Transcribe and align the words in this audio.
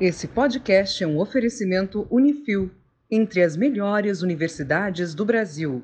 Esse 0.00 0.28
podcast 0.28 1.02
é 1.02 1.06
um 1.08 1.18
oferecimento 1.18 2.06
Unifil, 2.08 2.70
entre 3.10 3.42
as 3.42 3.56
melhores 3.56 4.22
universidades 4.22 5.12
do 5.12 5.24
Brasil. 5.24 5.82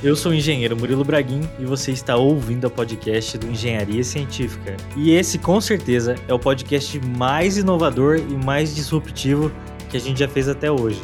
Eu 0.00 0.14
sou 0.14 0.30
o 0.30 0.34
engenheiro 0.34 0.76
Murilo 0.76 1.04
Braguin 1.04 1.40
e 1.58 1.64
você 1.64 1.90
está 1.90 2.14
ouvindo 2.14 2.68
a 2.68 2.70
podcast 2.70 3.36
do 3.36 3.48
Engenharia 3.48 4.04
Científica. 4.04 4.76
E 4.96 5.10
esse, 5.10 5.36
com 5.36 5.60
certeza, 5.60 6.14
é 6.28 6.32
o 6.32 6.38
podcast 6.38 7.00
mais 7.00 7.56
inovador 7.56 8.18
e 8.18 8.44
mais 8.44 8.72
disruptivo 8.72 9.50
que 9.90 9.96
a 9.96 10.00
gente 10.00 10.20
já 10.20 10.28
fez 10.28 10.48
até 10.48 10.70
hoje. 10.70 11.02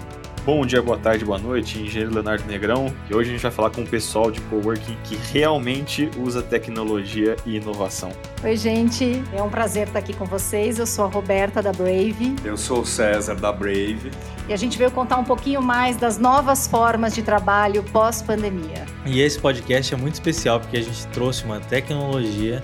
Bom 0.52 0.66
dia, 0.66 0.82
boa 0.82 0.98
tarde, 0.98 1.24
boa 1.24 1.38
noite, 1.38 1.78
engenheiro 1.78 2.12
Leonardo 2.12 2.44
Negrão. 2.44 2.92
E 3.08 3.14
hoje 3.14 3.30
a 3.30 3.32
gente 3.34 3.40
vai 3.40 3.52
falar 3.52 3.70
com 3.70 3.82
o 3.82 3.86
pessoal 3.86 4.32
de 4.32 4.40
coworking 4.40 4.96
que 5.04 5.14
realmente 5.32 6.10
usa 6.18 6.42
tecnologia 6.42 7.36
e 7.46 7.54
inovação. 7.54 8.10
Oi, 8.42 8.56
gente, 8.56 9.22
é 9.32 9.40
um 9.40 9.48
prazer 9.48 9.86
estar 9.86 10.00
aqui 10.00 10.12
com 10.12 10.24
vocês. 10.24 10.80
Eu 10.80 10.86
sou 10.88 11.04
a 11.04 11.08
Roberta 11.08 11.62
da 11.62 11.72
Brave. 11.72 12.34
Eu 12.44 12.56
sou 12.56 12.80
o 12.80 12.84
César 12.84 13.36
da 13.36 13.52
Brave. 13.52 14.10
E 14.48 14.52
a 14.52 14.56
gente 14.56 14.76
veio 14.76 14.90
contar 14.90 15.18
um 15.18 15.24
pouquinho 15.24 15.62
mais 15.62 15.96
das 15.96 16.18
novas 16.18 16.66
formas 16.66 17.14
de 17.14 17.22
trabalho 17.22 17.84
pós-pandemia. 17.84 18.86
E 19.06 19.20
esse 19.20 19.38
podcast 19.38 19.94
é 19.94 19.96
muito 19.96 20.14
especial 20.14 20.58
porque 20.58 20.78
a 20.78 20.82
gente 20.82 21.06
trouxe 21.12 21.44
uma 21.44 21.60
tecnologia 21.60 22.60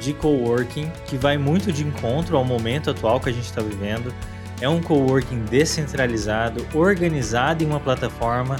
de 0.00 0.12
coworking 0.12 0.88
que 1.04 1.16
vai 1.16 1.36
muito 1.36 1.72
de 1.72 1.82
encontro 1.82 2.36
ao 2.36 2.44
momento 2.44 2.90
atual 2.90 3.18
que 3.18 3.28
a 3.28 3.32
gente 3.32 3.46
está 3.46 3.60
vivendo 3.60 4.14
é 4.60 4.68
um 4.68 4.80
coworking 4.80 5.44
descentralizado, 5.50 6.66
organizado 6.74 7.62
em 7.62 7.66
uma 7.66 7.80
plataforma. 7.80 8.56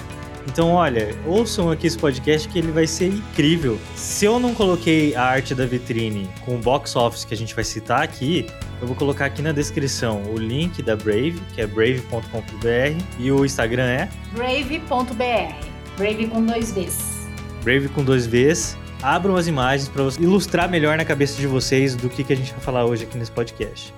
Então, 0.47 0.71
olha, 0.73 1.15
ouçam 1.27 1.71
aqui 1.71 1.87
esse 1.87 1.99
podcast 1.99 2.49
que 2.49 2.59
ele 2.59 2.71
vai 2.71 2.87
ser 2.87 3.07
incrível. 3.07 3.79
Se 3.95 4.27
eu 4.27 4.39
não 4.39 4.55
coloquei 4.55 5.15
a 5.15 5.23
arte 5.23 5.55
da 5.55 5.65
vitrine 5.65 6.29
com 6.45 6.57
o 6.57 6.59
box 6.59 6.95
office 6.97 7.25
que 7.25 7.33
a 7.33 7.37
gente 7.37 7.55
vai 7.55 7.65
citar 7.65 8.03
aqui, 8.03 8.47
eu 8.81 8.87
vou 8.87 8.95
colocar 8.95 9.25
aqui 9.25 9.41
na 9.41 9.53
descrição 9.53 10.23
o 10.25 10.37
link 10.37 10.83
da 10.83 10.97
Brave, 10.97 11.41
que 11.55 11.63
é 11.63 11.67
brave.com.br, 11.67 13.03
e 13.19 13.33
o 13.33 13.45
Instagram 13.45 13.85
é 13.85 14.09
brave.br. 14.33 15.55
Brave 15.97 16.27
com 16.27 16.45
dois 16.45 16.73
Vs. 16.73 17.29
Brave 17.63 17.89
com 17.89 18.05
dois 18.05 18.27
Vs. 18.27 18.77
Abram 19.03 19.37
as 19.37 19.47
imagens 19.47 19.89
para 19.89 20.03
ilustrar 20.19 20.69
melhor 20.69 20.97
na 20.99 21.05
cabeça 21.05 21.41
de 21.41 21.47
vocês 21.47 21.95
do 21.95 22.09
que, 22.09 22.23
que 22.23 22.33
a 22.33 22.37
gente 22.37 22.53
vai 22.53 22.61
falar 22.61 22.85
hoje 22.85 23.05
aqui 23.05 23.17
nesse 23.17 23.31
podcast. 23.31 23.95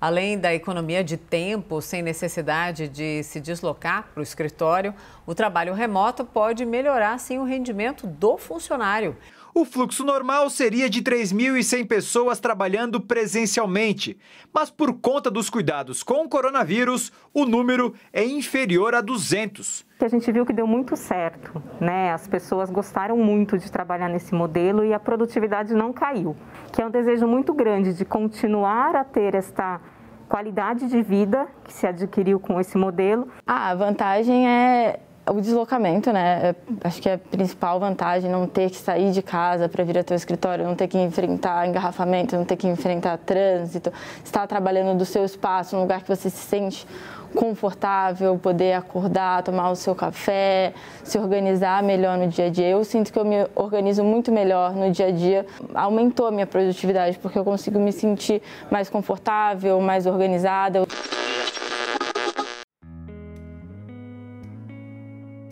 Além 0.00 0.38
da 0.38 0.54
economia 0.54 1.02
de 1.02 1.16
tempo, 1.16 1.82
sem 1.82 2.02
necessidade 2.02 2.86
de 2.86 3.22
se 3.24 3.40
deslocar 3.40 4.08
para 4.14 4.20
o 4.20 4.22
escritório, 4.22 4.94
o 5.26 5.34
trabalho 5.34 5.74
remoto 5.74 6.24
pode 6.24 6.64
melhorar 6.64 7.18
sim 7.18 7.38
o 7.38 7.44
rendimento 7.44 8.06
do 8.06 8.38
funcionário. 8.38 9.16
O 9.52 9.64
fluxo 9.64 10.04
normal 10.04 10.48
seria 10.50 10.88
de 10.88 11.02
3.100 11.02 11.88
pessoas 11.88 12.38
trabalhando 12.38 13.00
presencialmente, 13.00 14.16
mas 14.52 14.70
por 14.70 14.92
conta 15.00 15.28
dos 15.32 15.50
cuidados 15.50 16.04
com 16.04 16.24
o 16.24 16.28
coronavírus, 16.28 17.10
o 17.34 17.44
número 17.44 17.92
é 18.12 18.24
inferior 18.24 18.94
a 18.94 19.00
200. 19.00 19.87
A 20.00 20.06
gente 20.06 20.30
viu 20.30 20.46
que 20.46 20.52
deu 20.52 20.66
muito 20.66 20.96
certo, 20.96 21.60
né? 21.80 22.12
As 22.12 22.28
pessoas 22.28 22.70
gostaram 22.70 23.16
muito 23.16 23.58
de 23.58 23.70
trabalhar 23.70 24.08
nesse 24.08 24.32
modelo 24.32 24.84
e 24.84 24.94
a 24.94 25.00
produtividade 25.00 25.74
não 25.74 25.92
caiu, 25.92 26.36
que 26.72 26.80
é 26.80 26.86
um 26.86 26.90
desejo 26.90 27.26
muito 27.26 27.52
grande 27.52 27.92
de 27.92 28.04
continuar 28.04 28.94
a 28.94 29.02
ter 29.02 29.34
esta 29.34 29.80
qualidade 30.28 30.86
de 30.86 31.02
vida 31.02 31.48
que 31.64 31.72
se 31.72 31.84
adquiriu 31.84 32.38
com 32.38 32.60
esse 32.60 32.78
modelo. 32.78 33.26
Ah, 33.44 33.70
a 33.70 33.74
vantagem 33.74 34.48
é 34.48 35.00
o 35.28 35.40
deslocamento, 35.40 36.12
né? 36.12 36.54
Acho 36.84 37.02
que 37.02 37.08
é 37.08 37.14
a 37.14 37.18
principal 37.18 37.80
vantagem 37.80 38.30
não 38.30 38.46
ter 38.46 38.70
que 38.70 38.76
sair 38.76 39.10
de 39.10 39.20
casa 39.20 39.68
para 39.68 39.82
vir 39.82 39.98
até 39.98 40.14
o 40.14 40.16
escritório, 40.16 40.64
não 40.64 40.76
ter 40.76 40.86
que 40.86 40.96
enfrentar 40.96 41.66
engarrafamento, 41.66 42.36
não 42.36 42.44
ter 42.44 42.56
que 42.56 42.68
enfrentar 42.68 43.18
trânsito, 43.18 43.92
estar 44.24 44.46
trabalhando 44.46 44.96
do 44.96 45.04
seu 45.04 45.24
espaço, 45.24 45.74
num 45.74 45.82
lugar 45.82 46.02
que 46.02 46.08
você 46.08 46.30
se 46.30 46.36
sente 46.36 46.86
confortável, 47.34 48.38
poder 48.38 48.74
acordar, 48.74 49.42
tomar 49.42 49.70
o 49.70 49.76
seu 49.76 49.94
café, 49.94 50.72
se 51.02 51.18
organizar 51.18 51.82
melhor 51.82 52.18
no 52.18 52.26
dia 52.28 52.46
a 52.46 52.50
dia. 52.50 52.68
Eu 52.68 52.84
sinto 52.84 53.12
que 53.12 53.18
eu 53.18 53.24
me 53.24 53.46
organizo 53.54 54.02
muito 54.04 54.32
melhor 54.32 54.74
no 54.74 54.90
dia 54.90 55.06
a 55.06 55.10
dia. 55.10 55.46
Aumentou 55.74 56.26
a 56.26 56.30
minha 56.30 56.46
produtividade 56.46 57.18
porque 57.18 57.38
eu 57.38 57.44
consigo 57.44 57.78
me 57.78 57.92
sentir 57.92 58.42
mais 58.70 58.88
confortável, 58.88 59.80
mais 59.80 60.06
organizada. 60.06 60.86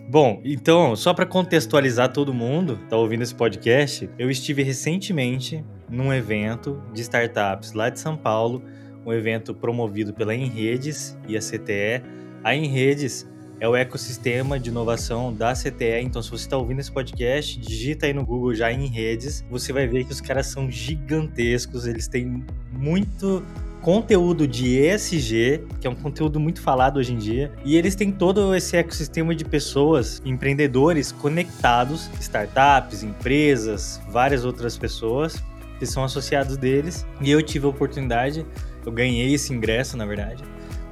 Bom, 0.09 0.41
então, 0.45 0.95
só 0.95 1.13
para 1.13 1.25
contextualizar 1.25 2.13
todo 2.13 2.33
mundo 2.33 2.77
que 2.77 2.85
tá 2.85 2.95
ouvindo 2.95 3.23
esse 3.23 3.35
podcast, 3.35 4.09
eu 4.17 4.31
estive 4.31 4.63
recentemente 4.63 5.65
num 5.89 6.13
evento 6.13 6.81
de 6.93 7.01
startups 7.01 7.73
lá 7.73 7.89
de 7.89 7.99
São 7.99 8.15
Paulo, 8.15 8.63
um 9.07 9.13
evento 9.13 9.55
promovido 9.55 10.13
pela 10.13 10.35
Enredes 10.35 11.17
e 11.29 11.37
a 11.37 11.39
CTE. 11.39 12.03
A 12.43 12.53
Enredes 12.53 13.25
é 13.57 13.67
o 13.67 13.73
ecossistema 13.73 14.59
de 14.59 14.69
inovação 14.69 15.33
da 15.33 15.53
CTE. 15.53 16.01
Então, 16.01 16.21
se 16.21 16.29
você 16.29 16.43
está 16.43 16.57
ouvindo 16.57 16.79
esse 16.79 16.91
podcast, 16.91 17.57
digita 17.57 18.05
aí 18.05 18.13
no 18.13 18.25
Google 18.25 18.53
já 18.53 18.69
em 18.69 18.85
redes, 18.85 19.45
você 19.49 19.71
vai 19.71 19.87
ver 19.87 20.03
que 20.03 20.11
os 20.11 20.19
caras 20.19 20.47
são 20.47 20.69
gigantescos, 20.69 21.87
eles 21.87 22.09
têm 22.09 22.43
muito 22.73 23.41
conteúdo 23.81 24.45
de 24.45 24.77
ESG, 24.77 25.63
que 25.79 25.87
é 25.87 25.89
um 25.89 25.95
conteúdo 25.95 26.37
muito 26.37 26.61
falado 26.61 26.97
hoje 26.97 27.13
em 27.13 27.17
dia, 27.17 27.51
e 27.63 27.77
eles 27.77 27.95
têm 27.95 28.11
todo 28.11 28.53
esse 28.53 28.75
ecossistema 28.75 29.33
de 29.33 29.45
pessoas, 29.45 30.21
empreendedores 30.25 31.13
conectados, 31.13 32.09
startups, 32.19 33.03
empresas, 33.03 34.01
várias 34.09 34.43
outras 34.43 34.77
pessoas 34.77 35.41
que 35.79 35.85
são 35.85 36.03
associados 36.03 36.57
deles. 36.57 37.05
E 37.21 37.31
eu 37.31 37.41
tive 37.41 37.65
a 37.65 37.69
oportunidade, 37.69 38.45
eu 38.87 38.91
ganhei 38.91 39.33
esse 39.33 39.53
ingresso, 39.53 39.97
na 39.97 40.05
verdade, 40.05 40.41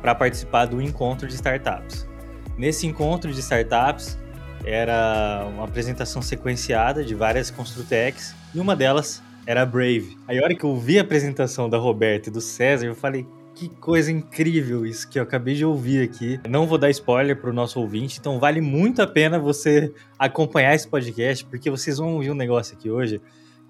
para 0.01 0.13
participar 0.13 0.65
do 0.65 0.81
encontro 0.81 1.27
de 1.27 1.33
startups. 1.33 2.05
Nesse 2.57 2.85
encontro 2.85 3.31
de 3.31 3.39
startups, 3.39 4.17
era 4.65 5.47
uma 5.47 5.63
apresentação 5.63 6.21
sequenciada 6.21 7.05
de 7.05 7.15
várias 7.15 7.49
construtecs 7.49 8.35
e 8.53 8.59
uma 8.59 8.75
delas 8.75 9.23
era 9.47 9.65
Brave. 9.65 10.17
Aí 10.27 10.37
a 10.37 10.43
hora 10.43 10.53
que 10.53 10.65
eu 10.65 10.75
vi 10.75 10.99
a 10.99 11.03
apresentação 11.03 11.69
da 11.69 11.77
Roberta 11.77 12.29
e 12.29 12.31
do 12.33 12.41
César, 12.41 12.85
eu 12.85 12.95
falei, 12.95 13.25
que 13.53 13.69
coisa 13.69 14.11
incrível 14.11 14.85
isso 14.85 15.07
que 15.07 15.17
eu 15.17 15.23
acabei 15.23 15.55
de 15.55 15.63
ouvir 15.63 16.03
aqui. 16.03 16.37
Não 16.49 16.67
vou 16.67 16.77
dar 16.77 16.89
spoiler 16.89 17.39
pro 17.39 17.53
nosso 17.53 17.79
ouvinte, 17.79 18.19
então 18.19 18.39
vale 18.39 18.59
muito 18.59 19.01
a 19.01 19.07
pena 19.07 19.39
você 19.39 19.93
acompanhar 20.19 20.75
esse 20.75 20.87
podcast, 20.87 21.45
porque 21.45 21.69
vocês 21.69 21.97
vão 21.97 22.15
ouvir 22.15 22.31
um 22.31 22.35
negócio 22.35 22.75
aqui 22.75 22.89
hoje 22.89 23.21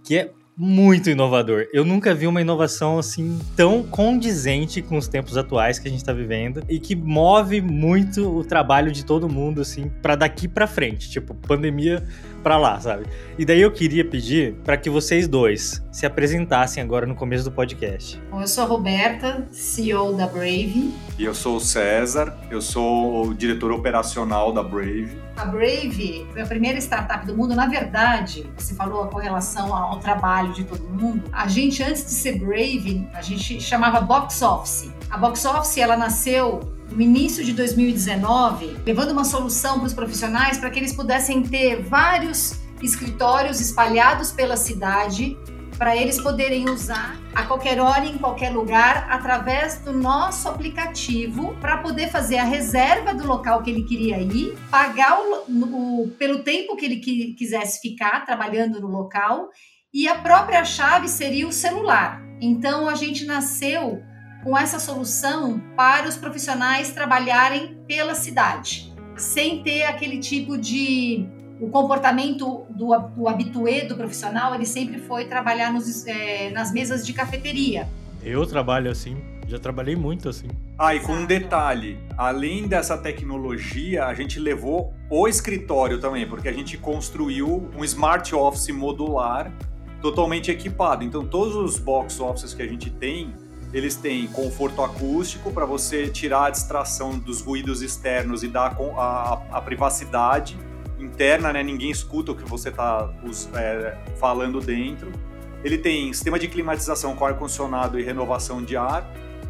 que 0.03 0.18
é 0.18 0.31
muito 0.58 1.10
inovador. 1.10 1.68
Eu 1.74 1.84
nunca 1.84 2.14
vi 2.14 2.28
uma 2.28 2.42
inovação 2.42 2.98
assim 2.98 3.40
tão 3.56 3.84
condizente 3.84 4.82
com 4.82 4.98
os 4.98 5.08
tempos 5.08 5.38
atuais 5.38 5.80
que 5.80 5.88
a 5.88 5.92
gente 5.92 6.00
está 6.00 6.14
vivendo 6.14 6.64
e 6.70 6.80
que 6.80 6.96
move 6.96 7.62
muito 7.62 8.38
o 8.38 8.44
trabalho 8.44 8.92
de 8.92 9.04
todo 9.04 9.28
mundo 9.28 9.62
assim 9.62 9.92
para 10.02 10.16
daqui 10.16 10.48
para 10.48 10.66
frente, 10.66 11.10
tipo 11.10 11.34
pandemia 11.34 12.04
para 12.42 12.58
lá, 12.58 12.80
sabe? 12.80 13.06
E 13.38 13.44
daí 13.44 13.60
eu 13.60 13.72
queria 13.72 14.06
pedir 14.06 14.54
para 14.64 14.78
que 14.78 14.90
vocês 14.90 15.28
dois 15.28 15.84
se 15.92 16.06
apresentassem 16.06 16.82
agora 16.82 17.06
no 17.06 17.16
começo 17.16 17.44
do 17.44 17.52
podcast. 17.52 18.22
Bom, 18.30 18.42
eu 18.42 18.48
sou 18.48 18.64
a 18.64 18.68
Roberta, 18.68 19.48
CEO 19.52 20.14
da 20.14 20.28
Brave. 20.28 20.94
E 21.18 21.26
eu 21.26 21.34
sou 21.34 21.58
o 21.58 21.60
César, 21.60 22.38
eu 22.52 22.62
sou 22.62 23.28
o 23.28 23.34
diretor 23.34 23.72
operacional 23.72 24.54
da 24.54 24.62
Brave. 24.62 25.25
A 25.38 25.46
Brave 25.46 26.25
foi 26.31 26.41
a 26.41 26.46
primeira 26.46 26.79
startup 26.79 27.25
do 27.25 27.35
mundo. 27.35 27.53
Na 27.53 27.68
verdade, 27.68 28.50
você 28.57 28.73
falou 28.73 29.07
com 29.07 29.18
relação 29.18 29.75
ao 29.75 30.00
trabalho 30.00 30.53
de 30.53 30.63
todo 30.63 30.84
mundo. 30.84 31.23
A 31.31 31.47
gente, 31.47 31.84
antes 31.84 32.06
de 32.06 32.12
ser 32.12 32.40
Brave, 32.40 33.07
a 33.13 33.22
gente 33.22 33.59
chamava 33.59 34.00
Box 34.00 34.41
Office. 34.41 34.90
A 35.09 35.18
Box 35.18 35.45
Office, 35.45 35.78
ela 35.78 35.97
nasceu 35.97 36.62
no 36.90 37.01
início 37.01 37.44
de 37.44 37.51
2019, 37.51 38.78
levando 38.85 39.12
uma 39.12 39.25
solução 39.25 39.79
para 39.79 39.88
os 39.88 39.94
profissionais 39.94 40.57
para 40.57 40.69
que 40.69 40.79
eles 40.79 40.94
pudessem 40.94 41.44
ter 41.44 41.81
vários 41.84 42.59
escritórios 42.81 43.59
espalhados 43.59 44.31
pela 44.31 44.56
cidade 44.56 45.38
para 45.78 45.96
eles 45.96 46.19
poderem 46.22 46.69
usar 46.69 47.19
a 47.33 47.44
qualquer 47.44 47.80
hora, 47.80 48.06
em 48.06 48.18
qualquer 48.18 48.50
lugar, 48.50 49.07
através 49.10 49.80
do 49.80 49.92
nosso 49.92 50.48
aplicativo, 50.48 51.56
para 51.60 51.77
poder 51.77 52.10
fazer 52.10 52.38
a 52.38 52.44
reserva 52.44 53.13
do 53.13 53.27
local 53.27 53.62
que 53.62 53.69
ele 53.69 53.83
queria 53.83 54.19
ir, 54.19 54.57
pagar 54.72 55.19
o, 55.19 56.04
o, 56.04 56.07
pelo 56.18 56.44
tempo 56.44 56.75
que 56.75 56.86
ele 56.86 56.98
quisesse 57.33 57.81
ficar 57.81 58.25
trabalhando 58.25 58.80
no 58.80 58.88
local, 58.88 59.50
e 59.94 60.07
a 60.07 60.16
própria 60.16 60.63
chave 60.63 61.07
seria 61.07 61.48
o 61.48 61.51
celular. 61.51 62.22
Então 62.42 62.88
a 62.88 62.95
gente 62.95 63.25
nasceu 63.25 64.01
com 64.44 64.57
essa 64.57 64.80
solução 64.80 65.60
para 65.75 66.07
os 66.07 66.16
profissionais 66.16 66.92
trabalharem 66.92 67.77
pela 67.88 68.13
cidade, 68.13 68.94
sem 69.18 69.63
ter 69.63 69.83
aquele 69.83 70.19
tipo 70.19 70.57
de 70.57 71.27
o 71.60 71.69
comportamento 71.69 72.66
do, 72.69 72.98
do 73.16 73.28
habituê 73.28 73.86
do 73.86 73.96
profissional, 73.96 74.54
ele 74.54 74.66
sempre 74.66 75.00
foi 75.00 75.25
trabalhar 75.25 75.72
nos, 75.72 76.06
é, 76.06 76.50
nas 76.52 76.72
mesas 76.72 77.06
de 77.06 77.13
cafeteria. 77.13 77.88
Eu 78.22 78.46
trabalho 78.46 78.92
assim, 78.92 79.18
já 79.48 79.57
trabalhei 79.60 79.96
muito 79.96 80.28
assim. 80.28 80.48
Ah, 80.78 80.94
e 80.96 81.00
com 81.00 81.13
um 81.13 81.25
detalhe, 81.25 81.98
além 82.18 82.68
dessa 82.68 82.98
tecnologia, 82.98 84.06
a 84.06 84.13
gente 84.13 84.40
levou 84.40 84.94
o 85.10 85.28
escritório 85.28 86.00
também, 86.00 86.28
porque 86.28 86.50
a 86.50 86.54
gente 86.54 86.78
construiu 86.78 87.69
um 87.78 87.84
smart 87.84 88.34
office 88.36 88.69
modular 88.69 89.51
totalmente 90.01 90.51
equipado. 90.51 91.04
Então, 91.04 91.25
todos 91.25 91.56
os 91.56 91.80
box 91.80 92.19
offices 92.19 92.54
que 92.54 92.62
a 92.62 92.68
gente 92.68 92.90
tem, 92.90 93.34
eles 93.72 93.96
têm 93.96 94.28
conforto 94.28 94.81
acústico 94.81 95.51
para 95.51 95.66
você 95.66 96.08
tirar 96.08 96.46
a 96.46 96.50
distração 96.50 97.18
dos 97.18 97.42
ruídos 97.42 97.81
externos 97.81 98.44
e 98.44 98.48
dar 98.48 98.75
a, 98.75 99.01
a, 99.01 99.58
a 99.58 99.62
privacidade 99.62 100.58
interna, 101.06 101.54
né? 101.54 101.63
Ninguém 101.63 101.92
escuta 101.92 102.31
o 102.31 102.36
que 102.36 102.44
você 102.44 102.69
está 102.69 103.13
é, 103.56 103.98
falando 104.19 104.60
dentro. 104.60 105.12
Ele 105.63 105.78
tem 105.78 106.12
sistema 106.13 106.38
de 106.38 106.48
climatização 106.48 107.16
com 107.16 107.25
ar-condicionado 107.25 108.00
e 108.00 108.04
renovação 108.04 108.63
de 108.63 108.75
ar. 108.75 109.10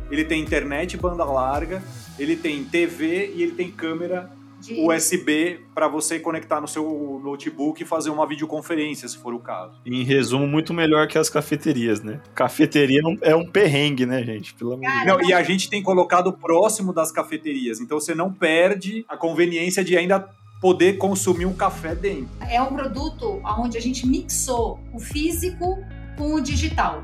Ele 0.10 0.24
tem 0.24 0.42
internet 0.42 0.96
banda 0.98 1.24
larga. 1.26 1.82
Ele 2.18 2.36
tem 2.36 2.64
TV 2.64 3.34
e 3.36 3.44
ele 3.44 3.52
tem 3.52 3.70
câmera 3.70 4.32
de... 4.60 4.80
USB 4.80 5.60
para 5.74 5.88
você 5.88 6.20
conectar 6.20 6.62
no 6.62 6.68
seu 6.68 7.20
notebook 7.24 7.82
e 7.82 7.86
fazer 7.86 8.10
uma 8.10 8.26
videoconferência, 8.26 9.08
se 9.08 9.18
for 9.18 9.34
o 9.34 9.40
caso. 9.40 9.80
Em 9.86 10.04
resumo, 10.04 10.48
muito 10.48 10.74
melhor 10.74 11.08
que 11.08 11.18
as 11.18 11.30
cafeterias, 11.30 12.02
né? 12.02 12.22
Cafeteria 12.34 13.02
é 13.22 13.36
um 13.36 13.46
perrengue, 13.46 14.06
né, 14.06 14.24
gente? 14.24 14.54
Pelo 14.54 14.74
amor 14.74 14.90
de 14.90 15.06
Deus. 15.06 15.28
E 15.28 15.34
a 15.34 15.44
gente 15.44 15.70
tem 15.70 15.84
colocado 15.84 16.32
próximo 16.32 16.94
das 16.94 17.12
cafeterias, 17.12 17.80
então 17.80 18.00
você 18.00 18.16
não 18.16 18.32
perde 18.32 19.06
a 19.08 19.18
conveniência 19.18 19.84
de 19.84 19.98
ainda 19.98 20.30
poder 20.62 20.98
consumir 20.98 21.46
um 21.46 21.54
café 21.54 21.94
dentro. 21.94 22.30
É 22.50 22.62
um 22.62 22.74
produto 22.74 23.42
onde 23.58 23.78
a 23.78 23.82
gente 23.82 24.08
mixou 24.08 24.80
o 24.94 25.00
físico 25.00 25.78
com 26.18 26.34
o 26.36 26.42
digital. 26.42 27.04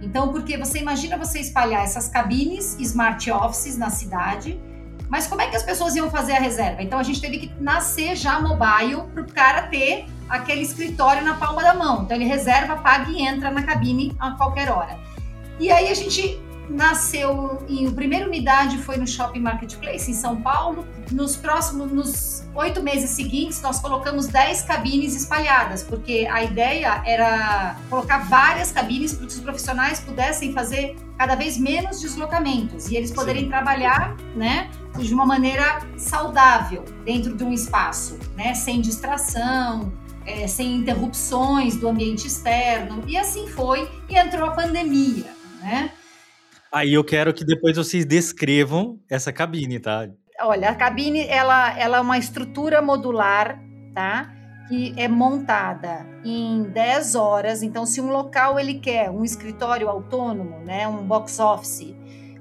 Então, 0.00 0.32
porque 0.32 0.56
você 0.56 0.78
imagina 0.78 1.16
você 1.16 1.40
espalhar 1.40 1.82
essas 1.82 2.08
cabines 2.08 2.76
smart 2.78 3.30
offices 3.30 3.76
na 3.76 3.90
cidade, 3.90 4.60
mas 5.08 5.26
como 5.26 5.42
é 5.42 5.46
que 5.48 5.56
as 5.56 5.62
pessoas 5.62 5.94
iam 5.94 6.10
fazer 6.10 6.32
a 6.32 6.40
reserva? 6.40 6.82
Então 6.82 6.98
a 6.98 7.02
gente 7.02 7.20
teve 7.20 7.38
que 7.38 7.52
nascer 7.62 8.16
já 8.16 8.40
mobile 8.40 9.02
para 9.12 9.22
o 9.22 9.32
cara 9.32 9.62
ter 9.68 10.06
aquele 10.28 10.62
escritório 10.62 11.22
na 11.22 11.34
palma 11.34 11.62
da 11.62 11.74
mão. 11.74 12.02
Então 12.02 12.16
ele 12.16 12.24
reserva, 12.24 12.76
paga 12.76 13.10
e 13.10 13.22
entra 13.22 13.50
na 13.50 13.62
cabine 13.62 14.14
a 14.18 14.32
qualquer 14.32 14.70
hora. 14.70 14.98
E 15.60 15.70
aí 15.70 15.88
a 15.88 15.94
gente 15.94 16.40
nasceu 16.68 17.62
em 17.68 17.86
a 17.86 17.90
primeira 17.90 18.26
unidade 18.26 18.78
foi 18.78 18.96
no 18.96 19.06
Shopping 19.06 19.40
Marketplace 19.40 20.10
em 20.10 20.14
São 20.14 20.40
Paulo. 20.40 20.86
Nos 21.10 21.36
próximos, 21.36 21.92
nos 21.92 22.44
oito 22.54 22.82
meses 22.82 23.10
seguintes, 23.10 23.60
nós 23.60 23.80
colocamos 23.80 24.26
dez 24.26 24.62
cabines 24.62 25.14
espalhadas, 25.14 25.82
porque 25.82 26.28
a 26.30 26.42
ideia 26.42 27.02
era 27.04 27.76
colocar 27.90 28.18
várias 28.28 28.72
cabines 28.72 29.12
para 29.12 29.26
que 29.26 29.34
os 29.34 29.40
profissionais 29.40 30.00
pudessem 30.00 30.52
fazer 30.52 30.96
cada 31.18 31.34
vez 31.34 31.58
menos 31.58 32.00
deslocamentos 32.00 32.88
e 32.88 32.96
eles 32.96 33.10
poderem 33.10 33.44
Sim. 33.44 33.48
trabalhar, 33.48 34.16
né, 34.34 34.70
de 34.98 35.12
uma 35.12 35.26
maneira 35.26 35.82
saudável 35.96 36.84
dentro 37.04 37.36
de 37.36 37.44
um 37.44 37.52
espaço, 37.52 38.18
né, 38.36 38.54
sem 38.54 38.80
distração, 38.80 39.92
é, 40.26 40.46
sem 40.46 40.76
interrupções 40.76 41.76
do 41.76 41.88
ambiente 41.88 42.26
externo. 42.26 43.02
E 43.06 43.16
assim 43.16 43.46
foi, 43.48 43.88
e 44.08 44.16
entrou 44.16 44.48
a 44.48 44.52
pandemia, 44.52 45.30
né? 45.60 45.90
Aí 46.74 46.94
eu 46.94 47.04
quero 47.04 47.32
que 47.32 47.44
depois 47.44 47.76
vocês 47.76 48.04
descrevam 48.04 48.98
essa 49.08 49.32
cabine, 49.32 49.78
tá? 49.78 50.08
Olha, 50.40 50.70
a 50.70 50.74
cabine 50.74 51.24
ela, 51.28 51.78
ela 51.78 51.98
é 51.98 52.00
uma 52.00 52.18
estrutura 52.18 52.82
modular, 52.82 53.62
tá? 53.94 54.34
Que 54.68 54.92
é 54.96 55.06
montada 55.06 56.04
em 56.24 56.64
10 56.64 57.14
horas. 57.14 57.62
Então, 57.62 57.86
se 57.86 58.00
um 58.00 58.10
local 58.10 58.58
ele 58.58 58.74
quer 58.74 59.08
um 59.08 59.22
escritório 59.22 59.88
autônomo, 59.88 60.58
né, 60.64 60.88
um 60.88 61.06
box 61.06 61.38
office, 61.38 61.94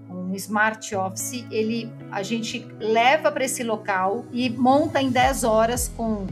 um 0.10 0.34
smart 0.34 0.96
office, 0.96 1.46
ele 1.52 1.94
a 2.12 2.24
gente 2.24 2.66
leva 2.80 3.32
para 3.32 3.46
esse 3.46 3.64
local 3.64 4.26
e 4.32 4.50
monta 4.50 5.00
em 5.00 5.12
10 5.12 5.44
horas 5.44 5.88
com 5.96 6.26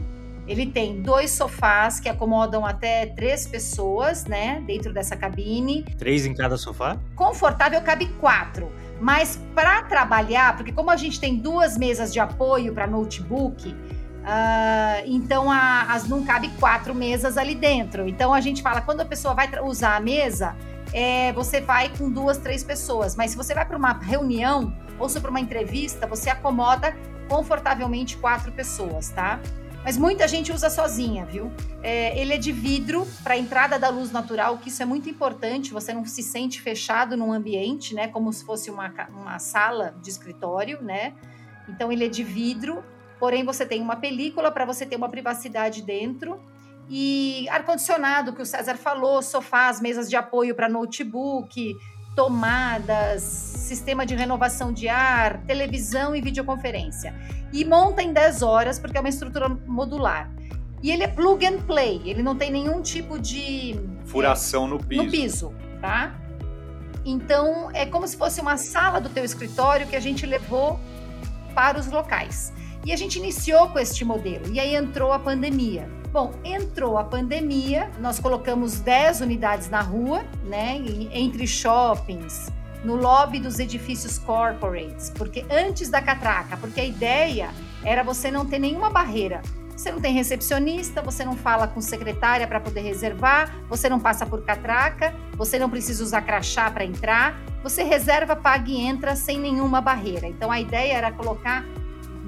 ele 0.46 0.66
tem 0.66 1.00
dois 1.00 1.30
sofás 1.30 2.00
que 2.00 2.08
acomodam 2.08 2.66
até 2.66 3.06
três 3.06 3.46
pessoas, 3.46 4.24
né, 4.24 4.62
dentro 4.66 4.92
dessa 4.92 5.16
cabine. 5.16 5.84
Três 5.98 6.26
em 6.26 6.34
cada 6.34 6.56
sofá? 6.56 6.96
Confortável 7.14 7.80
cabe 7.82 8.06
quatro. 8.20 8.70
Mas 9.00 9.38
para 9.54 9.82
trabalhar, 9.82 10.56
porque 10.56 10.72
como 10.72 10.90
a 10.90 10.96
gente 10.96 11.18
tem 11.18 11.36
duas 11.36 11.76
mesas 11.76 12.12
de 12.12 12.20
apoio 12.20 12.72
para 12.72 12.86
notebook, 12.86 13.70
uh, 13.70 15.02
então 15.06 15.50
a, 15.50 15.92
as 15.92 16.08
não 16.08 16.24
cabe 16.24 16.48
quatro 16.60 16.94
mesas 16.94 17.36
ali 17.36 17.54
dentro. 17.54 18.08
Então 18.08 18.32
a 18.32 18.40
gente 18.40 18.62
fala 18.62 18.80
quando 18.80 19.00
a 19.00 19.04
pessoa 19.04 19.34
vai 19.34 19.48
usar 19.62 19.96
a 19.96 20.00
mesa, 20.00 20.56
é, 20.92 21.32
você 21.32 21.60
vai 21.60 21.88
com 21.88 22.10
duas, 22.10 22.38
três 22.38 22.62
pessoas. 22.62 23.16
Mas 23.16 23.32
se 23.32 23.36
você 23.36 23.54
vai 23.54 23.64
para 23.64 23.76
uma 23.76 23.92
reunião 23.92 24.72
ou 24.98 25.08
para 25.08 25.30
uma 25.30 25.40
entrevista, 25.40 26.06
você 26.06 26.30
acomoda 26.30 26.94
confortavelmente 27.28 28.16
quatro 28.18 28.52
pessoas, 28.52 29.08
tá? 29.10 29.40
Mas 29.84 29.96
muita 29.96 30.28
gente 30.28 30.52
usa 30.52 30.70
sozinha, 30.70 31.24
viu? 31.24 31.50
É, 31.82 32.16
ele 32.18 32.34
é 32.34 32.38
de 32.38 32.52
vidro 32.52 33.06
para 33.24 33.36
entrada 33.36 33.78
da 33.78 33.88
luz 33.88 34.12
natural, 34.12 34.58
que 34.58 34.68
isso 34.68 34.80
é 34.80 34.86
muito 34.86 35.10
importante. 35.10 35.72
Você 35.72 35.92
não 35.92 36.04
se 36.04 36.22
sente 36.22 36.60
fechado 36.60 37.16
num 37.16 37.32
ambiente, 37.32 37.92
né? 37.92 38.06
Como 38.06 38.32
se 38.32 38.44
fosse 38.44 38.70
uma, 38.70 38.92
uma 39.10 39.38
sala 39.40 39.94
de 40.00 40.08
escritório, 40.08 40.80
né? 40.80 41.14
Então 41.68 41.90
ele 41.90 42.04
é 42.04 42.08
de 42.08 42.22
vidro, 42.22 42.84
porém 43.18 43.44
você 43.44 43.66
tem 43.66 43.82
uma 43.82 43.96
película 43.96 44.52
para 44.52 44.64
você 44.64 44.86
ter 44.86 44.94
uma 44.94 45.08
privacidade 45.08 45.82
dentro. 45.82 46.40
E 46.88 47.48
ar-condicionado, 47.48 48.32
que 48.32 48.42
o 48.42 48.46
César 48.46 48.76
falou, 48.76 49.20
sofás, 49.20 49.80
mesas 49.80 50.08
de 50.08 50.14
apoio 50.14 50.54
para 50.54 50.68
notebook, 50.68 51.74
tomadas, 52.14 53.22
sistema 53.22 54.04
de 54.04 54.14
renovação 54.14 54.72
de 54.72 54.88
ar, 54.88 55.38
televisão 55.46 56.14
e 56.14 56.20
videoconferência. 56.20 57.14
E 57.52 57.64
monta 57.64 58.02
em 58.02 58.12
10 58.12 58.42
horas, 58.42 58.78
porque 58.78 58.96
é 58.96 59.00
uma 59.00 59.08
estrutura 59.08 59.48
modular. 59.48 60.30
E 60.82 60.90
ele 60.90 61.04
é 61.04 61.08
plug 61.08 61.46
and 61.46 61.60
play, 61.60 62.02
ele 62.04 62.22
não 62.22 62.36
tem 62.36 62.50
nenhum 62.50 62.82
tipo 62.82 63.18
de. 63.18 63.78
Furação 64.04 64.64
é, 64.64 64.68
no 64.68 64.78
piso. 64.78 65.02
No 65.02 65.10
piso, 65.10 65.54
tá? 65.80 66.14
Então, 67.04 67.70
é 67.72 67.86
como 67.86 68.06
se 68.06 68.16
fosse 68.16 68.40
uma 68.40 68.56
sala 68.56 69.00
do 69.00 69.08
teu 69.08 69.24
escritório 69.24 69.86
que 69.86 69.96
a 69.96 70.00
gente 70.00 70.26
levou 70.26 70.78
para 71.54 71.78
os 71.78 71.86
locais. 71.86 72.52
E 72.84 72.92
a 72.92 72.96
gente 72.96 73.18
iniciou 73.18 73.68
com 73.68 73.78
este 73.78 74.04
modelo. 74.04 74.52
E 74.52 74.58
aí 74.58 74.74
entrou 74.74 75.12
a 75.12 75.18
pandemia. 75.18 75.88
Bom, 76.12 76.32
entrou 76.44 76.98
a 76.98 77.04
pandemia, 77.04 77.90
nós 77.98 78.18
colocamos 78.18 78.80
10 78.80 79.22
unidades 79.22 79.70
na 79.70 79.80
rua, 79.80 80.24
né, 80.44 80.76
entre 81.10 81.46
shoppings, 81.46 82.52
no 82.84 82.96
lobby 82.96 83.40
dos 83.40 83.58
edifícios 83.58 84.18
corporates, 84.18 85.10
porque 85.10 85.42
antes 85.50 85.88
da 85.88 86.02
catraca, 86.02 86.58
porque 86.58 86.82
a 86.82 86.84
ideia 86.84 87.48
era 87.82 88.02
você 88.02 88.30
não 88.30 88.44
ter 88.44 88.58
nenhuma 88.58 88.90
barreira. 88.90 89.40
Você 89.74 89.90
não 89.90 90.02
tem 90.02 90.12
recepcionista, 90.12 91.00
você 91.00 91.24
não 91.24 91.34
fala 91.34 91.66
com 91.66 91.80
secretária 91.80 92.46
para 92.46 92.60
poder 92.60 92.82
reservar, 92.82 93.50
você 93.68 93.88
não 93.88 93.98
passa 93.98 94.26
por 94.26 94.42
catraca, 94.44 95.14
você 95.34 95.58
não 95.58 95.70
precisa 95.70 96.04
usar 96.04 96.20
crachá 96.22 96.70
para 96.70 96.84
entrar, 96.84 97.40
você 97.62 97.82
reserva, 97.82 98.36
paga 98.36 98.70
e 98.70 98.80
entra 98.80 99.16
sem 99.16 99.40
nenhuma 99.40 99.80
barreira. 99.80 100.26
Então 100.26 100.52
a 100.52 100.60
ideia 100.60 100.92
era 100.92 101.10
colocar 101.10 101.64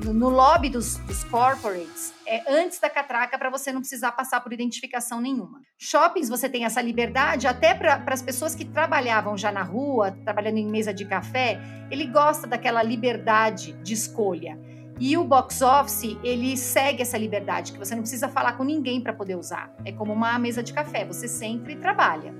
no 0.03 0.29
lobby 0.29 0.69
dos, 0.69 0.97
dos 0.99 1.23
corporates 1.25 2.13
é 2.27 2.43
antes 2.49 2.81
da 2.81 2.91
catraca 2.91 3.39
para 3.39 3.51
você 3.51 3.73
não 3.73 3.81
precisar 3.81 4.13
passar 4.13 4.41
por 4.41 4.53
identificação 4.53 5.21
nenhuma. 5.21 5.61
Shoppings 5.79 6.29
você 6.29 6.49
tem 6.49 6.65
essa 6.65 6.81
liberdade 6.81 7.47
até 7.47 7.75
para 7.75 8.03
as 8.07 8.23
pessoas 8.23 8.55
que 8.55 8.65
trabalhavam 8.65 9.37
já 9.37 9.53
na 9.53 9.63
rua, 9.63 10.13
trabalhando 10.25 10.59
em 10.59 10.67
mesa 10.67 10.93
de 10.93 11.05
café, 11.05 11.61
ele 11.91 12.07
gosta 12.07 12.47
daquela 12.47 12.83
liberdade 12.83 13.73
de 13.83 13.95
escolha. 13.95 14.59
E 14.99 15.17
o 15.17 15.25
box 15.25 15.61
office, 15.61 16.17
ele 16.23 16.57
segue 16.57 17.03
essa 17.03 17.19
liberdade, 17.19 17.73
que 17.73 17.79
você 17.79 17.97
não 17.97 18.03
precisa 18.03 18.29
falar 18.29 18.53
com 18.53 18.63
ninguém 18.63 19.01
para 19.01 19.13
poder 19.13 19.37
usar. 19.37 19.75
É 19.85 19.91
como 19.91 20.13
uma 20.13 20.39
mesa 20.39 20.63
de 20.63 20.73
café, 20.73 21.05
você 21.05 21.27
senta 21.27 21.73
e 21.73 21.77
trabalha. 21.77 22.33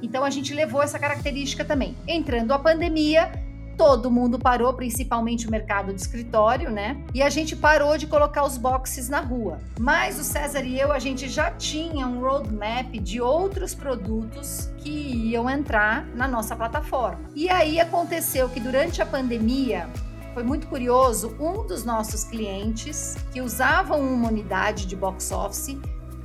Então 0.00 0.22
a 0.24 0.30
gente 0.30 0.54
levou 0.54 0.80
essa 0.80 1.00
característica 1.00 1.64
também. 1.64 1.96
Entrando 2.06 2.52
a 2.52 2.58
pandemia, 2.60 3.32
todo 3.76 4.10
mundo 4.10 4.38
parou, 4.38 4.72
principalmente 4.74 5.46
o 5.46 5.50
mercado 5.50 5.92
de 5.92 6.00
escritório, 6.00 6.70
né? 6.70 7.02
E 7.14 7.22
a 7.22 7.28
gente 7.28 7.54
parou 7.54 7.96
de 7.98 8.06
colocar 8.06 8.44
os 8.44 8.56
boxes 8.56 9.08
na 9.08 9.20
rua. 9.20 9.58
Mas 9.78 10.18
o 10.18 10.24
César 10.24 10.62
e 10.62 10.78
eu, 10.78 10.92
a 10.92 10.98
gente 10.98 11.28
já 11.28 11.50
tinha 11.50 12.06
um 12.06 12.20
roadmap 12.20 12.92
de 12.98 13.20
outros 13.20 13.74
produtos 13.74 14.70
que 14.78 14.90
iam 14.90 15.48
entrar 15.48 16.06
na 16.14 16.26
nossa 16.26 16.56
plataforma. 16.56 17.20
E 17.34 17.48
aí 17.48 17.78
aconteceu 17.78 18.48
que 18.48 18.60
durante 18.60 19.02
a 19.02 19.06
pandemia, 19.06 19.88
foi 20.34 20.42
muito 20.42 20.66
curioso, 20.66 21.34
um 21.40 21.66
dos 21.66 21.84
nossos 21.84 22.24
clientes 22.24 23.16
que 23.32 23.40
usavam 23.40 24.00
uma 24.00 24.28
unidade 24.28 24.86
de 24.86 24.94
box 24.94 25.32
office 25.32 25.78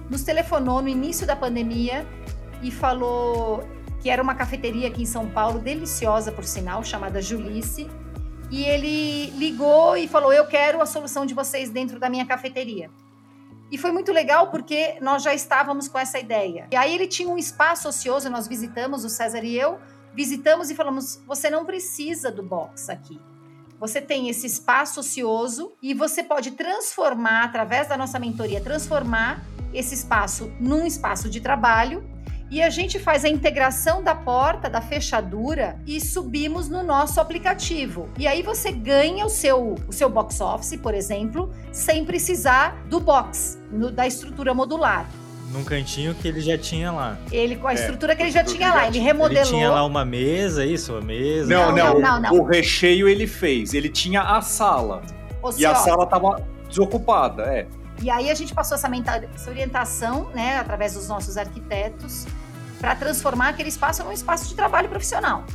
nos 0.09 0.23
telefonou 0.23 0.81
no 0.81 0.89
início 0.89 1.25
da 1.25 1.35
pandemia 1.35 2.05
e 2.61 2.69
falou: 2.69 3.63
que 4.01 4.09
era 4.09 4.21
uma 4.21 4.33
cafeteria 4.35 4.87
aqui 4.87 5.03
em 5.03 5.05
São 5.05 5.29
Paulo, 5.29 5.59
deliciosa 5.59 6.31
por 6.31 6.43
sinal, 6.43 6.83
chamada 6.83 7.21
Julice. 7.21 7.87
E 8.49 8.63
ele 8.63 9.29
ligou 9.37 9.95
e 9.95 10.07
falou: 10.07 10.33
Eu 10.33 10.47
quero 10.47 10.81
a 10.81 10.85
solução 10.85 11.25
de 11.25 11.33
vocês 11.33 11.69
dentro 11.69 11.99
da 11.99 12.09
minha 12.09 12.25
cafeteria. 12.25 12.89
E 13.71 13.77
foi 13.77 13.91
muito 13.91 14.11
legal 14.11 14.49
porque 14.49 14.97
nós 14.99 15.23
já 15.23 15.33
estávamos 15.33 15.87
com 15.87 15.97
essa 15.97 16.19
ideia. 16.19 16.67
E 16.71 16.75
aí 16.75 16.93
ele 16.93 17.07
tinha 17.07 17.29
um 17.29 17.37
espaço 17.37 17.87
ocioso, 17.87 18.29
nós 18.29 18.47
visitamos, 18.47 19.05
o 19.05 19.09
César 19.09 19.43
e 19.45 19.57
eu, 19.57 19.79
visitamos 20.13 20.69
e 20.69 20.75
falamos: 20.75 21.21
Você 21.27 21.49
não 21.49 21.63
precisa 21.63 22.31
do 22.31 22.43
box 22.43 22.89
aqui. 22.89 23.21
Você 23.79 24.01
tem 24.01 24.29
esse 24.29 24.45
espaço 24.45 24.99
ocioso 24.99 25.73
e 25.81 25.93
você 25.93 26.23
pode 26.23 26.51
transformar, 26.51 27.45
através 27.45 27.87
da 27.87 27.97
nossa 27.97 28.19
mentoria, 28.19 28.61
transformar 28.61 29.43
esse 29.73 29.95
espaço 29.95 30.51
num 30.59 30.85
espaço 30.85 31.29
de 31.29 31.39
trabalho 31.39 32.03
e 32.51 32.61
a 32.61 32.69
gente 32.69 32.99
faz 32.99 33.23
a 33.23 33.29
integração 33.29 34.03
da 34.03 34.13
porta, 34.13 34.69
da 34.69 34.81
fechadura 34.81 35.79
e 35.87 36.01
subimos 36.01 36.67
no 36.67 36.83
nosso 36.83 37.21
aplicativo. 37.21 38.09
E 38.17 38.27
aí 38.27 38.41
você 38.41 38.73
ganha 38.73 39.25
o 39.25 39.29
seu, 39.29 39.75
o 39.87 39.93
seu 39.93 40.09
box 40.09 40.41
office, 40.41 40.75
por 40.75 40.93
exemplo, 40.93 41.49
sem 41.71 42.03
precisar 42.03 42.75
do 42.89 42.99
box, 42.99 43.57
no, 43.71 43.89
da 43.89 44.05
estrutura 44.05 44.53
modular. 44.53 45.09
Num 45.49 45.63
cantinho 45.63 46.13
que 46.13 46.27
ele 46.27 46.41
já 46.41 46.57
tinha 46.57 46.91
lá. 46.91 47.17
Ele 47.31 47.55
com 47.55 47.67
a 47.67 47.71
É, 47.71 47.75
estrutura 47.75 48.15
que 48.15 48.23
ele 48.23 48.31
já 48.31 48.43
tinha 48.43 48.67
ele 48.67 48.75
lá, 48.75 48.81
já 48.81 48.87
ele 48.87 48.99
remodelou. 48.99 49.43
Ele 49.43 49.49
tinha 49.49 49.69
lá 49.69 49.85
uma 49.85 50.03
mesa, 50.03 50.65
isso? 50.65 50.91
Uma 50.91 51.01
mesa. 51.01 51.53
Não, 51.53 51.73
Não, 51.73 51.93
não, 51.93 51.99
não, 52.01 52.21
não, 52.21 52.31
O 52.33 52.43
recheio 52.43 53.07
ele 53.07 53.27
fez. 53.27 53.73
Ele 53.73 53.89
tinha 53.89 54.21
a 54.21 54.41
sala. 54.41 55.01
E 55.57 55.65
a 55.65 55.75
sala 55.75 56.05
tava 56.05 56.41
desocupada, 56.67 57.43
é. 57.43 57.67
E 58.01 58.09
aí 58.09 58.31
a 58.31 58.33
gente 58.33 58.53
passou 58.53 58.75
essa, 58.75 58.89
essa 59.35 59.49
orientação, 59.49 60.29
né, 60.33 60.57
através 60.57 60.95
dos 60.95 61.07
nossos 61.07 61.37
arquitetos, 61.37 62.25
para 62.81 62.95
transformar 62.95 63.49
aquele 63.49 63.69
espaço 63.69 64.03
num 64.03 64.11
espaço 64.11 64.49
de 64.49 64.55
trabalho 64.55 64.89
profissional. 64.89 65.45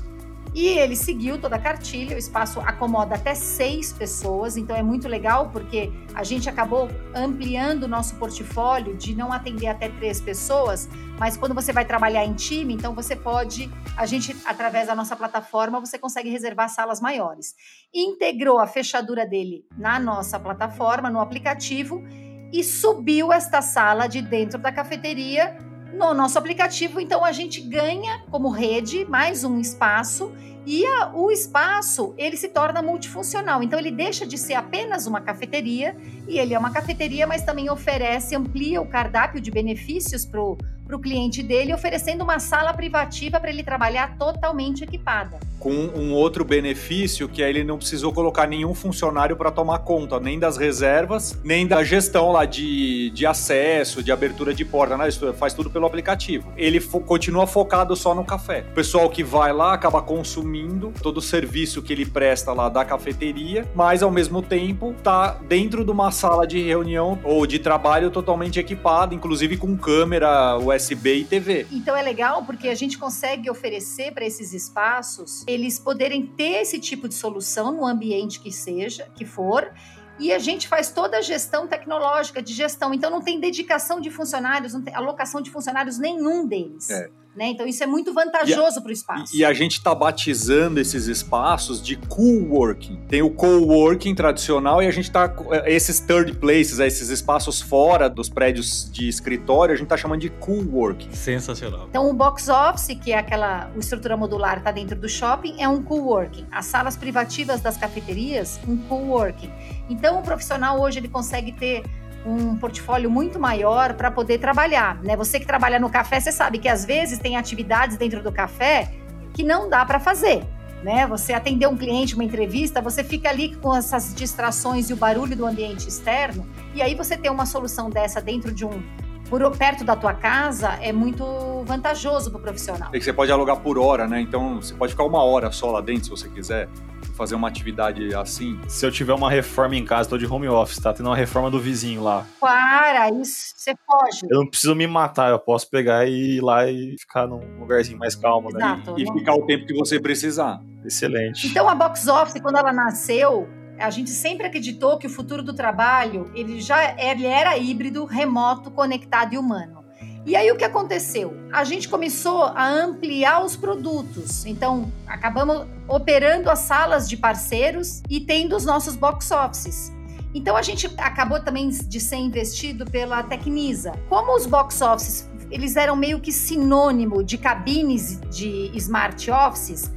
E 0.54 0.68
ele 0.68 0.97
seguiu 0.97 1.38
toda 1.38 1.56
a 1.56 1.59
cartilha, 1.59 2.16
o 2.16 2.18
espaço 2.18 2.61
acomoda 2.61 3.14
até 3.14 3.35
seis 3.35 3.92
pessoas, 3.92 4.56
então 4.56 4.75
é 4.75 4.83
muito 4.83 5.06
legal 5.06 5.50
porque 5.50 5.92
a 6.14 6.25
gente 6.25 6.49
acabou 6.49 6.88
ampliando 7.14 7.83
o 7.83 7.88
nosso 7.88 8.14
portfólio 8.14 8.97
de 8.97 9.14
não 9.14 9.30
atender 9.35 9.66
até 9.66 9.90
três 9.90 10.18
pessoas, 10.18 10.88
mas 11.18 11.37
quando 11.37 11.54
você 11.54 11.75
vai 11.75 11.85
trabalhar 11.85 12.25
em 12.25 12.33
time, 12.33 12.73
então 12.73 12.95
você 12.95 13.14
pode, 13.14 13.71
a 13.99 14.06
gente, 14.06 14.35
através 14.47 14.87
da 14.87 14.95
nossa 14.95 15.14
plataforma, 15.14 15.78
você 15.78 15.99
consegue 15.99 16.30
reservar 16.30 16.71
salas 16.71 17.02
maiores. 17.02 17.54
Integrou 17.92 18.59
a 18.59 18.66
fechadura 18.66 19.26
dele 19.26 19.66
na 19.76 19.99
nossa 19.99 20.40
plataforma, 20.40 21.11
no 21.11 21.21
aplicativo, 21.21 22.02
e 22.50 22.64
subiu 22.64 23.30
esta 23.30 23.61
sala 23.61 24.06
de 24.06 24.23
dentro 24.23 24.59
da 24.59 24.73
cafeteria 24.73 25.66
no 25.93 26.14
nosso 26.14 26.38
aplicativo. 26.38 27.00
Então 27.00 27.25
a 27.25 27.33
gente 27.33 27.61
ganha 27.61 28.23
como 28.31 28.49
rede 28.49 29.05
mais 29.05 29.45
um 29.45 29.59
espaço 29.59 30.33
e 30.67 30.85
a- 30.85 31.13
o 31.15 31.31
espaço 31.31 32.13
ele 32.19 32.37
se 32.37 32.49
torna 32.49 32.83
multifuncional. 32.83 33.63
Então 33.63 33.79
ele 33.79 33.91
deixa 33.93 34.27
de 34.27 34.37
ser 34.37 34.55
apenas 34.55 35.07
uma 35.07 35.21
cafeteria 35.21 35.97
e 36.29 36.39
ele 36.39 36.53
é 36.53 36.59
uma 36.59 36.71
cafeteria, 36.71 37.27
mas 37.27 37.43
também 37.45 37.71
oferece, 37.71 38.35
amplia 38.35 38.83
o 38.83 38.87
cardápio 38.87 39.41
de 39.41 39.51
benefícios 39.51 40.27
para 40.27 40.43
o 40.43 40.59
cliente 41.01 41.43
dele, 41.43 41.73
oferecendo 41.73 42.23
uma 42.25 42.39
sala 42.39 42.73
privativa 42.75 43.39
para 43.41 43.51
ele 43.51 43.63
trabalhar 43.63 44.17
totalmente 44.19 44.83
equipada. 44.85 45.39
Com 45.59 45.73
um 45.73 46.13
outro 46.13 46.45
benefício 46.45 47.29
que 47.29 47.43
é 47.43 47.49
ele 47.49 47.65
não 47.65 47.77
precisou 47.79 48.13
colocar 48.13 48.47
nenhum 48.47 48.73
funcionário 48.75 49.37
para 49.37 49.51
tomar 49.51 49.81
conta, 49.81 50.21
nem 50.21 50.39
das 50.39 50.57
reservas, 50.57 51.37
nem 51.43 51.67
da 51.67 51.83
gestão 51.83 52.31
lá 52.31 52.45
de, 52.45 53.11
de 53.11 53.27
acesso, 53.27 54.01
de 54.03 54.13
abertura 54.13 54.55
de 54.55 54.65
porta, 54.65 54.97
né? 54.97 55.09
Isso 55.09 55.33
faz 55.35 55.53
tudo 55.55 55.71
pelo 55.71 55.87
aplicativo. 55.87 56.53
Ele 56.57 56.79
fo- 56.79 57.01
continua 57.01 57.47
focado 57.49 57.97
só 57.97 58.15
no 58.15 58.25
café. 58.25 58.65
O 58.71 58.75
pessoal 58.75 59.09
que 59.11 59.25
vai 59.25 59.53
lá 59.53 59.73
acaba 59.73 60.01
consumindo 60.01 60.56
todo 61.03 61.19
o 61.19 61.23
serviço 61.23 61.83
que 61.83 61.93
ele 61.93 62.07
presta 62.07 62.53
lá 62.53 62.69
da 62.69 62.85
cafeteria, 62.85 63.69
mas 63.75 64.03
ao 64.03 64.11
mesmo 64.11 64.43
tempo 64.43 64.95
tá 65.03 65.33
dentro 65.49 65.85
de 65.85 65.91
uma 65.91 66.11
sala 66.11 66.47
de 66.47 66.61
reunião 66.61 67.19
ou 67.23 67.47
de 67.47 67.59
trabalho 67.59 68.11
totalmente 68.11 68.59
equipada, 68.59 69.15
inclusive 69.15 69.57
com 69.57 69.77
câmera 69.77 70.57
USB 70.59 71.21
e 71.21 71.25
TV. 71.25 71.67
Então 71.71 71.97
é 71.97 72.03
legal 72.03 72.45
porque 72.45 72.69
a 72.69 72.75
gente 72.75 72.99
consegue 72.99 73.51
oferecer 73.51 74.13
para 74.13 74.25
esses 74.25 74.53
espaços 74.53 75.45
eles 75.47 75.79
poderem 75.79 76.27
ter 76.27 76.63
esse 76.63 76.79
tipo 76.79 77.09
de 77.09 77.15
solução 77.15 77.73
no 77.73 77.87
ambiente 77.87 78.41
que 78.41 78.53
seja, 78.53 79.09
que 79.15 79.25
for. 79.25 79.73
E 80.19 80.33
a 80.33 80.39
gente 80.39 80.67
faz 80.67 80.91
toda 80.91 81.19
a 81.19 81.21
gestão 81.21 81.67
tecnológica 81.67 82.41
de 82.41 82.53
gestão. 82.53 82.95
Então 82.95 83.11
não 83.11 83.21
tem 83.21 83.39
dedicação 83.39 84.01
de 84.01 84.11
funcionários, 84.11 84.73
não 84.73 84.83
tem 84.83 84.95
alocação 84.95 85.43
de 85.43 85.51
funcionários 85.51 85.99
nenhum 85.99 86.47
deles. 86.47 86.89
É. 86.89 87.11
Né? 87.37 87.49
Então 87.49 87.66
isso 87.66 87.85
é 87.85 87.87
muito 87.87 88.14
vantajoso 88.14 88.81
para 88.81 88.88
o 88.88 88.93
espaço. 88.93 89.37
E, 89.37 89.40
e 89.40 89.45
a 89.45 89.52
gente 89.52 89.73
está 89.73 89.95
batizando 89.95 90.81
esses 90.81 91.07
espaços 91.07 91.83
de 91.83 91.97
coworking. 91.97 92.99
Tem 93.09 93.21
o 93.21 93.28
coworking 93.28 94.14
tradicional 94.14 94.83
e 94.83 94.87
a 94.87 94.90
gente 94.90 95.11
tá 95.11 95.31
esses 95.66 96.00
third 96.00 96.33
places, 96.38 96.78
esses 96.78 97.11
espaços 97.11 97.61
fora 97.61 98.09
dos 98.09 98.31
prédios 98.31 98.90
de 98.90 99.07
escritório, 99.07 99.75
a 99.75 99.76
gente 99.76 99.88
tá 99.88 99.97
chamando 99.97 100.21
de 100.21 100.31
coworking. 100.31 101.12
Sensacional. 101.12 101.87
Então, 101.90 102.09
o 102.09 102.14
box 102.14 102.49
office, 102.49 102.99
que 103.02 103.12
é 103.12 103.19
aquela 103.19 103.71
o 103.76 103.81
estrutura 103.81 104.16
modular, 104.16 104.59
está 104.59 104.73
dentro 104.73 104.97
do 104.99 105.09
shopping, 105.09 105.61
é 105.61 105.69
um 105.69 105.83
coworking. 105.83 106.47
As 106.50 106.66
salas 106.66 106.97
privativas 106.97 107.61
das 107.61 107.76
cafeterias, 107.76 108.59
um 108.66 108.76
coworking. 108.76 109.52
Então, 109.90 110.19
o 110.19 110.23
profissional 110.23 110.81
hoje 110.81 110.99
ele 110.99 111.09
consegue 111.09 111.52
ter 111.52 111.83
um 112.26 112.56
portfólio 112.56 113.09
muito 113.09 113.38
maior 113.38 113.95
para 113.95 114.11
poder 114.11 114.38
trabalhar, 114.38 115.00
né? 115.02 115.16
Você 115.16 115.38
que 115.38 115.47
trabalha 115.47 115.78
no 115.78 115.88
café, 115.88 116.18
você 116.18 116.33
sabe 116.33 116.59
que 116.59 116.68
às 116.68 116.85
vezes 116.85 117.18
tem 117.18 117.37
atividades 117.37 117.97
dentro 117.97 118.23
do 118.23 118.33
café 118.33 118.92
que 119.33 119.45
não 119.45 119.68
dá 119.71 119.85
para 119.85 120.00
fazer. 120.00 120.45
Né? 120.83 121.06
Você 121.06 121.33
atender 121.33 121.66
um 121.66 121.76
cliente, 121.76 122.14
uma 122.14 122.25
entrevista, 122.25 122.83
você 122.83 123.02
fica 123.02 123.28
ali 123.28 123.54
com 123.56 123.75
essas 123.75 124.14
distrações 124.14 124.90
e 124.90 124.92
o 124.92 124.97
barulho 124.97 125.35
do 125.35 125.47
ambiente 125.47 125.88
externo, 125.88 126.47
e 126.75 126.83
aí 126.83 126.95
você 126.95 127.16
ter 127.16 127.30
uma 127.30 127.47
solução 127.47 127.88
dessa 127.88 128.21
dentro 128.21 128.52
de 128.52 128.64
um 128.64 128.83
por 129.28 129.56
perto 129.56 129.85
da 129.85 129.97
tua 129.97 130.14
casa 130.14 130.78
é 130.80 130.92
muito 130.92 131.25
vantajoso 131.64 132.30
para 132.30 132.38
o 132.38 132.42
profissional. 132.42 132.90
E 132.92 132.99
que 132.99 133.04
você 133.04 133.12
pode 133.12 133.30
alugar 133.30 133.61
por 133.61 133.78
hora, 133.78 134.06
né? 134.06 134.21
Então 134.21 134.61
você 134.61 134.75
pode 134.75 134.92
ficar 134.92 135.04
uma 135.04 135.23
hora 135.23 135.50
só 135.50 135.71
lá 135.71 135.80
dentro 135.80 136.04
se 136.04 136.11
você 136.11 136.28
quiser 136.28 136.68
fazer 137.14 137.35
uma 137.35 137.49
atividade 137.49 138.14
assim. 138.14 138.61
Se 138.68 138.85
eu 138.85 138.92
tiver 138.92 139.14
uma 139.14 139.30
reforma 139.30 139.75
em 139.75 139.85
casa, 139.85 140.09
tô 140.09 140.18
de 140.18 140.26
home 140.26 140.49
office, 140.49 140.78
tá 140.78 140.92
tendo 140.92 141.06
uma 141.06 141.16
reforma 141.16 141.50
do 141.50 141.59
vizinho 141.59 142.02
lá. 142.02 142.26
Para, 142.40 143.11
isso 143.11 143.54
você 143.56 143.75
foge. 143.87 144.26
Eu 144.30 144.40
não 144.40 144.47
preciso 144.47 144.75
me 144.75 144.87
matar, 144.87 145.30
eu 145.30 145.38
posso 145.38 145.68
pegar 145.68 146.06
e 146.06 146.37
ir 146.37 146.40
lá 146.40 146.68
e 146.68 146.97
ficar 146.99 147.26
num 147.26 147.59
lugarzinho 147.59 147.99
mais 147.99 148.14
calmo, 148.14 148.50
né? 148.50 148.59
Exato. 148.59 148.95
E 148.99 149.12
ficar 149.18 149.35
o 149.35 149.47
tempo 149.47 149.66
que 149.66 149.75
você 149.75 149.99
precisar. 149.99 150.61
Excelente. 150.85 151.47
Então 151.47 151.68
a 151.68 151.75
Box 151.75 152.06
Office, 152.06 152.40
quando 152.40 152.56
ela 152.56 152.73
nasceu, 152.73 153.49
a 153.78 153.90
gente 153.90 154.11
sempre 154.11 154.47
acreditou 154.47 154.99
que 154.99 155.06
o 155.06 155.11
futuro 155.11 155.42
do 155.42 155.54
trabalho 155.54 156.30
ele 156.35 156.61
já 156.61 156.95
ele 156.99 157.26
era 157.26 157.56
híbrido, 157.56 158.04
remoto, 158.04 158.71
conectado 158.71 159.35
e 159.35 159.38
humano. 159.38 159.85
E 160.26 160.35
aí 160.35 160.50
o 160.50 160.56
que 160.56 160.64
aconteceu? 160.64 161.37
A 161.52 161.62
gente 161.62 161.88
começou 161.88 162.42
a 162.42 162.68
ampliar 162.68 163.45
os 163.45 163.56
produtos. 163.56 164.45
Então, 164.45 164.90
acabamos 165.06 165.68
operando 165.87 166.50
as 166.50 166.59
salas 166.59 167.09
de 167.09 167.16
parceiros 167.16 168.02
e 168.11 168.18
tendo 168.18 168.56
os 168.56 168.64
nossos 168.64 168.97
box 168.97 169.30
offices. 169.30 169.92
Então 170.35 170.56
a 170.56 170.62
gente 170.62 170.87
acabou 170.99 171.40
também 171.40 171.68
de 171.68 172.00
ser 172.00 172.16
investido 172.16 172.85
pela 172.85 173.23
Tecnisa. 173.23 173.92
Como 174.09 174.37
os 174.37 174.47
box 174.47 174.83
offices, 174.83 175.30
eles 175.50 175.76
eram 175.76 175.97
meio 175.97 176.21
que 176.21 176.33
sinônimo 176.33 177.23
de 177.23 177.38
cabines 177.38 178.21
de 178.28 178.71
smart 178.75 179.30
offices, 179.30 179.90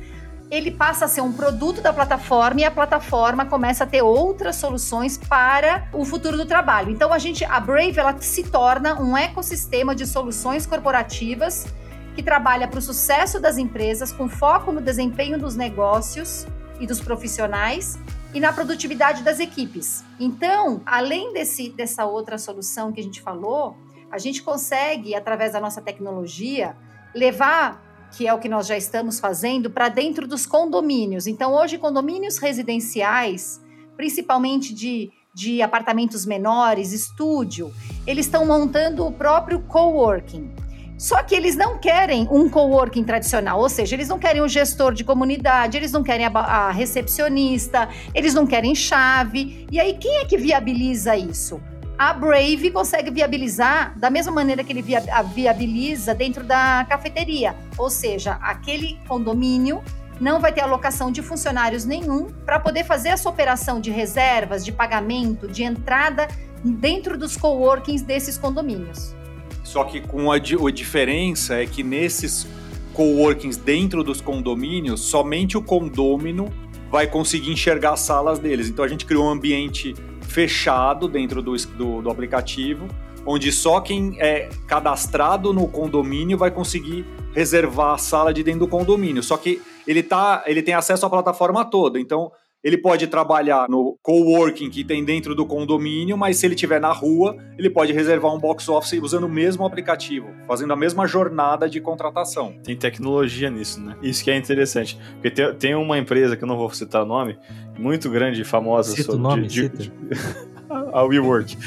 ele 0.49 0.71
passa 0.71 1.05
a 1.05 1.07
ser 1.07 1.21
um 1.21 1.31
produto 1.31 1.79
da 1.79 1.93
plataforma 1.93 2.61
e 2.61 2.63
a 2.63 2.71
plataforma 2.71 3.45
começa 3.45 3.83
a 3.83 3.87
ter 3.87 4.01
outras 4.01 4.55
soluções 4.55 5.17
para 5.17 5.87
o 5.93 6.03
futuro 6.03 6.35
do 6.35 6.45
trabalho. 6.45 6.89
Então 6.89 7.13
a 7.13 7.19
gente, 7.19 7.45
a 7.45 7.59
Brave, 7.59 7.99
ela 7.99 8.19
se 8.19 8.43
torna 8.43 8.99
um 8.99 9.15
ecossistema 9.15 9.93
de 9.93 10.07
soluções 10.07 10.65
corporativas 10.65 11.67
que 12.15 12.23
trabalha 12.23 12.67
para 12.67 12.79
o 12.79 12.81
sucesso 12.81 13.39
das 13.39 13.57
empresas 13.57 14.11
com 14.11 14.27
foco 14.27 14.71
no 14.71 14.81
desempenho 14.81 15.37
dos 15.37 15.55
negócios 15.55 16.47
e 16.79 16.87
dos 16.87 16.99
profissionais 16.99 17.99
e 18.33 18.39
na 18.39 18.51
produtividade 18.51 19.21
das 19.21 19.39
equipes. 19.39 20.03
Então, 20.19 20.81
além 20.85 21.31
desse, 21.31 21.69
dessa 21.69 22.05
outra 22.05 22.37
solução 22.37 22.91
que 22.91 22.99
a 22.99 23.03
gente 23.03 23.21
falou, 23.21 23.77
a 24.11 24.17
gente 24.17 24.41
consegue, 24.41 25.13
através 25.13 25.53
da 25.53 25.59
nossa 25.59 25.81
tecnologia, 25.81 26.75
levar 27.13 27.88
que 28.11 28.27
é 28.27 28.33
o 28.33 28.39
que 28.39 28.49
nós 28.49 28.67
já 28.67 28.77
estamos 28.77 29.19
fazendo, 29.19 29.69
para 29.69 29.89
dentro 29.89 30.27
dos 30.27 30.45
condomínios. 30.45 31.27
Então, 31.27 31.53
hoje, 31.53 31.77
condomínios 31.77 32.37
residenciais, 32.37 33.61
principalmente 33.95 34.73
de, 34.73 35.11
de 35.33 35.61
apartamentos 35.61 36.25
menores, 36.25 36.91
estúdio, 36.91 37.73
eles 38.05 38.25
estão 38.25 38.45
montando 38.45 39.05
o 39.05 39.11
próprio 39.11 39.61
coworking. 39.61 40.51
Só 40.97 41.23
que 41.23 41.33
eles 41.33 41.55
não 41.55 41.77
querem 41.77 42.27
um 42.29 42.49
coworking 42.49 43.05
tradicional, 43.05 43.57
ou 43.61 43.69
seja, 43.69 43.95
eles 43.95 44.09
não 44.09 44.19
querem 44.19 44.41
o 44.41 44.49
gestor 44.49 44.93
de 44.93 45.05
comunidade, 45.05 45.77
eles 45.77 45.93
não 45.93 46.03
querem 46.03 46.25
a, 46.25 46.29
a 46.29 46.71
recepcionista, 46.71 47.87
eles 48.13 48.33
não 48.33 48.45
querem 48.45 48.75
chave. 48.75 49.65
E 49.71 49.79
aí, 49.79 49.93
quem 49.93 50.17
é 50.17 50.25
que 50.25 50.37
viabiliza 50.37 51.15
isso? 51.15 51.61
A 51.99 52.13
Brave 52.13 52.71
consegue 52.71 53.11
viabilizar 53.11 53.93
da 53.99 54.09
mesma 54.09 54.31
maneira 54.31 54.63
que 54.63 54.71
ele 54.71 54.81
via, 54.81 55.03
viabiliza 55.35 56.15
dentro 56.15 56.45
da 56.45 56.85
cafeteria. 56.87 57.53
Ou 57.77 57.89
seja, 57.89 58.39
aquele 58.41 58.97
condomínio 59.05 59.83
não 60.17 60.39
vai 60.39 60.53
ter 60.53 60.61
alocação 60.61 61.11
de 61.11 61.21
funcionários 61.21 61.83
nenhum 61.83 62.27
para 62.45 62.57
poder 62.57 62.85
fazer 62.85 63.09
essa 63.09 63.27
operação 63.27 63.81
de 63.81 63.91
reservas, 63.91 64.63
de 64.63 64.71
pagamento, 64.71 65.45
de 65.45 65.63
entrada 65.63 66.29
dentro 66.63 67.17
dos 67.17 67.35
coworkings 67.35 68.01
desses 68.01 68.37
condomínios. 68.37 69.13
Só 69.61 69.83
que 69.83 69.99
com 69.99 70.31
a, 70.31 70.35
a 70.37 70.71
diferença 70.71 71.55
é 71.55 71.65
que 71.65 71.83
nesses 71.83 72.47
coworkings 72.93 73.57
dentro 73.57 74.05
dos 74.05 74.21
condomínios, 74.21 75.01
somente 75.01 75.57
o 75.57 75.61
condômino 75.61 76.49
vai 76.89 77.07
conseguir 77.07 77.51
enxergar 77.51 77.91
as 77.91 77.99
salas 77.99 78.39
deles. 78.39 78.69
Então 78.69 78.85
a 78.85 78.87
gente 78.87 79.05
criou 79.05 79.25
um 79.25 79.29
ambiente 79.29 79.93
fechado 80.29 81.07
dentro 81.07 81.41
do, 81.41 81.55
do, 81.55 82.01
do, 82.03 82.09
aplicativo, 82.09 82.87
onde 83.25 83.51
só 83.51 83.81
quem 83.81 84.15
é 84.21 84.47
cadastrado 84.67 85.51
no 85.51 85.67
condomínio 85.67 86.37
vai 86.37 86.51
conseguir 86.51 87.05
reservar 87.33 87.95
a 87.95 87.97
sala 87.97 88.33
de 88.33 88.43
dentro 88.43 88.61
do 88.61 88.67
condomínio. 88.67 89.23
Só 89.23 89.35
que 89.35 89.61
ele, 89.87 90.03
tá, 90.03 90.43
ele 90.45 90.61
tem 90.61 90.75
acesso 90.75 91.05
à 91.05 91.09
plataforma 91.09 91.65
toda. 91.65 91.99
Então, 91.99 92.31
ele 92.63 92.77
pode 92.77 93.07
trabalhar 93.07 93.67
no 93.69 93.97
coworking 94.01 94.69
que 94.69 94.83
tem 94.83 95.03
dentro 95.03 95.33
do 95.33 95.45
condomínio, 95.45 96.17
mas 96.17 96.37
se 96.37 96.45
ele 96.45 96.55
estiver 96.55 96.79
na 96.79 96.91
rua, 96.91 97.37
ele 97.57 97.69
pode 97.69 97.93
reservar 97.93 98.33
um 98.33 98.39
box 98.39 98.67
office 98.67 98.99
usando 99.01 99.25
o 99.25 99.29
mesmo 99.29 99.65
aplicativo, 99.65 100.27
fazendo 100.45 100.73
a 100.73 100.75
mesma 100.75 101.07
jornada 101.07 101.69
de 101.69 101.79
contratação. 101.79 102.53
Tem 102.63 102.75
tecnologia 102.75 103.49
nisso, 103.49 103.81
né? 103.81 103.95
Isso 104.01 104.23
que 104.23 104.31
é 104.31 104.37
interessante. 104.37 104.97
Porque 105.13 105.31
tem, 105.31 105.55
tem 105.55 105.75
uma 105.75 105.97
empresa, 105.97 106.35
que 106.35 106.43
eu 106.43 106.47
não 106.47 106.57
vou 106.57 106.69
citar 106.71 107.03
o 107.03 107.05
nome, 107.05 107.37
muito 107.77 108.09
grande 108.09 108.41
e 108.41 108.45
famosa. 108.45 108.93
Cita 108.93 109.13
o 109.13 109.17
nome, 109.17 109.47
de, 109.47 109.69
de, 109.69 109.91
a 110.93 111.03
WeWork, 111.03 111.57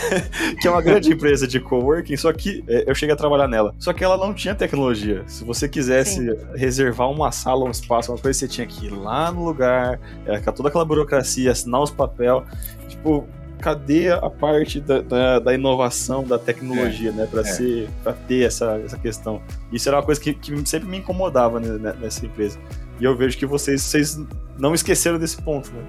que 0.60 0.68
é 0.68 0.70
uma 0.70 0.82
grande 0.82 1.12
empresa 1.12 1.46
de 1.46 1.60
coworking, 1.60 2.16
só 2.16 2.32
que 2.32 2.64
é, 2.68 2.84
eu 2.86 2.94
cheguei 2.94 3.14
a 3.14 3.16
trabalhar 3.16 3.48
nela. 3.48 3.74
Só 3.78 3.92
que 3.92 4.04
ela 4.04 4.16
não 4.16 4.32
tinha 4.34 4.54
tecnologia. 4.54 5.22
Se 5.26 5.44
você 5.44 5.68
quisesse 5.68 6.26
Sim. 6.26 6.36
reservar 6.54 7.10
uma 7.10 7.30
sala, 7.32 7.64
um 7.64 7.70
espaço, 7.70 8.12
uma 8.12 8.18
coisa, 8.18 8.38
você 8.38 8.48
tinha 8.48 8.66
que 8.66 8.86
ir 8.86 8.90
lá 8.90 9.30
no 9.30 9.44
lugar, 9.44 10.00
era 10.26 10.40
toda 10.52 10.68
aquela 10.68 10.84
burocracia, 10.84 11.50
assinar 11.50 11.82
os 11.82 11.90
papel. 11.90 12.44
Tipo, 12.88 13.26
cadê 13.58 14.10
a 14.10 14.30
parte 14.30 14.80
da, 14.80 15.00
da, 15.00 15.38
da 15.38 15.54
inovação, 15.54 16.24
da 16.24 16.38
tecnologia, 16.38 17.10
é, 17.10 17.12
né, 17.12 17.26
para 17.26 17.40
é. 17.40 17.44
ser, 17.44 17.88
para 18.02 18.12
ter 18.12 18.46
essa, 18.46 18.80
essa 18.84 18.96
questão. 18.96 19.42
Isso 19.72 19.88
era 19.88 19.98
uma 19.98 20.02
coisa 20.02 20.20
que, 20.20 20.32
que 20.32 20.68
sempre 20.68 20.88
me 20.88 20.98
incomodava 20.98 21.60
né, 21.60 21.94
nessa 22.00 22.24
empresa. 22.24 22.58
E 23.00 23.04
eu 23.04 23.16
vejo 23.16 23.36
que 23.36 23.46
vocês, 23.46 23.82
vocês 23.82 24.20
não 24.58 24.74
esqueceram 24.74 25.18
desse 25.18 25.40
ponto, 25.40 25.70
né? 25.72 25.82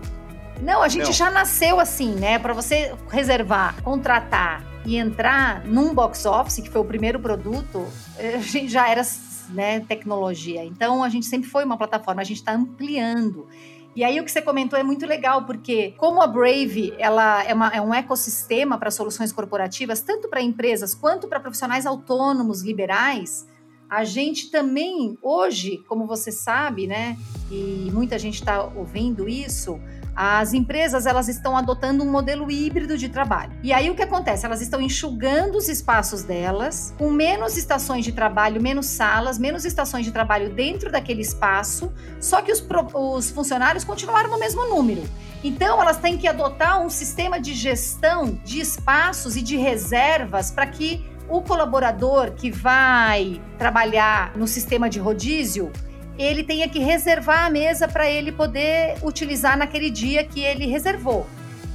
Não, 0.62 0.82
a 0.84 0.88
gente 0.88 1.06
Não. 1.06 1.14
já 1.14 1.32
nasceu 1.32 1.80
assim, 1.80 2.14
né? 2.16 2.38
Para 2.38 2.54
você 2.54 2.94
reservar, 3.10 3.82
contratar 3.82 4.64
e 4.86 4.98
entrar 4.98 5.66
num 5.66 5.94
box 5.94 6.26
office, 6.26 6.60
que 6.62 6.70
foi 6.70 6.82
o 6.82 6.86
primeiro 6.86 7.20
produto, 7.20 7.86
a 8.18 8.40
gente 8.40 8.70
já 8.70 8.90
era 8.90 9.02
né, 9.50 9.80
tecnologia. 9.82 10.64
Então 10.64 11.04
a 11.04 11.10
gente 11.10 11.26
sempre 11.26 11.50
foi 11.50 11.64
uma 11.64 11.78
plataforma, 11.78 12.22
a 12.22 12.26
gente 12.26 12.38
está 12.38 12.54
ampliando. 12.54 13.48
E 13.96 14.04
aí 14.04 14.20
o 14.20 14.24
que 14.24 14.32
você 14.32 14.42
comentou 14.42 14.78
é 14.78 14.84
muito 14.84 15.06
legal, 15.06 15.46
porque 15.46 15.94
como 15.98 16.22
a 16.22 16.28
Brave 16.28 16.94
ela 16.98 17.44
é, 17.44 17.54
uma, 17.54 17.68
é 17.70 17.82
um 17.82 17.94
ecossistema 17.94 18.78
para 18.78 18.92
soluções 18.92 19.32
corporativas, 19.32 20.02
tanto 20.02 20.30
para 20.30 20.42
empresas 20.42 20.94
quanto 20.94 21.28
para 21.28 21.40
profissionais 21.40 21.86
autônomos 21.86 22.62
liberais, 22.62 23.48
a 23.90 24.04
gente 24.04 24.52
também 24.52 25.18
hoje, 25.22 25.84
como 25.88 26.06
você 26.06 26.32
sabe, 26.32 26.86
né, 26.86 27.18
e 27.52 27.90
muita 27.92 28.20
gente 28.20 28.36
está 28.36 28.64
ouvindo 28.64 29.28
isso, 29.28 29.80
as 30.16 30.54
empresas 30.54 31.06
elas 31.06 31.28
estão 31.28 31.56
adotando 31.56 32.04
um 32.04 32.12
modelo 32.12 32.50
híbrido 32.52 32.98
de 32.98 33.10
trabalho. 33.10 33.54
E 33.64 33.72
aí 33.72 33.90
o 33.90 33.96
que 33.96 34.04
acontece? 34.04 34.46
Elas 34.46 34.62
estão 34.62 34.82
enxugando 34.82 35.56
os 35.56 35.70
espaços 35.70 36.24
delas, 36.24 36.94
com 36.98 37.10
menos 37.10 37.58
estações 37.58 38.04
de 38.04 38.12
trabalho, 38.12 38.62
menos 38.62 38.86
salas, 38.86 39.38
menos 39.38 39.66
estações 39.66 40.06
de 40.06 40.12
trabalho 40.12 40.50
dentro 40.50 40.92
daquele 40.92 41.22
espaço, 41.22 41.92
só 42.20 42.42
que 42.42 42.52
os, 42.52 42.66
os 42.94 43.30
funcionários 43.30 43.84
continuaram 43.84 44.30
no 44.30 44.40
mesmo 44.40 44.66
número. 44.68 45.04
Então, 45.44 45.82
elas 45.82 45.98
têm 45.98 46.18
que 46.18 46.28
adotar 46.28 46.82
um 46.82 46.90
sistema 46.90 47.40
de 47.40 47.54
gestão 47.54 48.40
de 48.44 48.60
espaços 48.60 49.38
e 49.38 49.42
de 49.42 49.56
reservas 49.56 50.52
para 50.52 50.68
que 50.68 51.06
o 51.30 51.42
colaborador 51.42 52.32
que 52.32 52.52
vai 52.52 53.40
trabalhar 53.58 54.36
no 54.36 54.48
sistema 54.48 54.90
de 54.90 55.00
rodízio 55.00 55.72
ele 56.20 56.44
tenha 56.44 56.68
que 56.68 56.80
reservar 56.80 57.46
a 57.46 57.50
mesa 57.50 57.88
para 57.88 58.10
ele 58.10 58.30
poder 58.32 58.98
utilizar 59.02 59.58
naquele 59.58 59.90
dia 59.90 60.22
que 60.26 60.42
ele 60.42 60.66
reservou. 60.66 61.26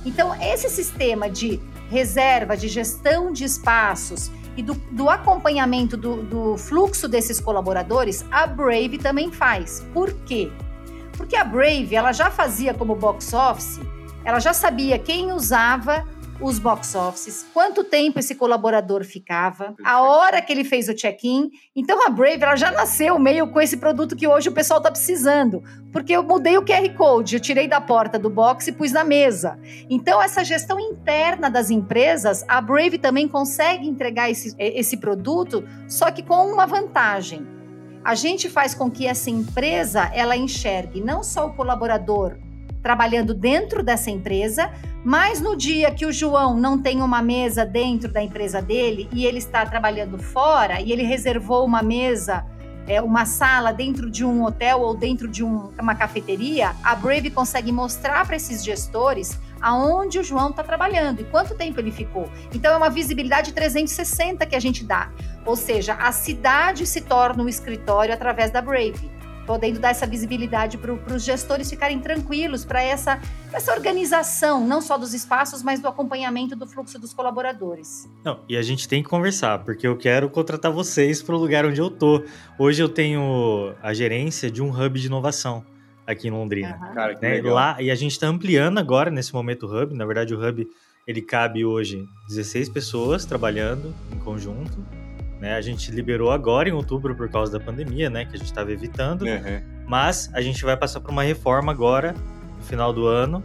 Então, 0.05 0.35
esse 0.39 0.69
sistema 0.69 1.31
de 1.31 1.59
reserva, 1.89 2.55
de 2.55 2.69
gestão 2.69 3.33
de 3.33 3.45
espaços 3.45 4.31
e 4.55 4.63
do, 4.63 4.75
do 4.91 5.09
acompanhamento 5.09 5.97
do, 5.97 6.23
do 6.23 6.59
fluxo 6.59 7.09
desses 7.09 7.41
colaboradores, 7.41 8.23
a 8.31 8.47
Brave 8.47 8.99
também 8.99 9.33
faz. 9.33 9.83
Por 9.95 10.13
quê? 10.13 10.53
Porque 11.17 11.37
a 11.37 11.45
Brave 11.45 11.95
ela 11.95 12.13
já 12.13 12.30
fazia 12.30 12.75
como 12.75 12.95
box 12.95 13.33
office, 13.33 13.80
ela 14.25 14.41
já 14.41 14.52
sabia 14.52 14.99
quem 14.99 15.33
usava 15.33 16.07
os 16.40 16.58
box 16.58 16.94
offices, 16.94 17.47
quanto 17.54 17.84
tempo 17.84 18.18
esse 18.18 18.34
colaborador 18.34 19.04
ficava, 19.04 19.75
a 19.84 20.02
hora 20.02 20.42
que 20.42 20.52
ele 20.52 20.64
fez 20.64 20.88
o 20.88 20.94
check-in. 20.94 21.50
Então 21.75 22.06
a 22.06 22.10
Brave 22.10 22.42
ela 22.42 22.56
já 22.56 22.70
nasceu 22.70 23.18
meio 23.18 23.49
com 23.49 23.60
esse 23.60 23.76
produto 23.76 24.16
que 24.16 24.26
hoje 24.26 24.49
o 24.49 24.52
pessoal 24.52 24.78
está 24.78 24.90
precisando, 24.90 25.62
porque 25.92 26.12
eu 26.12 26.23
mudei 26.23 26.58
o 26.58 26.64
QR 26.64 26.88
Code, 26.97 27.36
eu 27.36 27.40
tirei 27.40 27.68
da 27.68 27.80
porta 27.80 28.18
do 28.18 28.28
box 28.28 28.68
e 28.68 28.73
pus 28.73 28.92
na 28.92 29.04
mesa. 29.04 29.58
Então 29.88 30.20
essa 30.20 30.44
gestão 30.44 30.78
interna 30.78 31.49
das 31.49 31.70
empresas, 31.70 32.44
a 32.49 32.60
Brave 32.60 32.99
também 32.99 33.28
consegue 33.28 33.86
entregar 33.86 34.30
esse, 34.30 34.54
esse 34.58 34.97
produto, 34.97 35.64
só 35.88 36.10
que 36.10 36.23
com 36.23 36.52
uma 36.52 36.66
vantagem. 36.66 37.47
A 38.04 38.14
gente 38.14 38.50
faz 38.50 38.75
com 38.75 38.90
que 38.90 39.06
essa 39.06 39.30
empresa 39.30 40.10
ela 40.12 40.36
enxergue 40.36 41.00
não 41.00 41.23
só 41.23 41.47
o 41.47 41.54
colaborador 41.54 42.36
trabalhando 42.84 43.32
dentro 43.32 43.82
dessa 43.82 44.10
empresa, 44.10 44.70
mas 45.02 45.40
no 45.40 45.56
dia 45.56 45.90
que 45.90 46.04
o 46.04 46.12
João 46.12 46.54
não 46.54 46.78
tem 46.78 47.00
uma 47.00 47.23
mesa 47.23 47.64
dentro 47.64 48.12
da 48.12 48.23
empresa 48.23 48.60
dele 48.60 49.08
e 49.10 49.25
ele 49.25 49.38
está 49.38 49.64
trabalhando 49.64 50.18
fora 50.18 50.82
e 50.82 50.92
ele 50.92 51.02
reservou 51.02 51.64
uma 51.64 51.82
mesa, 51.82 52.44
é, 52.86 53.00
uma 53.00 53.25
sala 53.25 53.73
dentro 53.73 54.10
de 54.10 54.23
um 54.23 54.44
hotel 54.44 54.82
ou 54.82 54.94
dentro 54.94 55.26
de 55.26 55.42
um, 55.42 55.70
uma 55.80 55.94
cafeteria, 55.94 56.76
a 56.84 56.94
Brave 56.94 57.30
consegue 57.30 57.73
mostrar 57.73 58.26
para 58.26 58.36
esses 58.36 58.62
gestores 58.62 59.40
aonde 59.62 60.18
o 60.18 60.23
João 60.23 60.50
está 60.50 60.62
trabalhando 60.62 61.23
e 61.23 61.25
quanto 61.25 61.54
tempo 61.54 61.80
ele 61.80 61.90
ficou. 61.90 62.28
Então 62.52 62.75
é 62.75 62.76
uma 62.76 62.90
visibilidade 62.90 63.54
360 63.54 64.44
que 64.44 64.54
a 64.54 64.60
gente 64.60 64.84
dá. 64.84 65.10
Ou 65.47 65.56
seja, 65.56 65.94
a 65.94 66.12
cidade 66.12 66.86
se 66.86 67.00
torna 67.00 67.42
um 67.42 67.49
escritório 67.49 68.12
através 68.12 68.50
da 68.50 68.60
Brave 68.60 69.14
podendo 69.47 69.78
dar 69.78 69.91
essa 69.91 70.07
visibilidade 70.07 70.78
para 70.78 71.15
os 71.15 71.25
gestores 71.25 71.69
ficarem 71.69 72.00
tranquilos 72.00 72.65
para 72.65 72.83
essa, 72.83 73.21
essa 73.52 73.73
organização, 73.73 74.67
não 74.67 74.80
só 74.80 74.99
dos 74.99 75.15
espaços, 75.15 75.63
mas 75.63 75.80
do 75.80 75.89
acompanhamento 75.89 76.57
do 76.57 76.67
fluxo 76.67 76.99
dos 76.99 77.13
colaboradores. 77.13 78.09
Não, 78.25 78.41
e 78.49 78.57
a 78.57 78.63
gente 78.63 78.89
tem 78.89 79.02
que 79.02 79.09
conversar, 79.09 79.61
porque 79.61 79.87
eu 79.87 79.97
quero 79.97 80.28
contratar 80.28 80.73
vocês 80.73 81.23
para 81.23 81.35
o 81.35 81.39
lugar 81.39 81.65
onde 81.65 81.80
eu 81.80 81.91
tô. 81.91 82.25
Hoje 82.59 82.83
eu 82.83 82.89
tenho 82.89 83.75
a 83.83 83.93
gerência 83.93 84.50
de 84.50 84.63
um 84.63 84.71
hub 84.71 84.99
de 84.99 85.07
inovação 85.07 85.65
aqui 86.07 86.28
em 86.28 86.30
Londrina. 86.30 86.78
Uhum. 86.80 86.95
Cara, 86.95 87.19
né? 87.21 87.41
Lá, 87.43 87.76
e 87.80 87.91
a 87.91 87.95
gente 87.95 88.13
está 88.13 88.26
ampliando 88.26 88.78
agora, 88.78 89.11
nesse 89.11 89.33
momento, 89.33 89.67
o 89.67 89.83
hub. 89.83 89.95
Na 89.95 90.04
verdade, 90.04 90.35
o 90.35 90.39
hub 90.39 90.69
ele 91.07 91.21
cabe 91.21 91.65
hoje 91.65 92.09
16 92.28 92.69
pessoas 92.71 93.25
trabalhando 93.25 93.95
em 94.13 94.19
conjunto. 94.19 95.03
Né? 95.45 95.54
A 95.54 95.61
gente 95.61 95.91
liberou 95.91 96.30
agora 96.30 96.71
em 96.71 96.73
outubro 96.73 97.15
por 97.15 97.28
causa 97.28 97.52
da 97.52 97.61
pandemia, 97.63 98.09
né? 98.09 98.25
Que 98.25 98.35
a 98.35 98.39
gente 98.39 98.47
estava 98.47 98.73
evitando. 98.73 99.26
Uhum. 99.26 99.61
Mas 99.87 100.30
a 100.33 100.41
gente 100.41 100.65
vai 100.65 100.75
passar 100.75 101.00
por 101.00 101.11
uma 101.11 101.23
reforma 101.23 101.71
agora, 101.71 102.15
no 102.57 102.65
final 102.65 102.95
do 102.95 103.07
ano. 103.07 103.45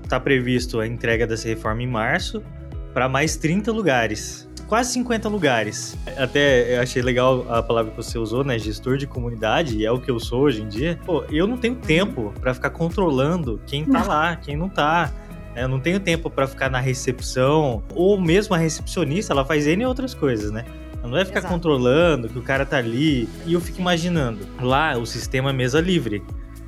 Está 0.00 0.20
previsto 0.20 0.78
a 0.78 0.86
entrega 0.86 1.26
dessa 1.26 1.48
reforma 1.48 1.82
em 1.82 1.88
março 1.88 2.40
para 2.94 3.08
mais 3.08 3.36
30 3.36 3.72
lugares. 3.72 4.48
Quase 4.68 4.92
50 4.92 5.28
lugares. 5.28 5.98
Até 6.16 6.76
eu 6.76 6.82
achei 6.82 7.02
legal 7.02 7.44
a 7.52 7.60
palavra 7.64 7.90
que 7.90 7.96
você 7.96 8.16
usou, 8.16 8.44
né? 8.44 8.56
Gestor 8.56 8.96
de 8.96 9.08
comunidade, 9.08 9.76
e 9.76 9.84
é 9.84 9.90
o 9.90 10.00
que 10.00 10.12
eu 10.12 10.20
sou 10.20 10.42
hoje 10.42 10.62
em 10.62 10.68
dia. 10.68 11.00
Pô, 11.04 11.24
eu 11.32 11.48
não 11.48 11.56
tenho 11.56 11.74
tempo 11.74 12.32
para 12.40 12.54
ficar 12.54 12.70
controlando 12.70 13.60
quem 13.66 13.84
tá 13.84 14.04
lá, 14.04 14.36
quem 14.36 14.56
não 14.56 14.68
tá. 14.68 15.12
Eu 15.56 15.66
não 15.66 15.80
tenho 15.80 15.98
tempo 15.98 16.30
para 16.30 16.46
ficar 16.46 16.70
na 16.70 16.78
recepção, 16.78 17.82
ou 17.92 18.20
mesmo 18.20 18.54
a 18.54 18.58
recepcionista, 18.58 19.32
ela 19.32 19.44
faz 19.44 19.66
N 19.66 19.84
outras 19.84 20.14
coisas, 20.14 20.52
né? 20.52 20.64
Não 21.02 21.10
vai 21.10 21.24
ficar 21.24 21.40
Exato. 21.40 21.54
controlando 21.54 22.28
que 22.28 22.38
o 22.38 22.42
cara 22.42 22.66
tá 22.66 22.76
ali. 22.76 23.28
E 23.46 23.52
eu 23.52 23.60
fico 23.60 23.80
imaginando, 23.80 24.46
lá 24.60 24.96
o 24.96 25.06
sistema 25.06 25.50
é 25.50 25.52
mesa 25.52 25.80
livre. 25.80 26.22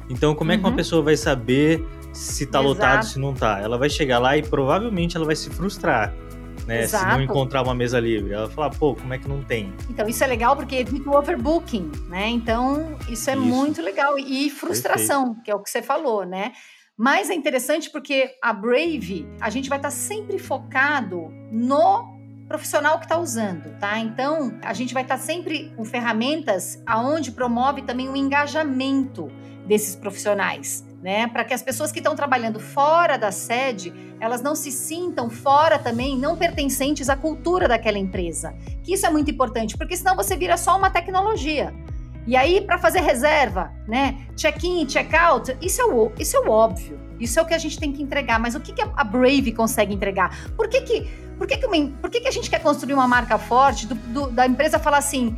Então, 0.08 0.34
como 0.34 0.52
é 0.52 0.56
que 0.56 0.62
uma 0.62 0.70
uhum. 0.70 0.76
pessoa 0.76 1.02
vai 1.02 1.16
saber 1.16 1.86
se 2.12 2.46
tá 2.46 2.58
Exato. 2.58 2.68
lotado, 2.68 3.04
se 3.04 3.18
não 3.18 3.32
tá? 3.32 3.60
Ela 3.60 3.78
vai 3.78 3.88
chegar 3.88 4.18
lá 4.18 4.36
e 4.36 4.42
provavelmente 4.42 5.16
ela 5.16 5.24
vai 5.24 5.36
se 5.36 5.50
frustrar. 5.50 6.12
Né, 6.66 6.86
se 6.86 7.04
não 7.04 7.20
encontrar 7.20 7.62
uma 7.62 7.74
mesa 7.74 7.98
livre. 7.98 8.32
Ela 8.32 8.48
fala, 8.48 8.70
pô, 8.70 8.94
como 8.94 9.12
é 9.12 9.18
que 9.18 9.26
não 9.26 9.42
tem? 9.42 9.72
Então, 9.88 10.06
isso 10.06 10.22
é 10.22 10.26
legal 10.26 10.54
porque 10.54 10.76
evita 10.76 11.08
o 11.10 11.16
overbooking, 11.16 11.90
né? 12.08 12.28
Então, 12.28 12.96
isso 13.08 13.28
é 13.28 13.32
isso. 13.32 13.42
muito 13.42 13.82
legal. 13.82 14.16
E 14.16 14.48
frustração, 14.50 15.24
Perfeito. 15.24 15.44
que 15.44 15.50
é 15.50 15.54
o 15.54 15.60
que 15.60 15.70
você 15.70 15.82
falou, 15.82 16.24
né? 16.24 16.52
Mas 16.96 17.30
é 17.30 17.34
interessante 17.34 17.90
porque 17.90 18.30
a 18.42 18.52
Brave, 18.52 19.26
a 19.40 19.48
gente 19.48 19.68
vai 19.68 19.78
estar 19.78 19.88
tá 19.88 19.94
sempre 19.94 20.38
focado 20.38 21.28
no 21.50 22.19
profissional 22.50 22.98
que 22.98 23.04
está 23.04 23.16
usando, 23.16 23.78
tá? 23.78 24.00
Então, 24.00 24.52
a 24.60 24.74
gente 24.74 24.92
vai 24.92 25.04
estar 25.04 25.18
tá 25.18 25.22
sempre 25.22 25.72
com 25.76 25.84
ferramentas 25.84 26.82
aonde 26.84 27.30
promove 27.30 27.82
também 27.82 28.08
o 28.08 28.16
engajamento 28.16 29.30
desses 29.68 29.94
profissionais, 29.94 30.84
né? 31.00 31.28
Para 31.28 31.44
que 31.44 31.54
as 31.54 31.62
pessoas 31.62 31.92
que 31.92 32.00
estão 32.00 32.16
trabalhando 32.16 32.58
fora 32.58 33.16
da 33.16 33.30
sede, 33.30 33.92
elas 34.18 34.42
não 34.42 34.56
se 34.56 34.72
sintam 34.72 35.30
fora 35.30 35.78
também, 35.78 36.18
não 36.18 36.36
pertencentes 36.36 37.08
à 37.08 37.14
cultura 37.14 37.68
daquela 37.68 37.98
empresa. 37.98 38.52
Que 38.82 38.94
isso 38.94 39.06
é 39.06 39.10
muito 39.10 39.30
importante, 39.30 39.78
porque 39.78 39.96
senão 39.96 40.16
você 40.16 40.36
vira 40.36 40.56
só 40.56 40.76
uma 40.76 40.90
tecnologia. 40.90 41.72
E 42.26 42.36
aí, 42.36 42.60
para 42.60 42.78
fazer 42.78 43.00
reserva, 43.00 43.72
né? 43.88 44.26
Check-in, 44.36 44.86
check-out, 44.86 45.56
isso, 45.60 45.80
é 45.80 45.84
o, 45.84 46.12
isso 46.18 46.36
é 46.36 46.40
o 46.40 46.50
óbvio. 46.50 47.00
Isso 47.18 47.38
é 47.38 47.42
o 47.42 47.46
que 47.46 47.54
a 47.54 47.58
gente 47.58 47.78
tem 47.78 47.92
que 47.92 48.02
entregar. 48.02 48.38
Mas 48.38 48.54
o 48.54 48.60
que, 48.60 48.72
que 48.72 48.82
a 48.82 49.04
Brave 49.04 49.52
consegue 49.52 49.94
entregar? 49.94 50.50
Por 50.56 50.68
que, 50.68 50.80
que, 50.82 51.10
por 51.36 51.46
que, 51.46 51.56
que, 51.56 51.66
uma, 51.66 51.90
por 52.00 52.10
que, 52.10 52.20
que 52.20 52.28
a 52.28 52.30
gente 52.30 52.48
quer 52.48 52.60
construir 52.62 52.94
uma 52.94 53.08
marca 53.08 53.38
forte 53.38 53.86
do, 53.86 53.94
do, 53.94 54.30
da 54.30 54.46
empresa 54.46 54.78
falar 54.78 54.98
assim? 54.98 55.36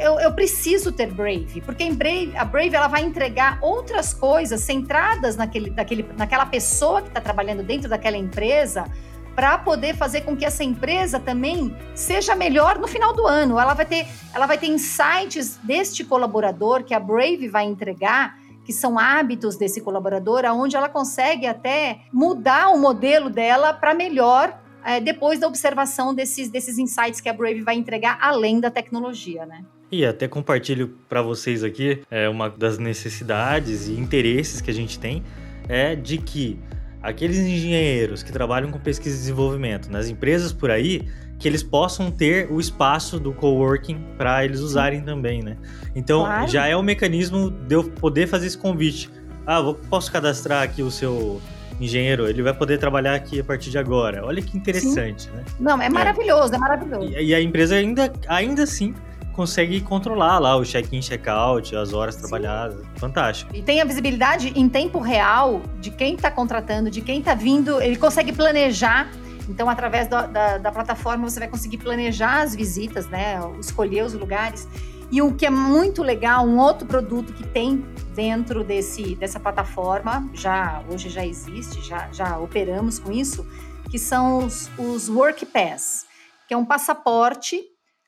Eu, 0.00 0.20
eu, 0.20 0.32
preciso 0.32 0.92
ter 0.92 1.12
Brave, 1.12 1.60
porque 1.60 1.90
Brave, 1.90 2.32
a 2.36 2.44
Brave 2.44 2.74
ela 2.74 2.86
vai 2.86 3.02
entregar 3.02 3.58
outras 3.60 4.14
coisas 4.14 4.60
centradas 4.60 5.36
naquele, 5.36 5.70
naquele, 5.70 6.08
naquela 6.16 6.46
pessoa 6.46 7.02
que 7.02 7.08
está 7.08 7.20
trabalhando 7.20 7.62
dentro 7.62 7.88
daquela 7.88 8.16
empresa 8.16 8.84
para 9.34 9.58
poder 9.58 9.94
fazer 9.96 10.22
com 10.22 10.36
que 10.36 10.44
essa 10.44 10.62
empresa 10.62 11.18
também 11.18 11.74
seja 11.94 12.34
melhor 12.34 12.78
no 12.78 12.86
final 12.86 13.12
do 13.12 13.26
ano. 13.26 13.58
Ela 13.58 13.74
vai 13.74 13.84
ter, 13.84 14.06
ela 14.32 14.46
vai 14.46 14.58
ter 14.58 14.66
insights 14.66 15.58
deste 15.62 16.04
colaborador 16.04 16.84
que 16.84 16.94
a 16.94 17.00
Brave 17.00 17.48
vai 17.48 17.64
entregar, 17.64 18.38
que 18.64 18.72
são 18.72 18.98
hábitos 18.98 19.56
desse 19.56 19.80
colaborador, 19.80 20.44
aonde 20.44 20.76
ela 20.76 20.88
consegue 20.88 21.46
até 21.46 22.00
mudar 22.12 22.68
o 22.68 22.78
modelo 22.78 23.28
dela 23.28 23.72
para 23.72 23.92
melhor 23.92 24.58
é, 24.84 25.00
depois 25.00 25.40
da 25.40 25.48
observação 25.48 26.14
desses, 26.14 26.48
desses 26.48 26.78
insights 26.78 27.20
que 27.20 27.28
a 27.28 27.32
Brave 27.32 27.62
vai 27.62 27.74
entregar 27.74 28.18
além 28.20 28.60
da 28.60 28.70
tecnologia, 28.70 29.46
né? 29.46 29.64
E 29.90 30.04
até 30.04 30.26
compartilho 30.26 30.96
para 31.08 31.22
vocês 31.22 31.62
aqui 31.62 32.02
é, 32.10 32.28
uma 32.28 32.50
das 32.50 32.78
necessidades 32.78 33.88
e 33.88 33.92
interesses 33.92 34.60
que 34.60 34.70
a 34.70 34.74
gente 34.74 34.98
tem 34.98 35.22
é 35.68 35.94
de 35.94 36.18
que 36.18 36.58
aqueles 37.04 37.36
engenheiros 37.36 38.22
que 38.22 38.32
trabalham 38.32 38.70
com 38.70 38.78
pesquisa 38.78 39.14
e 39.14 39.18
desenvolvimento 39.18 39.90
nas 39.90 40.08
empresas 40.08 40.52
por 40.52 40.70
aí, 40.70 41.06
que 41.38 41.46
eles 41.46 41.62
possam 41.62 42.10
ter 42.10 42.50
o 42.50 42.58
espaço 42.58 43.20
do 43.20 43.32
coworking 43.32 44.02
para 44.16 44.44
eles 44.44 44.60
usarem 44.60 45.02
também, 45.02 45.42
né? 45.42 45.56
Então 45.94 46.24
claro. 46.24 46.48
já 46.48 46.66
é 46.66 46.74
o 46.74 46.82
mecanismo 46.82 47.50
de 47.50 47.74
eu 47.74 47.84
poder 47.84 48.26
fazer 48.26 48.46
esse 48.46 48.56
convite. 48.56 49.10
Ah, 49.46 49.60
vou, 49.60 49.74
posso 49.74 50.10
cadastrar 50.10 50.62
aqui 50.62 50.82
o 50.82 50.90
seu 50.90 51.40
engenheiro, 51.78 52.26
ele 52.26 52.42
vai 52.42 52.54
poder 52.54 52.78
trabalhar 52.78 53.14
aqui 53.14 53.38
a 53.38 53.44
partir 53.44 53.70
de 53.70 53.76
agora. 53.76 54.24
Olha 54.24 54.40
que 54.40 54.56
interessante, 54.56 55.24
Sim. 55.24 55.30
né? 55.32 55.44
Não, 55.60 55.82
é 55.82 55.90
maravilhoso, 55.90 56.54
é, 56.54 56.56
é 56.56 56.58
maravilhoso. 56.58 57.08
E, 57.08 57.26
e, 57.26 57.34
a 57.34 57.40
empresa 57.40 57.74
ainda, 57.74 58.10
ainda 58.28 58.62
assim 58.62 58.94
consegue 59.34 59.80
controlar 59.80 60.38
lá 60.38 60.56
o 60.56 60.64
check-in, 60.64 61.00
check-out, 61.00 61.74
as 61.76 61.92
horas 61.92 62.14
Sim. 62.14 62.22
trabalhadas. 62.22 62.80
Fantástico. 62.96 63.54
E 63.54 63.62
tem 63.62 63.80
a 63.80 63.84
visibilidade 63.84 64.52
em 64.54 64.68
tempo 64.68 64.98
real 64.98 65.60
de 65.80 65.90
quem 65.90 66.14
está 66.14 66.30
contratando, 66.30 66.90
de 66.90 67.00
quem 67.00 67.18
está 67.18 67.34
vindo. 67.34 67.80
Ele 67.82 67.96
consegue 67.96 68.32
planejar. 68.32 69.08
Então, 69.48 69.68
através 69.68 70.08
da, 70.08 70.26
da, 70.26 70.58
da, 70.58 70.72
plataforma, 70.72 71.28
você 71.28 71.38
vai 71.38 71.48
conseguir 71.48 71.78
planejar 71.78 72.42
as 72.42 72.54
visitas, 72.54 73.06
né? 73.08 73.38
Escolher 73.60 74.04
os 74.04 74.14
lugares. 74.14 74.66
E 75.10 75.20
o 75.20 75.34
que 75.34 75.44
é 75.44 75.50
muito 75.50 76.02
legal, 76.02 76.46
um 76.46 76.58
outro 76.58 76.86
produto 76.86 77.32
que 77.32 77.46
tem 77.46 77.84
dentro 78.14 78.64
desse, 78.64 79.14
dessa 79.16 79.38
plataforma, 79.38 80.28
já 80.32 80.82
hoje 80.90 81.10
já 81.10 81.26
existe, 81.26 81.82
já, 81.86 82.08
já 82.10 82.38
operamos 82.38 82.98
com 82.98 83.12
isso, 83.12 83.46
que 83.90 83.98
são 83.98 84.38
os, 84.38 84.70
os 84.78 85.08
Work 85.08 85.44
Pass, 85.46 86.06
que 86.48 86.54
é 86.54 86.56
um 86.56 86.64
passaporte 86.64 87.62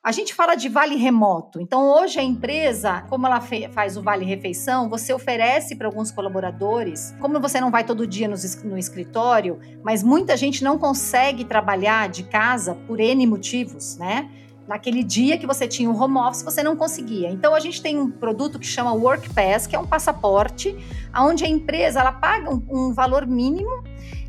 a 0.07 0.13
gente 0.13 0.33
fala 0.33 0.55
de 0.55 0.69
vale 0.69 0.95
remoto. 0.95 1.61
Então, 1.61 1.91
hoje 1.91 2.21
a 2.21 2.23
empresa, 2.23 3.03
como 3.09 3.27
ela 3.27 3.41
faz 3.41 3.97
o 3.97 4.03
vale 4.03 4.25
refeição, 4.25 4.89
você 4.89 5.13
oferece 5.13 5.75
para 5.75 5.89
alguns 5.89 6.13
colaboradores. 6.13 7.13
Como 7.19 7.41
você 7.41 7.61
não 7.61 7.73
vai 7.73 7.83
todo 7.83 8.07
dia 8.07 8.29
no, 8.29 8.37
no 8.67 8.79
escritório, 8.79 9.59
mas 9.83 10.05
muita 10.05 10.37
gente 10.37 10.63
não 10.63 10.79
consegue 10.79 11.45
trabalhar 11.45 12.09
de 12.09 12.23
casa 12.23 12.77
por 12.87 13.01
N 13.01 13.27
motivos, 13.27 13.97
né? 13.97 14.31
Naquele 14.69 15.03
dia 15.03 15.39
que 15.39 15.47
você 15.47 15.67
tinha 15.67 15.91
o 15.91 16.01
home 16.01 16.19
office, 16.19 16.45
você 16.45 16.63
não 16.63 16.77
conseguia. 16.77 17.29
Então 17.29 17.53
a 17.53 17.59
gente 17.59 17.83
tem 17.83 17.99
um 17.99 18.09
produto 18.09 18.61
que 18.61 18.67
chama 18.67 18.93
Work 18.93 19.35
Pass, 19.35 19.67
que 19.67 19.75
é 19.75 19.79
um 19.79 19.87
passaporte, 19.89 20.77
onde 21.19 21.45
a 21.45 21.49
empresa 21.49 21.99
ela 21.99 22.13
paga 22.13 22.49
um, 22.49 22.63
um 22.71 22.95
valor 22.95 23.27
mínimo 23.27 23.83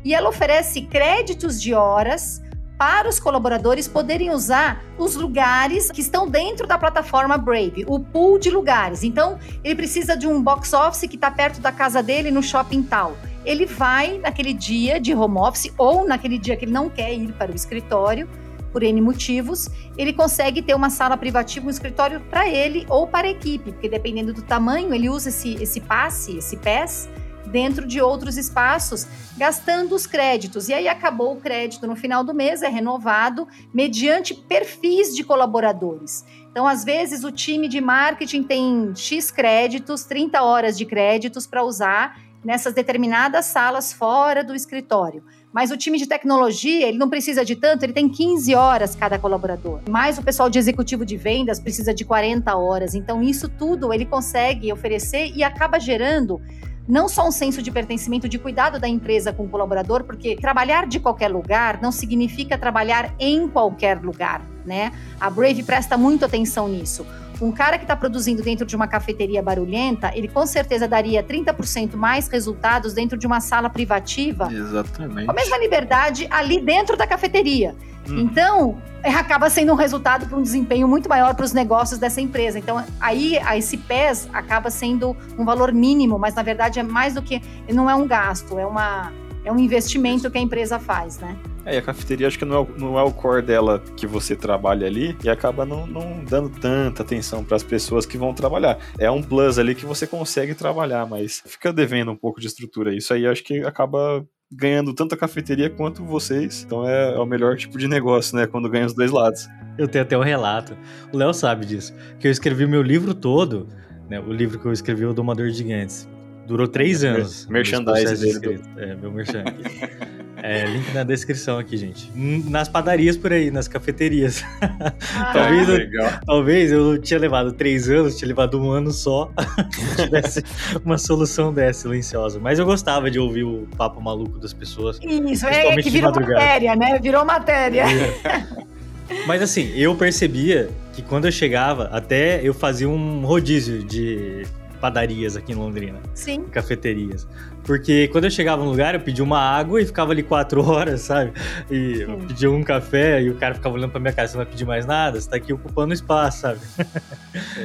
e 0.04 0.12
ela 0.12 0.28
oferece 0.28 0.82
créditos 0.82 1.62
de 1.62 1.72
horas 1.72 2.42
para 2.78 3.08
os 3.08 3.18
colaboradores 3.18 3.88
poderem 3.88 4.30
usar 4.30 4.84
os 4.96 5.16
lugares 5.16 5.90
que 5.90 6.00
estão 6.00 6.28
dentro 6.28 6.64
da 6.64 6.78
plataforma 6.78 7.36
Brave, 7.36 7.84
o 7.88 7.98
pool 7.98 8.38
de 8.38 8.50
lugares. 8.50 9.02
Então, 9.02 9.36
ele 9.64 9.74
precisa 9.74 10.16
de 10.16 10.28
um 10.28 10.40
box 10.40 10.72
office 10.72 11.08
que 11.10 11.16
está 11.16 11.30
perto 11.30 11.60
da 11.60 11.72
casa 11.72 12.00
dele 12.00 12.30
no 12.30 12.42
shopping 12.42 12.84
tal. 12.84 13.16
Ele 13.44 13.66
vai 13.66 14.18
naquele 14.18 14.54
dia 14.54 15.00
de 15.00 15.12
home 15.12 15.38
office 15.38 15.72
ou 15.76 16.06
naquele 16.06 16.38
dia 16.38 16.56
que 16.56 16.64
ele 16.64 16.72
não 16.72 16.88
quer 16.88 17.12
ir 17.12 17.32
para 17.32 17.50
o 17.50 17.54
escritório, 17.54 18.28
por 18.72 18.82
N 18.82 19.00
motivos, 19.00 19.68
ele 19.96 20.12
consegue 20.12 20.62
ter 20.62 20.74
uma 20.74 20.90
sala 20.90 21.16
privativa, 21.16 21.66
um 21.66 21.70
escritório 21.70 22.20
para 22.30 22.48
ele 22.48 22.86
ou 22.88 23.06
para 23.06 23.26
a 23.26 23.30
equipe, 23.30 23.72
porque 23.72 23.88
dependendo 23.88 24.32
do 24.32 24.42
tamanho, 24.42 24.94
ele 24.94 25.08
usa 25.08 25.30
esse, 25.30 25.54
esse 25.54 25.80
passe, 25.80 26.36
esse 26.36 26.56
PES, 26.56 27.08
dentro 27.48 27.86
de 27.86 28.00
outros 28.00 28.36
espaços, 28.36 29.06
gastando 29.36 29.94
os 29.94 30.06
créditos. 30.06 30.68
E 30.68 30.74
aí 30.74 30.86
acabou 30.86 31.32
o 31.32 31.40
crédito 31.40 31.86
no 31.86 31.96
final 31.96 32.22
do 32.22 32.34
mês, 32.34 32.62
é 32.62 32.68
renovado 32.68 33.48
mediante 33.72 34.34
perfis 34.34 35.14
de 35.14 35.24
colaboradores. 35.24 36.24
Então, 36.50 36.66
às 36.66 36.84
vezes, 36.84 37.24
o 37.24 37.32
time 37.32 37.68
de 37.68 37.80
marketing 37.80 38.42
tem 38.42 38.92
X 38.94 39.30
créditos, 39.30 40.04
30 40.04 40.42
horas 40.42 40.76
de 40.76 40.84
créditos 40.84 41.46
para 41.46 41.62
usar 41.62 42.20
nessas 42.44 42.74
determinadas 42.74 43.46
salas 43.46 43.92
fora 43.92 44.44
do 44.44 44.54
escritório. 44.54 45.22
Mas 45.52 45.70
o 45.70 45.76
time 45.76 45.98
de 45.98 46.06
tecnologia, 46.06 46.86
ele 46.86 46.98
não 46.98 47.08
precisa 47.08 47.44
de 47.44 47.56
tanto, 47.56 47.82
ele 47.82 47.92
tem 47.92 48.08
15 48.08 48.54
horas 48.54 48.94
cada 48.94 49.18
colaborador. 49.18 49.80
Mas 49.88 50.18
o 50.18 50.22
pessoal 50.22 50.50
de 50.50 50.58
executivo 50.58 51.04
de 51.04 51.16
vendas 51.16 51.58
precisa 51.58 51.94
de 51.94 52.04
40 52.04 52.54
horas. 52.56 52.94
Então, 52.94 53.22
isso 53.22 53.48
tudo 53.48 53.92
ele 53.92 54.04
consegue 54.04 54.72
oferecer 54.72 55.32
e 55.34 55.42
acaba 55.42 55.78
gerando 55.78 56.40
não 56.88 57.06
só 57.08 57.28
um 57.28 57.30
senso 57.30 57.60
de 57.60 57.70
pertencimento, 57.70 58.28
de 58.28 58.38
cuidado 58.38 58.80
da 58.80 58.88
empresa 58.88 59.32
com 59.32 59.44
o 59.44 59.48
colaborador, 59.48 60.04
porque 60.04 60.34
trabalhar 60.36 60.86
de 60.86 60.98
qualquer 60.98 61.28
lugar 61.28 61.80
não 61.82 61.92
significa 61.92 62.56
trabalhar 62.56 63.14
em 63.18 63.46
qualquer 63.46 64.02
lugar, 64.02 64.40
né? 64.64 64.90
A 65.20 65.28
Brave 65.28 65.62
presta 65.62 65.98
muito 65.98 66.24
atenção 66.24 66.66
nisso. 66.66 67.04
Um 67.40 67.52
cara 67.52 67.78
que 67.78 67.84
está 67.84 67.94
produzindo 67.94 68.42
dentro 68.42 68.66
de 68.66 68.74
uma 68.74 68.88
cafeteria 68.88 69.42
barulhenta, 69.42 70.10
ele 70.14 70.26
com 70.28 70.44
certeza 70.46 70.88
daria 70.88 71.22
30% 71.22 71.94
mais 71.94 72.28
resultados 72.28 72.92
dentro 72.92 73.16
de 73.16 73.26
uma 73.26 73.40
sala 73.40 73.70
privativa. 73.70 74.52
Exatamente. 74.52 75.26
Com 75.26 75.30
a 75.30 75.34
mesma 75.34 75.58
liberdade 75.58 76.26
ali 76.30 76.60
dentro 76.60 76.96
da 76.96 77.06
cafeteria. 77.06 77.76
Hum. 78.08 78.20
Então, 78.20 78.78
é, 79.02 79.10
acaba 79.10 79.48
sendo 79.48 79.72
um 79.72 79.76
resultado 79.76 80.26
para 80.26 80.36
um 80.36 80.42
desempenho 80.42 80.88
muito 80.88 81.08
maior 81.08 81.34
para 81.34 81.44
os 81.44 81.52
negócios 81.52 81.98
dessa 81.98 82.20
empresa. 82.20 82.58
Então, 82.58 82.84
aí 83.00 83.38
esse 83.56 83.76
PES 83.76 84.28
acaba 84.32 84.70
sendo 84.70 85.16
um 85.38 85.44
valor 85.44 85.72
mínimo, 85.72 86.18
mas 86.18 86.34
na 86.34 86.42
verdade 86.42 86.80
é 86.80 86.82
mais 86.82 87.14
do 87.14 87.22
que. 87.22 87.40
Não 87.72 87.88
é 87.88 87.94
um 87.94 88.06
gasto, 88.06 88.58
é, 88.58 88.66
uma, 88.66 89.12
é 89.44 89.52
um 89.52 89.58
investimento 89.58 90.30
que 90.30 90.38
a 90.38 90.40
empresa 90.40 90.78
faz, 90.78 91.18
né? 91.18 91.36
É, 91.68 91.74
e 91.74 91.76
a 91.78 91.82
cafeteria 91.82 92.26
acho 92.26 92.38
que 92.38 92.46
não 92.46 92.56
é, 92.56 92.60
o, 92.60 92.68
não 92.78 92.98
é 92.98 93.02
o 93.02 93.12
core 93.12 93.42
dela 93.42 93.82
que 93.94 94.06
você 94.06 94.34
trabalha 94.34 94.86
ali 94.86 95.14
e 95.22 95.28
acaba 95.28 95.66
não, 95.66 95.86
não 95.86 96.24
dando 96.24 96.48
tanta 96.48 97.02
atenção 97.02 97.44
para 97.44 97.56
as 97.56 97.62
pessoas 97.62 98.06
que 98.06 98.16
vão 98.16 98.32
trabalhar. 98.32 98.78
É 98.98 99.10
um 99.10 99.22
plus 99.22 99.58
ali 99.58 99.74
que 99.74 99.84
você 99.84 100.06
consegue 100.06 100.54
trabalhar, 100.54 101.06
mas 101.06 101.42
fica 101.46 101.70
devendo 101.70 102.10
um 102.10 102.16
pouco 102.16 102.40
de 102.40 102.46
estrutura. 102.46 102.96
Isso 102.96 103.12
aí 103.12 103.26
acho 103.26 103.44
que 103.44 103.60
acaba 103.60 104.26
ganhando 104.50 104.94
tanto 104.94 105.14
a 105.14 105.18
cafeteria 105.18 105.68
quanto 105.68 106.02
vocês. 106.02 106.64
Então 106.64 106.88
é, 106.88 107.14
é, 107.14 107.18
o 107.18 107.26
melhor 107.26 107.54
tipo 107.56 107.76
de 107.76 107.86
negócio, 107.86 108.34
né? 108.34 108.46
Quando 108.46 108.70
ganha 108.70 108.86
os 108.86 108.94
dois 108.94 109.10
lados. 109.10 109.46
Eu 109.76 109.86
tenho 109.86 110.04
até 110.04 110.16
um 110.16 110.22
relato. 110.22 110.74
O 111.12 111.18
Léo 111.18 111.34
sabe 111.34 111.66
disso. 111.66 111.94
Que 112.18 112.28
eu 112.28 112.32
escrevi 112.32 112.64
o 112.64 112.68
meu 112.68 112.82
livro 112.82 113.12
todo, 113.12 113.68
né? 114.08 114.18
O 114.18 114.32
livro 114.32 114.58
que 114.58 114.64
eu 114.64 114.72
escrevi, 114.72 115.04
O 115.04 115.12
Domador 115.12 115.48
de 115.48 115.58
Gigantes. 115.58 116.08
Durou 116.46 116.66
três 116.66 117.04
anos. 117.04 117.46
Merchandising 117.46 118.40
dele. 118.40 118.62
É, 118.78 118.94
meu 118.94 119.12
merchan. 119.12 119.44
É, 120.42 120.64
link 120.66 120.92
na 120.92 121.02
descrição 121.02 121.58
aqui, 121.58 121.76
gente. 121.76 122.10
Nas 122.14 122.68
padarias 122.68 123.16
por 123.16 123.32
aí, 123.32 123.50
nas 123.50 123.68
cafeterias. 123.68 124.44
Ah, 125.18 125.32
talvez, 125.32 125.68
eu, 125.68 126.20
talvez 126.24 126.72
eu 126.72 126.98
tinha 127.00 127.18
levado 127.18 127.52
três 127.52 127.88
anos, 127.88 128.16
tinha 128.16 128.28
levado 128.28 128.60
um 128.60 128.70
ano 128.70 128.92
só, 128.92 129.30
tivesse 129.96 130.44
uma 130.84 130.96
solução 130.96 131.52
dessa 131.52 131.82
silenciosa. 131.82 132.38
Mas 132.38 132.58
eu 132.58 132.64
gostava 132.64 133.10
de 133.10 133.18
ouvir 133.18 133.42
o 133.42 133.66
papo 133.76 134.00
maluco 134.00 134.38
das 134.38 134.52
pessoas. 134.52 134.98
Isso, 135.02 135.46
é 135.46 135.76
que 135.76 135.90
virou 135.90 136.12
matéria, 136.12 136.76
né? 136.76 136.98
Virou 137.00 137.24
matéria. 137.24 137.84
É. 137.84 139.26
Mas 139.26 139.42
assim, 139.42 139.72
eu 139.74 139.94
percebia 139.96 140.70
que 140.92 141.02
quando 141.02 141.26
eu 141.26 141.32
chegava, 141.32 141.84
até 141.92 142.40
eu 142.42 142.54
fazia 142.54 142.88
um 142.88 143.24
rodízio 143.24 143.82
de 143.82 144.46
padarias 144.78 145.36
aqui 145.36 145.52
em 145.52 145.54
Londrina. 145.54 145.98
Sim. 146.14 146.44
Cafeterias. 146.44 147.26
Porque 147.64 148.08
quando 148.08 148.24
eu 148.24 148.30
chegava 148.30 148.64
no 148.64 148.70
lugar, 148.70 148.94
eu 148.94 149.00
pedia 149.00 149.22
uma 149.22 149.38
água 149.38 149.80
e 149.80 149.86
ficava 149.86 150.12
ali 150.12 150.22
quatro 150.22 150.64
horas, 150.66 151.02
sabe? 151.02 151.32
E 151.70 152.00
eu 152.00 152.16
pedia 152.26 152.50
um 152.50 152.62
café 152.62 153.22
e 153.22 153.30
o 153.30 153.34
cara 153.34 153.54
ficava 153.54 153.74
olhando 153.74 153.90
pra 153.90 154.00
minha 154.00 154.12
casa, 154.12 154.32
você 154.32 154.38
não 154.38 154.44
vai 154.44 154.50
pedir 154.50 154.64
mais 154.64 154.86
nada? 154.86 155.20
Você 155.20 155.28
tá 155.28 155.36
aqui 155.36 155.52
ocupando 155.52 155.92
espaço, 155.92 156.40
sabe? 156.40 156.60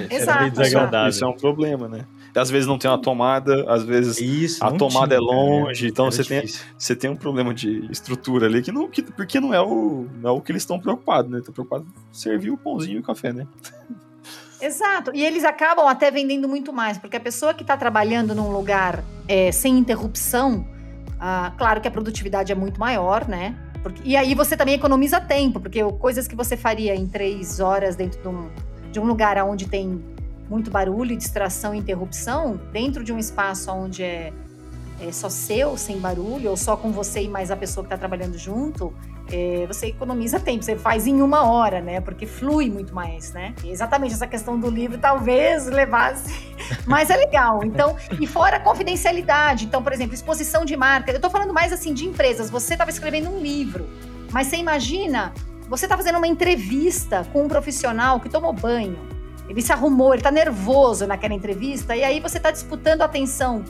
É, 0.09 0.15
Exato. 0.15 0.39
meio 0.39 0.51
desagradável. 0.51 1.09
Isso 1.09 1.23
é 1.23 1.27
um 1.27 1.37
problema, 1.37 1.87
né? 1.87 2.05
Às 2.35 2.49
vezes 2.49 2.67
não 2.67 2.77
tem 2.79 2.89
uma 2.89 2.97
tomada, 2.97 3.63
às 3.71 3.83
vezes 3.83 4.19
Isso, 4.19 4.63
a 4.65 4.71
tomada 4.71 5.15
tinha, 5.15 5.17
é 5.17 5.21
longe, 5.21 5.87
então 5.87 6.09
você 6.09 6.23
tem, 6.23 6.43
você 6.75 6.95
tem 6.95 7.09
um 7.09 7.15
problema 7.15 7.53
de 7.53 7.87
estrutura 7.91 8.47
ali 8.47 8.61
que 8.63 8.71
não, 8.71 8.89
que, 8.89 9.03
porque 9.03 9.39
não 9.39 9.53
é 9.53 9.61
o, 9.61 10.07
não 10.19 10.29
é 10.31 10.33
o 10.33 10.41
que 10.41 10.51
eles 10.51 10.63
estão 10.63 10.79
preocupados, 10.79 11.31
né? 11.31 11.37
Estão 11.39 11.53
preocupados 11.53 11.85
em 11.87 11.91
servir 12.11 12.49
o 12.49 12.57
pãozinho 12.57 12.97
e 12.97 12.99
o 12.99 13.03
café, 13.03 13.31
né? 13.31 13.47
Exato. 14.63 15.11
E 15.13 15.25
eles 15.25 15.43
acabam 15.43 15.87
até 15.87 16.09
vendendo 16.09 16.47
muito 16.47 16.71
mais, 16.71 16.97
porque 16.97 17.17
a 17.17 17.19
pessoa 17.19 17.53
que 17.53 17.63
está 17.63 17.75
trabalhando 17.75 18.33
num 18.33 18.49
lugar 18.49 19.03
é, 19.27 19.51
sem 19.51 19.77
interrupção, 19.77 20.65
ah, 21.19 21.51
claro 21.57 21.81
que 21.81 21.87
a 21.87 21.91
produtividade 21.91 22.51
é 22.51 22.55
muito 22.55 22.79
maior, 22.79 23.27
né? 23.27 23.57
Porque, 23.81 24.01
e 24.05 24.15
aí 24.15 24.33
você 24.33 24.55
também 24.55 24.75
economiza 24.75 25.19
tempo, 25.19 25.59
porque 25.59 25.83
coisas 25.99 26.27
que 26.29 26.35
você 26.35 26.55
faria 26.55 26.95
em 26.95 27.05
três 27.05 27.59
horas 27.59 27.97
dentro 27.97 28.21
de 28.21 28.27
um, 28.29 28.49
de 28.89 28.99
um 29.01 29.03
lugar 29.03 29.37
onde 29.43 29.67
tem 29.67 30.01
muito 30.49 30.71
barulho, 30.71 31.17
distração 31.17 31.75
e 31.75 31.79
interrupção, 31.79 32.57
dentro 32.71 33.03
de 33.03 33.11
um 33.11 33.19
espaço 33.19 33.69
onde 33.69 34.01
é, 34.01 34.31
é 35.07 35.11
só 35.11 35.29
seu, 35.29 35.77
sem 35.77 35.97
barulho, 35.97 36.49
ou 36.49 36.57
só 36.57 36.77
com 36.77 36.91
você 36.91 37.23
e 37.23 37.27
mais 37.27 37.51
a 37.51 37.55
pessoa 37.55 37.83
que 37.83 37.87
está 37.87 37.97
trabalhando 37.97 38.37
junto, 38.37 38.93
é, 39.31 39.65
você 39.67 39.87
economiza 39.87 40.39
tempo, 40.39 40.63
você 40.63 40.75
faz 40.75 41.07
em 41.07 41.21
uma 41.21 41.43
hora, 41.43 41.81
né? 41.81 42.01
Porque 42.01 42.25
flui 42.25 42.69
muito 42.69 42.93
mais, 42.93 43.31
né? 43.33 43.53
E 43.63 43.71
exatamente 43.71 44.13
essa 44.13 44.27
questão 44.27 44.59
do 44.59 44.69
livro 44.69 44.97
talvez 44.97 45.65
levasse, 45.67 46.33
mas 46.85 47.09
é 47.09 47.17
legal. 47.17 47.63
Então, 47.63 47.95
e 48.19 48.27
fora 48.27 48.57
a 48.57 48.59
confidencialidade. 48.59 49.65
Então, 49.65 49.81
por 49.81 49.93
exemplo, 49.93 50.13
exposição 50.13 50.65
de 50.65 50.75
marca. 50.75 51.11
Eu 51.11 51.19
tô 51.19 51.29
falando 51.29 51.53
mais 51.53 51.71
assim 51.71 51.93
de 51.93 52.05
empresas. 52.05 52.49
Você 52.49 52.73
estava 52.73 52.89
escrevendo 52.89 53.29
um 53.29 53.39
livro, 53.39 53.87
mas 54.31 54.47
você 54.47 54.57
imagina, 54.57 55.33
você 55.69 55.87
tá 55.87 55.97
fazendo 55.97 56.17
uma 56.17 56.27
entrevista 56.27 57.25
com 57.31 57.43
um 57.43 57.47
profissional 57.47 58.19
que 58.19 58.29
tomou 58.29 58.53
banho. 58.53 58.99
Ele 59.47 59.61
se 59.61 59.71
arrumou, 59.71 60.13
ele 60.13 60.23
tá 60.23 60.31
nervoso 60.31 61.05
naquela 61.05 61.33
entrevista, 61.33 61.95
e 61.95 62.03
aí 62.03 62.19
você 62.19 62.39
tá 62.39 62.49
disputando 62.49 63.01
a 63.01 63.05
atenção 63.05 63.63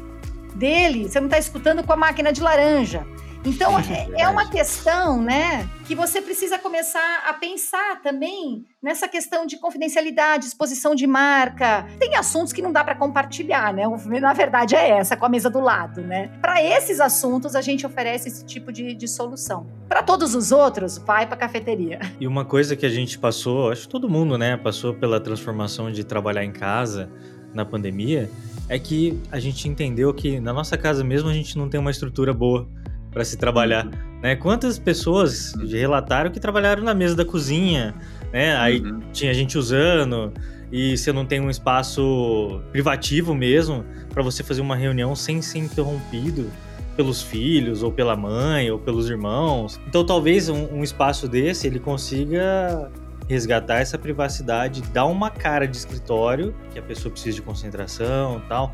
dele, 0.56 1.10
você 1.10 1.20
não 1.20 1.30
tá 1.30 1.38
escutando 1.38 1.84
com 1.84 1.94
a 1.94 1.98
máquina 1.98 2.32
de 2.32 2.42
laranja. 2.42 3.06
Então, 3.46 3.78
é, 3.80 4.08
é 4.22 4.28
uma 4.28 4.50
questão, 4.50 5.22
né, 5.22 5.68
que 5.86 5.96
você 5.96 6.22
precisa 6.22 6.58
começar 6.58 7.24
a 7.28 7.34
pensar 7.34 8.02
também 8.02 8.66
nessa 8.82 9.08
questão 9.08 9.46
de 9.46 9.58
confidencialidade, 9.58 10.46
exposição 10.46 10.96
de 10.96 11.06
marca. 11.06 11.86
Tem 12.00 12.16
assuntos 12.16 12.54
que 12.54 12.62
não 12.62 12.72
dá 12.72 12.84
para 12.84 12.96
compartilhar, 12.96 13.74
né? 13.74 13.84
Na 14.20 14.34
verdade 14.34 14.76
é 14.76 14.92
essa, 14.92 15.16
com 15.18 15.26
a 15.26 15.30
mesa 15.30 15.50
do 15.50 15.60
lado, 15.60 16.02
né? 16.02 16.32
Para 16.42 16.64
esses 16.64 17.00
assuntos, 17.00 17.56
a 17.56 17.62
gente 17.62 17.86
oferece 17.86 18.30
esse 18.30 18.46
tipo 18.46 18.72
de, 18.72 18.94
de 18.94 19.08
solução. 19.08 19.68
Para 19.88 20.02
todos 20.02 20.36
os 20.36 20.52
outros, 20.52 20.98
vai 20.98 21.26
para 21.28 21.38
cafeteria. 21.38 22.00
E 22.24 22.28
uma 22.28 22.46
coisa 22.46 22.76
que 22.76 22.86
a 22.86 22.90
gente 22.90 23.20
passou, 23.20 23.70
acho 23.70 23.82
que 23.82 23.90
todo 23.90 24.08
mundo, 24.08 24.38
né, 24.38 24.56
passou 24.56 24.94
pela 24.94 25.20
transformação 25.20 25.92
de 25.92 26.06
trabalhar 26.06 26.46
em 26.46 26.54
casa 26.54 27.10
na 27.54 27.66
pandemia, 27.66 28.30
é 28.70 28.80
que 28.80 29.20
a 29.32 29.40
gente 29.40 29.68
entendeu 29.68 30.14
que 30.14 30.40
na 30.40 30.54
nossa 30.54 30.78
casa 30.78 31.04
mesmo 31.04 31.30
a 31.30 31.34
gente 31.34 31.58
não 31.58 31.70
tem 31.70 31.80
uma 31.80 31.92
estrutura 31.92 32.34
boa 32.34 32.68
para 33.12 33.24
se 33.24 33.38
trabalhar, 33.38 33.88
né? 34.22 34.36
Quantas 34.36 34.80
pessoas 34.80 35.54
relataram 35.70 36.32
que 36.32 36.40
trabalharam 36.40 36.84
na 36.84 36.94
mesa 36.94 37.16
da 37.16 37.24
cozinha, 37.24 37.94
né? 38.32 38.56
Aí 38.58 38.82
uhum. 38.82 39.02
tinha 39.12 39.34
gente 39.34 39.58
usando 39.58 40.34
e 40.72 40.98
você 40.98 41.14
não 41.14 41.24
tem 41.26 41.40
um 41.40 41.50
espaço 41.50 42.60
privativo 42.72 43.36
mesmo 43.36 43.86
para 44.10 44.24
você 44.24 44.44
fazer 44.44 44.62
uma 44.62 44.76
reunião 44.76 45.16
sem 45.16 45.42
ser 45.42 45.60
interrompido 45.60 46.50
pelos 46.96 47.22
filhos 47.22 47.84
ou 47.84 47.92
pela 47.92 48.16
mãe 48.16 48.72
ou 48.72 48.80
pelos 48.80 49.10
irmãos. 49.10 49.80
Então 49.88 50.04
talvez 50.04 50.50
um, 50.50 50.66
um 50.74 50.84
espaço 50.84 51.28
desse 51.28 51.68
ele 51.68 51.80
consiga 51.80 52.92
resgatar 53.28 53.80
essa 53.80 53.98
privacidade, 53.98 54.82
dar 54.94 55.06
uma 55.06 55.30
cara 55.30 55.68
de 55.68 55.78
escritório, 55.78 56.54
que 56.72 56.80
a 56.80 56.82
pessoa 56.82 57.12
precisa 57.12 57.36
de 57.36 57.42
concentração 57.42 58.42
tal, 58.48 58.74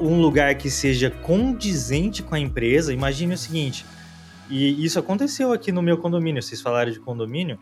um 0.00 0.20
lugar 0.20 0.54
que 0.54 0.70
seja 0.70 1.10
condizente 1.10 2.22
com 2.22 2.34
a 2.34 2.38
empresa. 2.38 2.92
Imagine 2.92 3.34
o 3.34 3.38
seguinte, 3.38 3.84
e 4.48 4.84
isso 4.84 4.98
aconteceu 4.98 5.52
aqui 5.52 5.70
no 5.70 5.82
meu 5.82 5.98
condomínio, 5.98 6.42
vocês 6.42 6.60
falaram 6.60 6.90
de 6.90 7.00
condomínio, 7.00 7.58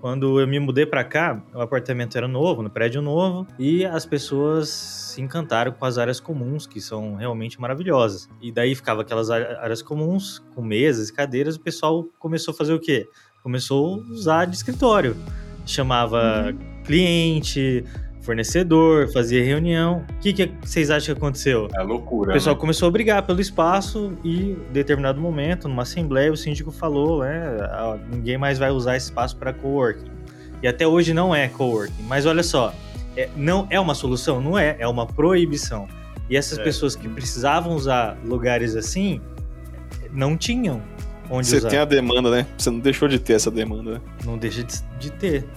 quando 0.00 0.40
eu 0.40 0.48
me 0.48 0.58
mudei 0.58 0.84
para 0.84 1.04
cá, 1.04 1.40
o 1.54 1.60
apartamento 1.60 2.18
era 2.18 2.26
novo, 2.26 2.60
no 2.60 2.68
prédio 2.68 3.00
novo, 3.00 3.46
e 3.56 3.84
as 3.86 4.04
pessoas 4.04 4.68
se 4.68 5.22
encantaram 5.22 5.70
com 5.70 5.84
as 5.84 5.96
áreas 5.96 6.18
comuns, 6.18 6.66
que 6.66 6.80
são 6.80 7.14
realmente 7.14 7.60
maravilhosas. 7.60 8.28
E 8.40 8.50
daí 8.50 8.74
ficava 8.74 9.02
aquelas 9.02 9.30
áreas 9.30 9.80
comuns, 9.80 10.42
com 10.56 10.60
mesas 10.60 11.08
cadeiras, 11.12 11.54
o 11.54 11.60
pessoal 11.60 12.04
começou 12.18 12.52
a 12.52 12.56
fazer 12.56 12.72
o 12.72 12.80
quê? 12.80 13.08
Começou 13.44 13.94
a 13.94 14.12
usar 14.12 14.44
de 14.46 14.56
escritório 14.56 15.16
chamava 15.64 16.46
uhum. 16.46 16.58
cliente, 16.84 17.84
fornecedor, 18.22 19.12
fazia 19.12 19.44
reunião. 19.44 20.04
O 20.08 20.20
que, 20.20 20.32
que 20.32 20.50
vocês 20.62 20.90
acham 20.90 21.14
que 21.14 21.20
aconteceu? 21.20 21.68
É 21.74 21.82
loucura. 21.82 22.30
O 22.30 22.32
pessoal 22.32 22.54
né? 22.54 22.60
começou 22.60 22.88
a 22.88 22.90
brigar 22.90 23.22
pelo 23.24 23.40
espaço 23.40 24.12
e, 24.24 24.52
em 24.52 24.72
determinado 24.72 25.20
momento, 25.20 25.68
numa 25.68 25.82
assembleia, 25.82 26.32
o 26.32 26.36
síndico 26.36 26.70
falou: 26.70 27.22
né, 27.22 27.56
ninguém 28.10 28.38
mais 28.38 28.58
vai 28.58 28.70
usar 28.70 28.96
esse 28.96 29.06
espaço 29.06 29.36
para 29.36 29.52
coworking. 29.52 30.10
E 30.62 30.68
até 30.68 30.86
hoje 30.86 31.12
não 31.12 31.34
é 31.34 31.48
coworking. 31.48 32.04
Mas 32.04 32.24
olha 32.24 32.42
só, 32.42 32.72
é, 33.16 33.28
não 33.36 33.66
é 33.68 33.78
uma 33.78 33.94
solução? 33.94 34.40
Não 34.40 34.58
é, 34.58 34.76
é 34.78 34.86
uma 34.86 35.06
proibição. 35.06 35.88
E 36.30 36.36
essas 36.36 36.58
é. 36.58 36.62
pessoas 36.62 36.94
que 36.94 37.08
precisavam 37.08 37.74
usar 37.74 38.16
lugares 38.24 38.76
assim 38.76 39.20
não 40.12 40.36
tinham 40.36 40.80
onde 41.32 41.48
Você 41.48 41.56
usar. 41.56 41.68
tem 41.70 41.78
a 41.78 41.84
demanda, 41.84 42.30
né? 42.30 42.46
Você 42.56 42.70
não 42.70 42.78
deixou 42.78 43.08
de 43.08 43.18
ter 43.18 43.32
essa 43.32 43.50
demanda. 43.50 43.94
Né? 43.94 44.00
Não 44.24 44.36
deixa 44.36 44.62
de, 44.62 44.82
de 45.00 45.10
ter. 45.10 45.48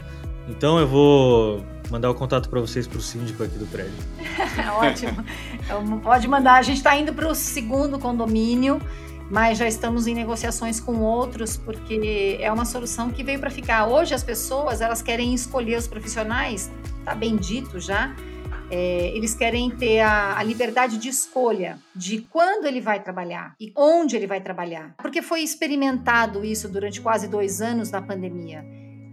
Então 0.48 0.80
eu 0.80 0.88
vou 0.88 1.64
mandar 1.92 2.10
o 2.10 2.16
contato 2.16 2.50
para 2.50 2.60
vocês 2.62 2.88
para 2.88 2.98
o 2.98 3.02
síndico 3.02 3.44
aqui 3.44 3.58
do 3.58 3.68
prédio. 3.68 3.94
Ótimo. 4.80 5.24
Então, 5.54 6.00
pode 6.00 6.28
mandar. 6.28 6.56
A 6.56 6.62
gente 6.62 6.78
está 6.78 6.96
indo 6.98 7.14
para 7.14 7.28
o 7.28 7.36
segundo 7.36 8.00
condomínio, 8.00 8.82
mas 9.30 9.58
já 9.58 9.68
estamos 9.68 10.08
em 10.08 10.16
negociações 10.16 10.80
com 10.80 11.02
outros 11.02 11.58
porque 11.58 12.38
é 12.40 12.52
uma 12.52 12.66
solução 12.66 13.12
que 13.12 13.24
veio 13.24 13.40
para 13.40 13.50
ficar. 13.50 13.86
Hoje 13.86 14.14
as 14.14 14.24
pessoas 14.24 14.82
elas 14.82 15.02
querem 15.02 15.34
escolher 15.34 15.78
os 15.78 15.88
profissionais, 15.88 16.72
tá 17.04 17.14
bem 17.14 17.36
dito 17.36 17.80
já 17.80 18.16
é, 18.70 19.12
eles 19.16 19.36
querem 19.36 19.70
ter 19.70 20.00
a, 20.00 20.38
a, 20.38 20.44
liberdade 20.44 20.98
de 20.98 21.10
escolha 21.10 21.78
de 21.96 22.22
quando 22.30 22.66
ele 22.66 22.82
vai 22.82 23.02
trabalhar 23.02 23.56
e 23.60 23.72
onde 23.76 24.16
ele 24.16 24.28
vai 24.28 24.42
trabalhar. 24.42 24.96
Porque 24.98 25.22
foi 25.22 25.42
experimentado 25.42 26.44
isso 26.44 26.68
durante 26.68 27.02
quase 27.02 27.28
dois 27.28 27.62
anos 27.62 27.92
na 27.92 28.02
pandemia. 28.02 28.66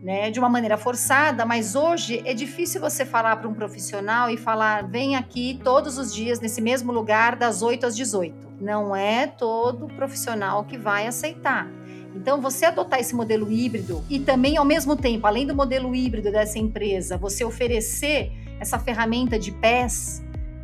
Né, 0.02 0.32
de 0.32 0.40
uma 0.40 0.48
maneira 0.48 0.76
forçada, 0.76 1.46
mas 1.46 1.76
hoje 1.76 2.20
é 2.24 2.34
difícil 2.34 2.80
você 2.80 3.04
falar 3.06 3.36
para 3.36 3.46
um 3.46 3.54
profissional 3.54 4.28
e 4.28 4.36
falar: 4.36 4.84
vem 4.88 5.14
aqui 5.14 5.60
todos 5.62 5.96
os 5.96 6.12
dias 6.12 6.40
nesse 6.40 6.60
mesmo 6.60 6.90
lugar, 6.90 7.36
das 7.36 7.62
8 7.62 7.86
às 7.86 7.94
18. 7.94 8.54
Não 8.60 8.96
é 8.96 9.28
todo 9.28 9.86
profissional 9.86 10.64
que 10.64 10.76
vai 10.76 11.06
aceitar. 11.06 11.70
Então, 12.16 12.40
você 12.40 12.66
adotar 12.66 12.98
esse 12.98 13.14
modelo 13.14 13.48
híbrido 13.50 14.02
e 14.10 14.18
também, 14.18 14.56
ao 14.56 14.64
mesmo 14.64 14.96
tempo, 14.96 15.24
além 15.24 15.46
do 15.46 15.54
modelo 15.54 15.94
híbrido 15.94 16.32
dessa 16.32 16.58
empresa, 16.58 17.16
você 17.16 17.44
oferecer 17.44 18.32
essa 18.62 18.78
ferramenta 18.78 19.38
de 19.38 19.50
pés, 19.50 20.22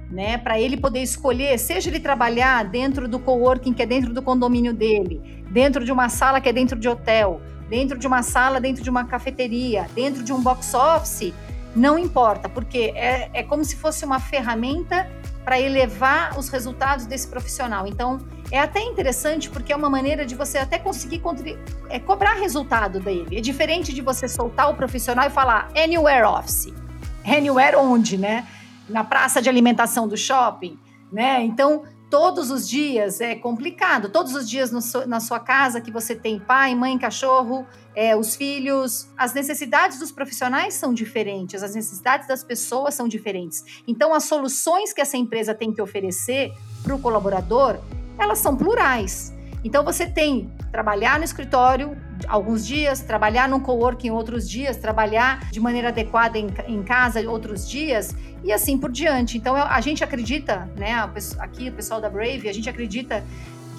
né, 0.09 0.39
para 0.39 0.59
ele 0.59 0.77
poder 0.77 1.03
escolher, 1.03 1.59
seja 1.59 1.91
ele 1.91 2.01
trabalhar 2.01 2.65
dentro 2.65 3.07
do 3.09 3.19
coworking 3.19 3.75
que 3.75 3.83
é 3.83 3.87
dentro 3.87 4.15
do 4.15 4.23
condomínio 4.23 4.73
dele, 4.73 5.45
dentro 5.51 5.85
de 5.85 5.93
uma 5.93 6.09
sala 6.09 6.41
que 6.41 6.49
é 6.49 6.53
dentro 6.53 6.79
de 6.79 6.89
hotel, 6.89 7.43
dentro 7.69 7.99
de 7.99 8.07
uma 8.07 8.23
sala, 8.23 8.61
dentro 8.61 8.83
de 8.83 8.89
uma 8.89 9.05
cafeteria, 9.05 9.87
dentro 9.95 10.23
de 10.23 10.33
um 10.33 10.41
box 10.41 10.73
office, 10.75 11.35
não 11.77 11.99
importa, 11.99 12.49
porque 12.49 12.93
é, 12.95 13.29
é 13.35 13.43
como 13.43 13.65
se 13.65 13.77
fosse 13.77 14.05
uma 14.05 14.19
ferramenta 14.19 15.11
para 15.45 15.61
elevar 15.61 16.39
os 16.39 16.49
resultados 16.49 17.05
desse 17.05 17.27
profissional. 17.27 17.87
Então, 17.87 18.19
é 18.51 18.61
até 18.61 18.81
interessante 18.81 19.51
porque 19.51 19.73
é 19.73 19.77
uma 19.77 19.91
maneira 19.91 20.25
de 20.25 20.35
você 20.35 20.57
até 20.59 20.79
conseguir 20.79 21.21
é, 21.91 21.99
cobrar 21.99 22.35
resultado 22.35 23.01
dele. 23.01 23.37
É 23.37 23.41
diferente 23.41 23.93
de 23.93 24.01
você 24.01 24.29
soltar 24.29 24.71
o 24.71 24.75
profissional 24.75 25.27
e 25.27 25.31
falar 25.31 25.69
anywhere 25.77 26.25
office. 26.25 26.73
Anywhere 27.25 27.77
onde, 27.77 28.17
né? 28.17 28.47
Na 28.89 29.05
praça 29.05 29.43
de 29.43 29.49
alimentação 29.49 30.09
do 30.09 30.17
shopping, 30.17 30.79
né? 31.13 31.43
Então, 31.43 31.83
todos 32.11 32.51
os 32.51 32.69
dias 32.69 33.21
é 33.21 33.35
complicado. 33.35 34.09
Todos 34.09 34.35
os 34.35 34.49
dias 34.49 34.71
no, 34.73 34.81
na 35.07 35.21
sua 35.21 35.41
casa 35.41 35.81
que 35.81 35.91
você 35.91 36.15
tem 36.15 36.39
pai, 36.39 36.75
mãe, 36.75 36.99
cachorro, 36.99 37.67
é, 37.95 38.17
os 38.17 38.35
filhos, 38.35 39.09
as 39.17 39.35
necessidades 39.35 39.99
dos 39.99 40.13
profissionais 40.13 40.75
são 40.75 40.95
diferentes, 40.95 41.63
as 41.63 41.75
necessidades 41.75 42.27
das 42.27 42.43
pessoas 42.43 42.95
são 42.95 43.09
diferentes. 43.09 43.83
Então, 43.87 44.15
as 44.15 44.25
soluções 44.25 44.93
que 44.93 45.01
essa 45.01 45.17
empresa 45.17 45.55
tem 45.55 45.73
que 45.73 45.83
oferecer 45.83 46.53
para 46.83 46.95
o 46.95 46.99
colaborador, 46.99 47.79
elas 48.19 48.39
são 48.39 48.57
plurais. 48.57 49.33
Então 49.65 49.85
você 49.85 50.07
tem 50.07 50.51
trabalhar 50.71 51.19
no 51.19 51.25
escritório 51.25 51.97
alguns 52.27 52.67
dias, 52.67 53.01
trabalhar 53.01 53.49
no 53.49 53.61
coworking 53.61 54.11
outros 54.11 54.49
dias, 54.49 54.77
trabalhar 54.77 55.51
de 55.51 55.61
maneira 55.61 55.89
adequada 55.89 56.39
em, 56.39 56.49
em 56.67 56.83
casa 56.83 57.21
outros 57.29 57.69
dias 57.69 58.15
e 58.45 58.53
assim 58.53 58.79
por 58.79 58.91
diante. 58.91 59.37
Então 59.37 59.55
a 59.57 59.81
gente 59.81 60.05
acredita, 60.05 60.69
né, 60.77 60.95
aqui 61.39 61.69
o 61.69 61.73
pessoal 61.73 62.01
da 62.01 62.09
Brave, 62.09 62.49
a 62.49 62.53
gente 62.53 62.69
acredita 62.69 63.25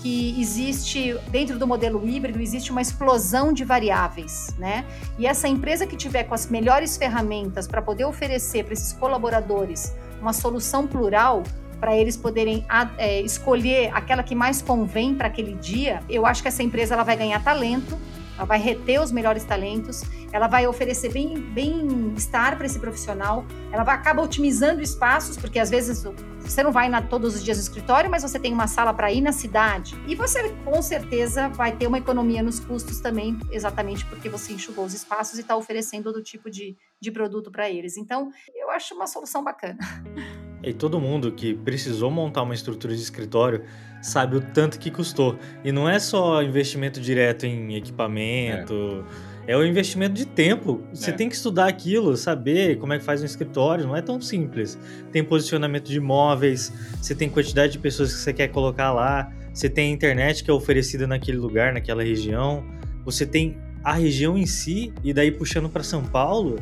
que 0.01 0.39
existe 0.39 1.13
dentro 1.29 1.59
do 1.59 1.67
modelo 1.67 2.07
híbrido 2.07 2.39
existe 2.39 2.71
uma 2.71 2.81
explosão 2.81 3.51
de 3.51 3.65
variáveis, 3.65 4.55
né? 4.57 4.85
E 5.17 5.27
essa 5.27 5.47
empresa 5.47 5.85
que 5.85 5.97
tiver 5.97 6.23
com 6.23 6.33
as 6.33 6.47
melhores 6.47 6.95
ferramentas 6.95 7.67
para 7.67 7.81
poder 7.81 8.05
oferecer 8.05 8.63
para 8.63 8.73
esses 8.73 8.93
colaboradores 8.93 9.93
uma 10.21 10.33
solução 10.33 10.87
plural, 10.87 11.43
para 11.79 11.95
eles 11.95 12.17
poderem 12.17 12.65
é, 12.97 13.21
escolher 13.21 13.91
aquela 13.93 14.23
que 14.23 14.35
mais 14.35 14.61
convém 14.61 15.15
para 15.15 15.27
aquele 15.27 15.55
dia, 15.55 16.01
eu 16.09 16.25
acho 16.25 16.41
que 16.41 16.47
essa 16.47 16.63
empresa 16.63 16.93
ela 16.93 17.03
vai 17.03 17.15
ganhar 17.15 17.43
talento, 17.43 17.97
ela 18.39 18.45
vai 18.45 18.57
reter 18.57 19.01
os 19.01 19.11
melhores 19.11 19.43
talentos, 19.43 20.01
ela 20.31 20.47
vai 20.47 20.65
oferecer 20.65 21.11
bem-estar 21.11 22.55
para 22.55 22.65
esse 22.65 22.79
profissional, 22.79 23.45
ela 23.69 23.83
vai 23.83 23.95
acaba 23.95 24.21
otimizando 24.21 24.81
espaços, 24.81 25.35
porque 25.35 25.59
às 25.59 25.69
vezes 25.69 26.05
você 26.39 26.63
não 26.63 26.71
vai 26.71 26.87
na, 26.87 27.01
todos 27.01 27.35
os 27.35 27.43
dias 27.43 27.57
no 27.57 27.63
escritório, 27.63 28.09
mas 28.09 28.23
você 28.23 28.39
tem 28.39 28.53
uma 28.53 28.65
sala 28.65 28.93
para 28.93 29.11
ir 29.11 29.19
na 29.19 29.33
cidade. 29.33 30.01
E 30.07 30.15
você 30.15 30.49
com 30.63 30.81
certeza 30.81 31.49
vai 31.49 31.75
ter 31.75 31.85
uma 31.85 31.97
economia 31.97 32.41
nos 32.41 32.61
custos 32.61 33.01
também, 33.01 33.37
exatamente 33.51 34.05
porque 34.05 34.29
você 34.29 34.53
enxugou 34.53 34.85
os 34.85 34.93
espaços 34.93 35.37
e 35.37 35.41
está 35.41 35.57
oferecendo 35.57 36.05
todo 36.05 36.23
tipo 36.23 36.49
de, 36.49 36.77
de 36.99 37.11
produto 37.11 37.51
para 37.51 37.69
eles. 37.69 37.97
Então, 37.97 38.31
eu 38.55 38.71
acho 38.71 38.95
uma 38.95 39.05
solução 39.05 39.43
bacana. 39.43 39.77
E 40.63 40.73
todo 40.73 40.99
mundo 40.99 41.31
que 41.31 41.53
precisou 41.53 42.11
montar 42.11 42.43
uma 42.43 42.53
estrutura 42.53 42.93
de 42.93 43.01
escritório 43.01 43.63
sabe 44.01 44.37
o 44.37 44.41
tanto 44.41 44.79
que 44.79 44.91
custou. 44.91 45.37
E 45.63 45.71
não 45.71 45.87
é 45.87 45.99
só 45.99 46.41
investimento 46.43 46.99
direto 46.99 47.45
em 47.45 47.75
equipamento. 47.75 49.05
É, 49.47 49.53
é 49.53 49.57
o 49.57 49.65
investimento 49.65 50.13
de 50.13 50.25
tempo. 50.25 50.81
Você 50.93 51.11
é. 51.11 51.13
tem 51.13 51.29
que 51.29 51.35
estudar 51.35 51.67
aquilo, 51.67 52.15
saber 52.15 52.77
como 52.77 52.93
é 52.93 52.99
que 52.99 53.03
faz 53.03 53.21
um 53.21 53.25
escritório. 53.25 53.85
Não 53.87 53.95
é 53.95 54.01
tão 54.01 54.21
simples. 54.21 54.77
Tem 55.11 55.23
posicionamento 55.23 55.89
de 55.89 55.99
móveis, 55.99 56.71
você 57.01 57.15
tem 57.15 57.29
quantidade 57.29 57.73
de 57.73 57.79
pessoas 57.79 58.13
que 58.13 58.19
você 58.19 58.33
quer 58.33 58.49
colocar 58.49 58.91
lá, 58.91 59.31
você 59.53 59.69
tem 59.69 59.89
a 59.89 59.93
internet 59.93 60.43
que 60.43 60.51
é 60.51 60.53
oferecida 60.53 61.07
naquele 61.07 61.37
lugar, 61.37 61.73
naquela 61.73 62.03
região. 62.03 62.63
Você 63.05 63.25
tem 63.25 63.57
a 63.83 63.93
região 63.93 64.37
em 64.37 64.45
si, 64.45 64.93
e 65.03 65.13
daí 65.13 65.31
puxando 65.31 65.69
para 65.69 65.83
São 65.83 66.03
Paulo, 66.03 66.57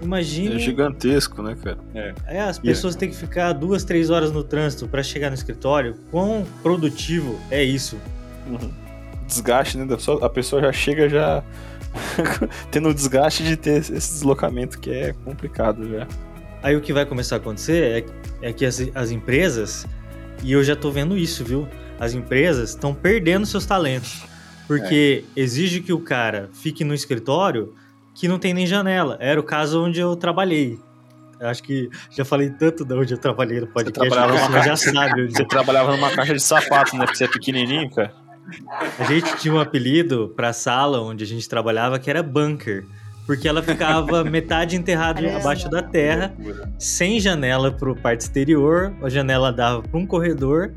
Imagine. 0.00 0.56
É 0.56 0.58
gigantesco, 0.58 1.42
né, 1.42 1.56
cara? 1.62 1.78
É. 1.94 2.14
é 2.26 2.40
as 2.40 2.58
pessoas 2.58 2.96
têm 2.96 3.10
que 3.10 3.16
ficar 3.16 3.52
duas, 3.52 3.84
três 3.84 4.10
horas 4.10 4.32
no 4.32 4.42
trânsito 4.42 4.88
para 4.88 5.02
chegar 5.02 5.28
no 5.28 5.34
escritório. 5.34 5.96
Quão 6.10 6.46
produtivo 6.62 7.38
é 7.50 7.62
isso? 7.62 7.98
Uhum. 8.46 8.70
Desgaste, 9.26 9.78
né? 9.78 9.86
A 10.22 10.28
pessoa 10.28 10.62
já 10.62 10.72
chega 10.72 11.08
já 11.08 11.42
tendo 12.70 12.88
o 12.88 12.94
desgaste 12.94 13.42
de 13.42 13.56
ter 13.56 13.78
esse 13.78 13.92
deslocamento 13.92 14.78
que 14.78 14.90
é 14.90 15.12
complicado 15.24 15.88
já. 15.88 16.06
Aí 16.62 16.76
o 16.76 16.80
que 16.80 16.92
vai 16.92 17.06
começar 17.06 17.36
a 17.36 17.38
acontecer 17.38 18.06
é, 18.42 18.48
é 18.48 18.52
que 18.52 18.66
as, 18.66 18.80
as 18.94 19.10
empresas, 19.10 19.86
e 20.42 20.52
eu 20.52 20.62
já 20.62 20.76
tô 20.76 20.90
vendo 20.90 21.16
isso, 21.16 21.44
viu? 21.44 21.66
As 21.98 22.14
empresas 22.14 22.70
estão 22.70 22.94
perdendo 22.94 23.46
seus 23.46 23.66
talentos. 23.66 24.22
Porque 24.66 25.24
é. 25.36 25.40
exige 25.40 25.80
que 25.80 25.92
o 25.92 25.98
cara 25.98 26.48
fique 26.52 26.84
no 26.84 26.94
escritório 26.94 27.74
que 28.20 28.28
não 28.28 28.38
tem 28.38 28.52
nem 28.52 28.66
janela. 28.66 29.16
Era 29.18 29.40
o 29.40 29.42
caso 29.42 29.82
onde 29.82 29.98
eu 29.98 30.14
trabalhei. 30.14 30.78
Eu 31.40 31.48
acho 31.48 31.62
que 31.62 31.88
já 32.10 32.22
falei 32.22 32.50
tanto 32.50 32.84
de 32.84 32.92
onde 32.92 33.14
eu 33.14 33.18
trabalhei 33.18 33.60
no 33.60 33.66
podcast, 33.66 34.10
você, 34.10 34.48
numa 34.48 34.62
já 34.62 34.76
sabe. 34.76 35.22
Onde... 35.22 35.32
Você 35.32 35.44
trabalhava 35.46 35.96
numa 35.96 36.10
caixa 36.10 36.34
de 36.34 36.42
sapato, 36.42 36.94
né? 36.98 37.06
Porque 37.06 37.16
você 37.16 37.24
é 37.24 37.28
pequenininho, 37.28 37.88
cara. 37.88 38.12
A 38.98 39.04
gente 39.04 39.38
tinha 39.38 39.54
um 39.54 39.58
apelido 39.58 40.34
pra 40.36 40.52
sala 40.52 41.00
onde 41.00 41.24
a 41.24 41.26
gente 41.26 41.48
trabalhava 41.48 41.98
que 41.98 42.10
era 42.10 42.22
bunker. 42.22 42.84
Porque 43.24 43.48
ela 43.48 43.62
ficava 43.62 44.22
metade 44.28 44.76
enterrada 44.76 45.38
abaixo 45.38 45.70
da 45.70 45.82
terra, 45.82 46.34
sem 46.78 47.18
janela 47.18 47.72
pro 47.72 47.96
parte 47.96 48.20
exterior, 48.20 48.92
a 49.02 49.08
janela 49.08 49.50
dava 49.50 49.82
para 49.82 49.98
um 49.98 50.04
corredor, 50.04 50.74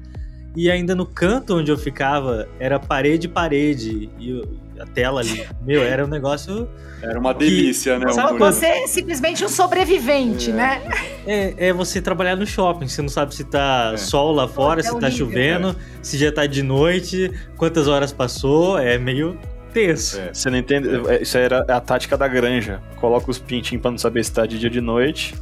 e 0.55 0.71
ainda 0.71 0.95
no 0.95 1.05
canto 1.05 1.57
onde 1.57 1.69
eu 1.69 1.77
ficava 1.77 2.47
era 2.57 2.79
parede 2.79 3.27
parede. 3.27 4.09
E 4.17 4.62
a 4.79 4.85
tela 4.85 5.21
ali. 5.21 5.45
Meu, 5.61 5.81
era 5.81 6.03
um 6.05 6.07
negócio. 6.07 6.67
Era 7.01 7.19
uma 7.19 7.33
delícia, 7.33 7.97
que... 7.97 8.05
né? 8.05 8.11
Só 8.13 8.37
você 8.37 8.65
é 8.65 8.87
simplesmente 8.87 9.43
um 9.43 9.49
sobrevivente, 9.49 10.51
é. 10.51 10.53
né? 10.53 10.81
É, 11.25 11.67
é 11.67 11.73
você 11.73 12.01
trabalhar 12.01 12.35
no 12.35 12.45
shopping. 12.45 12.87
Você 12.87 13.01
não 13.01 13.09
sabe 13.09 13.35
se 13.35 13.43
tá 13.43 13.91
é. 13.93 13.97
sol 13.97 14.31
lá 14.31 14.47
fora, 14.47 14.81
Pô, 14.81 14.89
se 14.89 14.95
é 14.95 14.99
tá 14.99 15.11
chovendo, 15.11 15.69
é. 15.69 15.75
se 16.01 16.17
já 16.17 16.31
tá 16.31 16.45
de 16.45 16.63
noite, 16.63 17.31
quantas 17.57 17.87
horas 17.87 18.11
passou. 18.11 18.77
É 18.77 18.97
meio 18.97 19.37
tenso. 19.73 20.19
É. 20.19 20.33
Você 20.33 20.49
não 20.49 20.57
entende? 20.57 20.89
É, 21.09 21.21
isso 21.21 21.37
era 21.37 21.59
a 21.67 21.79
tática 21.79 22.17
da 22.17 22.27
granja. 22.27 22.81
Coloca 22.95 23.29
os 23.29 23.39
pintinhos 23.39 23.81
pra 23.81 23.91
não 23.91 23.97
saber 23.97 24.23
se 24.23 24.31
tá 24.31 24.45
de 24.45 24.57
dia 24.57 24.69
ou 24.69 24.73
de 24.73 24.81
noite 24.81 25.33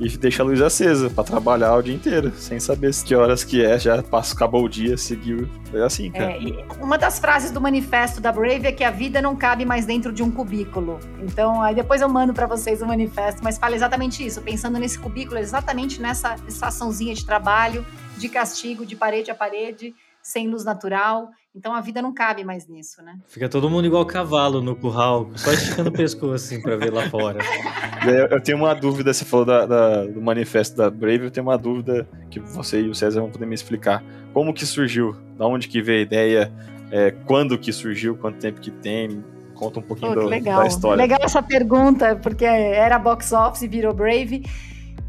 e 0.00 0.08
deixa 0.16 0.42
a 0.42 0.46
luz 0.46 0.62
acesa 0.62 1.10
para 1.10 1.22
trabalhar 1.22 1.76
o 1.76 1.82
dia 1.82 1.94
inteiro, 1.94 2.32
sem 2.34 2.58
saber 2.58 2.90
que 3.04 3.14
horas 3.14 3.44
que 3.44 3.62
é, 3.62 3.78
já 3.78 4.02
passa, 4.02 4.34
acabou 4.34 4.64
o 4.64 4.68
dia, 4.68 4.96
seguiu. 4.96 5.46
É 5.72 5.82
assim, 5.82 6.10
cara. 6.10 6.32
É, 6.32 6.82
uma 6.82 6.96
das 6.96 7.18
frases 7.18 7.50
do 7.50 7.60
manifesto 7.60 8.20
da 8.20 8.32
Brave 8.32 8.66
é 8.66 8.72
que 8.72 8.82
a 8.82 8.90
vida 8.90 9.20
não 9.20 9.36
cabe 9.36 9.64
mais 9.64 9.84
dentro 9.84 10.12
de 10.12 10.22
um 10.22 10.30
cubículo. 10.30 10.98
Então, 11.22 11.62
aí 11.62 11.74
depois 11.74 12.00
eu 12.00 12.08
mando 12.08 12.32
para 12.32 12.46
vocês 12.46 12.80
o 12.80 12.86
manifesto, 12.86 13.44
mas 13.44 13.58
fala 13.58 13.76
exatamente 13.76 14.24
isso, 14.24 14.40
pensando 14.40 14.78
nesse 14.78 14.98
cubículo, 14.98 15.38
exatamente 15.38 16.00
nessa 16.00 16.36
estaçãozinha 16.48 17.14
de 17.14 17.24
trabalho, 17.24 17.84
de 18.16 18.28
castigo, 18.28 18.86
de 18.86 18.96
parede 18.96 19.30
a 19.30 19.34
parede, 19.34 19.94
sem 20.22 20.48
luz 20.48 20.64
natural. 20.64 21.30
Então 21.54 21.74
a 21.74 21.80
vida 21.80 22.00
não 22.00 22.14
cabe 22.14 22.44
mais 22.44 22.68
nisso, 22.68 23.02
né? 23.02 23.16
Fica 23.26 23.48
todo 23.48 23.68
mundo 23.68 23.84
igual 23.84 24.06
cavalo 24.06 24.62
no 24.62 24.76
curral, 24.76 25.28
só 25.34 25.52
esticando 25.52 25.90
o 25.90 25.92
pescoço 25.92 26.34
assim 26.34 26.62
para 26.62 26.76
ver 26.76 26.92
lá 26.92 27.10
fora. 27.10 27.40
Eu 28.30 28.40
tenho 28.40 28.56
uma 28.56 28.72
dúvida, 28.72 29.12
você 29.12 29.24
falou 29.24 29.44
da, 29.44 29.66
da, 29.66 30.04
do 30.06 30.22
manifesto 30.22 30.74
da 30.74 30.88
Brave, 30.88 31.24
eu 31.24 31.30
tenho 31.30 31.46
uma 31.46 31.58
dúvida 31.58 32.08
que 32.30 32.40
você 32.40 32.80
e 32.80 32.88
o 32.88 32.94
César 32.94 33.20
vão 33.20 33.30
poder 33.30 33.44
me 33.44 33.54
explicar. 33.54 34.02
Como 34.32 34.54
que 34.54 34.64
surgiu? 34.64 35.14
Da 35.36 35.46
onde 35.46 35.68
que 35.68 35.82
veio 35.82 35.98
a 35.98 36.02
ideia? 36.02 36.52
É, 36.90 37.10
quando 37.10 37.58
que 37.58 37.70
surgiu? 37.70 38.16
Quanto 38.16 38.38
tempo 38.38 38.58
que 38.58 38.70
tem? 38.70 39.22
Conta 39.54 39.80
um 39.80 39.82
pouquinho 39.82 40.14
do, 40.14 40.30
da 40.30 40.66
história. 40.66 40.96
Legal 40.96 41.20
essa 41.22 41.42
pergunta, 41.42 42.16
porque 42.16 42.46
era 42.46 42.98
box 42.98 43.32
office 43.32 43.62
e 43.62 43.68
virou 43.68 43.92
Brave. 43.92 44.46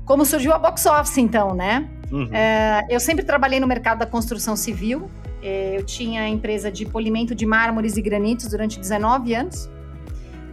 Como 0.04 0.26
surgiu 0.26 0.52
a 0.52 0.60
box 0.60 0.86
office, 0.86 1.18
então, 1.20 1.56
né? 1.56 1.90
Uhum. 2.12 2.28
É, 2.34 2.86
eu 2.90 3.00
sempre 3.00 3.24
trabalhei 3.24 3.62
no 3.62 3.68
mercado 3.68 4.00
da 4.00 4.06
construção 4.06 4.58
civil, 4.58 5.10
eu 5.42 5.84
tinha 5.84 6.28
empresa 6.28 6.72
de 6.72 6.86
polimento 6.86 7.34
de 7.34 7.46
mármores 7.46 7.98
e 7.98 8.02
granitos 8.02 8.48
durante 8.48 8.80
19 8.80 9.34
anos. 9.34 9.70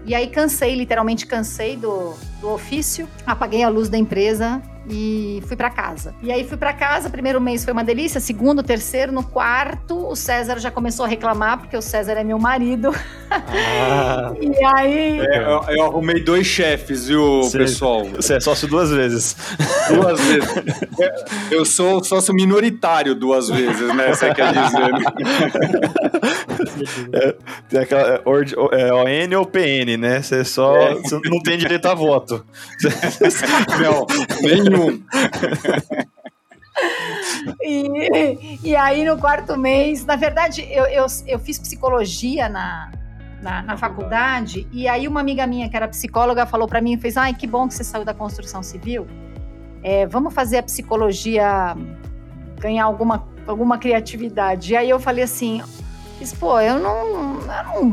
E 0.05 0.14
aí 0.14 0.29
cansei, 0.29 0.74
literalmente 0.74 1.27
cansei 1.27 1.77
do, 1.77 2.14
do 2.40 2.48
ofício, 2.48 3.09
apaguei 3.27 3.62
a 3.62 3.68
luz 3.68 3.88
da 3.88 3.98
empresa 3.98 4.62
e 4.88 5.42
fui 5.46 5.57
para 5.57 5.70
casa. 5.70 6.14
E 6.22 6.33
aí 6.33 6.46
fui 6.46 6.57
para 6.57 6.72
casa, 6.72 7.11
primeiro 7.11 7.40
mês 7.40 7.64
foi 7.64 7.72
uma 7.72 7.85
delícia, 7.85 8.20
segundo, 8.20 8.62
terceiro, 8.62 9.12
no 9.12 9.22
quarto, 9.22 10.09
o 10.09 10.16
César 10.16 10.59
já 10.59 10.70
começou 10.70 11.05
a 11.05 11.09
reclamar, 11.09 11.59
porque 11.59 11.77
o 11.77 11.83
César 11.83 12.12
é 12.12 12.24
meu 12.24 12.38
marido. 12.38 12.94
Ah. 13.31 14.33
e 14.40 14.64
aí... 14.64 15.20
É, 15.20 15.38
eu, 15.38 15.64
eu, 15.68 15.85
arrumei 15.85 16.22
dois 16.22 16.46
chefes, 16.46 17.07
viu, 17.07 17.42
você, 17.42 17.59
pessoal? 17.59 18.05
Você 18.07 18.35
é 18.35 18.40
sócio 18.40 18.66
duas 18.66 18.90
vezes. 18.90 19.37
Duas 19.88 20.20
vezes. 20.20 20.48
Eu 21.51 21.64
sou 21.64 22.03
sócio 22.05 22.35
minoritário 22.35 23.14
duas 23.14 23.48
vezes, 23.48 23.94
né, 23.94 24.14
você 24.14 24.33
quer 24.35 24.53
dizer. 24.53 24.79
É, 27.12 27.35
tem 27.68 27.81
aquela 27.81 28.14
é, 28.14 28.22
é, 28.72 28.92
ON 28.92 29.38
ou 29.38 29.46
PN, 29.46 29.96
né? 29.98 30.22
Você 30.22 30.44
só 30.44 30.77
é. 30.77 30.94
você 30.94 31.18
não 31.24 31.40
tem 31.42 31.59
direito 31.59 31.87
a 31.87 31.94
voto. 31.94 32.44
Não, 33.81 34.07
nenhum. 34.42 34.77
E, 37.62 38.58
e 38.62 38.76
aí, 38.76 39.04
no 39.04 39.18
quarto 39.18 39.56
mês, 39.56 40.04
na 40.04 40.16
verdade, 40.16 40.66
eu, 40.70 40.84
eu, 40.86 41.06
eu 41.26 41.38
fiz 41.38 41.58
psicologia 41.58 42.48
na, 42.48 42.90
na, 43.42 43.62
na, 43.62 43.76
faculdade, 43.76 44.66
e 44.72 44.86
aí 44.88 45.08
uma 45.08 45.20
amiga 45.20 45.46
minha 45.46 45.68
que 45.68 45.76
era 45.76 45.88
psicóloga 45.88 46.46
falou 46.46 46.68
para 46.68 46.80
mim, 46.80 46.96
fez, 46.98 47.16
ai, 47.16 47.34
que 47.34 47.46
bom 47.46 47.66
que 47.66 47.74
você 47.74 47.84
saiu 47.84 48.04
da 48.04 48.14
construção 48.14 48.62
civil, 48.62 49.06
é, 49.82 50.06
vamos 50.06 50.34
fazer 50.34 50.58
a 50.58 50.62
psicologia 50.62 51.76
ganhar 52.58 52.84
alguma, 52.84 53.26
alguma 53.46 53.78
criatividade. 53.78 54.72
E 54.72 54.76
aí 54.76 54.90
eu 54.90 54.98
falei 54.98 55.24
assim, 55.24 55.62
pô, 56.38 56.60
eu 56.60 56.78
não, 56.78 57.40
eu 57.40 57.64
não, 57.64 57.84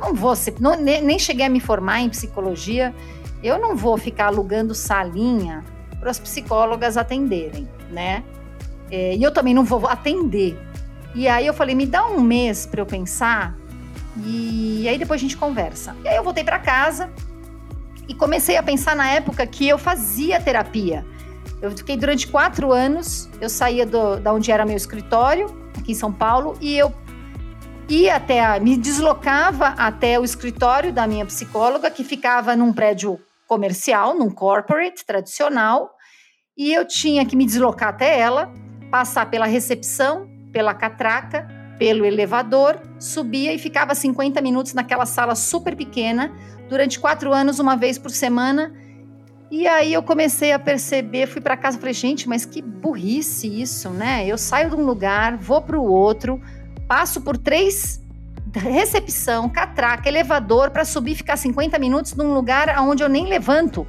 não 0.00 0.14
vou, 0.14 0.34
ser, 0.36 0.54
não, 0.60 0.76
nem 0.76 1.18
cheguei 1.18 1.46
a 1.46 1.48
me 1.48 1.60
formar 1.60 2.00
em 2.00 2.08
psicologia, 2.08 2.94
eu 3.42 3.58
não 3.58 3.76
vou 3.76 3.98
ficar 3.98 4.26
alugando 4.26 4.74
salinha 4.74 5.64
para 6.04 6.10
as 6.10 6.18
psicólogas 6.18 6.98
atenderem, 6.98 7.66
né? 7.90 8.22
É, 8.90 9.16
e 9.16 9.22
eu 9.22 9.32
também 9.32 9.54
não 9.54 9.64
vou 9.64 9.88
atender. 9.88 10.54
E 11.14 11.26
aí 11.26 11.46
eu 11.46 11.54
falei, 11.54 11.74
me 11.74 11.86
dá 11.86 12.06
um 12.06 12.20
mês 12.20 12.66
para 12.66 12.82
eu 12.82 12.86
pensar 12.86 13.56
e 14.22 14.86
aí 14.86 14.98
depois 14.98 15.18
a 15.18 15.22
gente 15.22 15.36
conversa. 15.38 15.96
E 16.04 16.08
aí 16.08 16.16
eu 16.16 16.22
voltei 16.22 16.44
para 16.44 16.58
casa 16.58 17.10
e 18.06 18.14
comecei 18.14 18.58
a 18.58 18.62
pensar 18.62 18.94
na 18.94 19.08
época 19.08 19.46
que 19.46 19.66
eu 19.66 19.78
fazia 19.78 20.38
terapia. 20.38 21.06
Eu 21.62 21.70
fiquei 21.70 21.96
durante 21.96 22.26
quatro 22.28 22.70
anos, 22.70 23.30
eu 23.40 23.48
saía 23.48 23.86
do, 23.86 24.20
da 24.20 24.30
onde 24.30 24.52
era 24.52 24.66
meu 24.66 24.76
escritório, 24.76 25.46
aqui 25.78 25.92
em 25.92 25.94
São 25.94 26.12
Paulo, 26.12 26.54
e 26.60 26.76
eu 26.76 26.92
ia 27.88 28.16
até 28.16 28.44
a, 28.44 28.60
me 28.60 28.76
deslocava 28.76 29.68
até 29.68 30.20
o 30.20 30.24
escritório 30.24 30.92
da 30.92 31.06
minha 31.06 31.24
psicóloga, 31.24 31.90
que 31.90 32.04
ficava 32.04 32.54
num 32.54 32.74
prédio 32.74 33.18
comercial, 33.46 34.14
num 34.14 34.30
corporate 34.30 35.04
tradicional, 35.06 35.93
e 36.56 36.72
eu 36.72 36.86
tinha 36.86 37.24
que 37.26 37.36
me 37.36 37.44
deslocar 37.44 37.88
até 37.88 38.18
ela, 38.18 38.52
passar 38.90 39.26
pela 39.26 39.46
recepção, 39.46 40.28
pela 40.52 40.72
catraca, 40.72 41.48
pelo 41.78 42.04
elevador, 42.04 42.80
subia 42.98 43.52
e 43.52 43.58
ficava 43.58 43.94
50 43.94 44.40
minutos 44.40 44.72
naquela 44.72 45.04
sala 45.04 45.34
super 45.34 45.74
pequena, 45.74 46.32
durante 46.68 47.00
quatro 47.00 47.32
anos, 47.32 47.58
uma 47.58 47.76
vez 47.76 47.98
por 47.98 48.10
semana. 48.10 48.72
E 49.50 49.66
aí 49.66 49.92
eu 49.92 50.02
comecei 50.02 50.52
a 50.52 50.58
perceber, 50.58 51.26
fui 51.26 51.40
para 51.40 51.56
casa 51.56 51.76
e 51.76 51.80
falei, 51.80 51.94
gente, 51.94 52.28
mas 52.28 52.44
que 52.44 52.62
burrice 52.62 53.48
isso, 53.60 53.90
né? 53.90 54.24
Eu 54.26 54.38
saio 54.38 54.70
de 54.70 54.76
um 54.76 54.84
lugar, 54.84 55.36
vou 55.36 55.60
para 55.60 55.78
o 55.78 55.84
outro, 55.84 56.40
passo 56.86 57.20
por 57.20 57.36
três 57.36 58.00
recepção, 58.54 59.48
catraca, 59.48 60.08
elevador 60.08 60.70
para 60.70 60.84
subir 60.84 61.12
e 61.12 61.16
ficar 61.16 61.36
50 61.36 61.76
minutos 61.78 62.14
num 62.14 62.32
lugar 62.32 62.78
onde 62.80 63.02
eu 63.02 63.08
nem 63.08 63.26
levanto. 63.26 63.84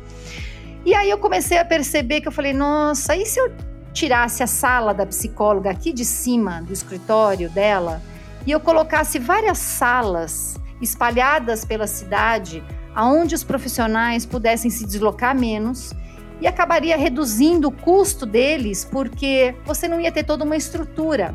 E 0.85 0.93
aí 0.93 1.09
eu 1.09 1.17
comecei 1.17 1.57
a 1.57 1.65
perceber 1.65 2.21
que 2.21 2.27
eu 2.27 2.31
falei, 2.31 2.53
nossa, 2.53 3.15
e 3.15 3.25
se 3.25 3.39
eu 3.39 3.51
tirasse 3.91 4.43
a 4.43 4.47
sala 4.47 4.93
da 4.93 5.05
psicóloga 5.05 5.71
aqui 5.71 5.91
de 5.91 6.05
cima 6.05 6.61
do 6.61 6.71
escritório 6.71 7.49
dela 7.49 8.01
e 8.45 8.51
eu 8.51 8.59
colocasse 8.59 9.17
várias 9.17 9.57
salas 9.57 10.59
espalhadas 10.79 11.65
pela 11.65 11.87
cidade, 11.87 12.63
aonde 12.93 13.33
os 13.33 13.43
profissionais 13.43 14.27
pudessem 14.27 14.69
se 14.69 14.85
deslocar 14.85 15.35
menos 15.35 15.91
e 16.39 16.45
acabaria 16.45 16.95
reduzindo 16.97 17.69
o 17.69 17.71
custo 17.71 18.25
deles, 18.25 18.85
porque 18.85 19.55
você 19.65 19.87
não 19.87 19.99
ia 19.99 20.11
ter 20.11 20.23
toda 20.23 20.43
uma 20.43 20.55
estrutura 20.55 21.33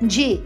de 0.00 0.42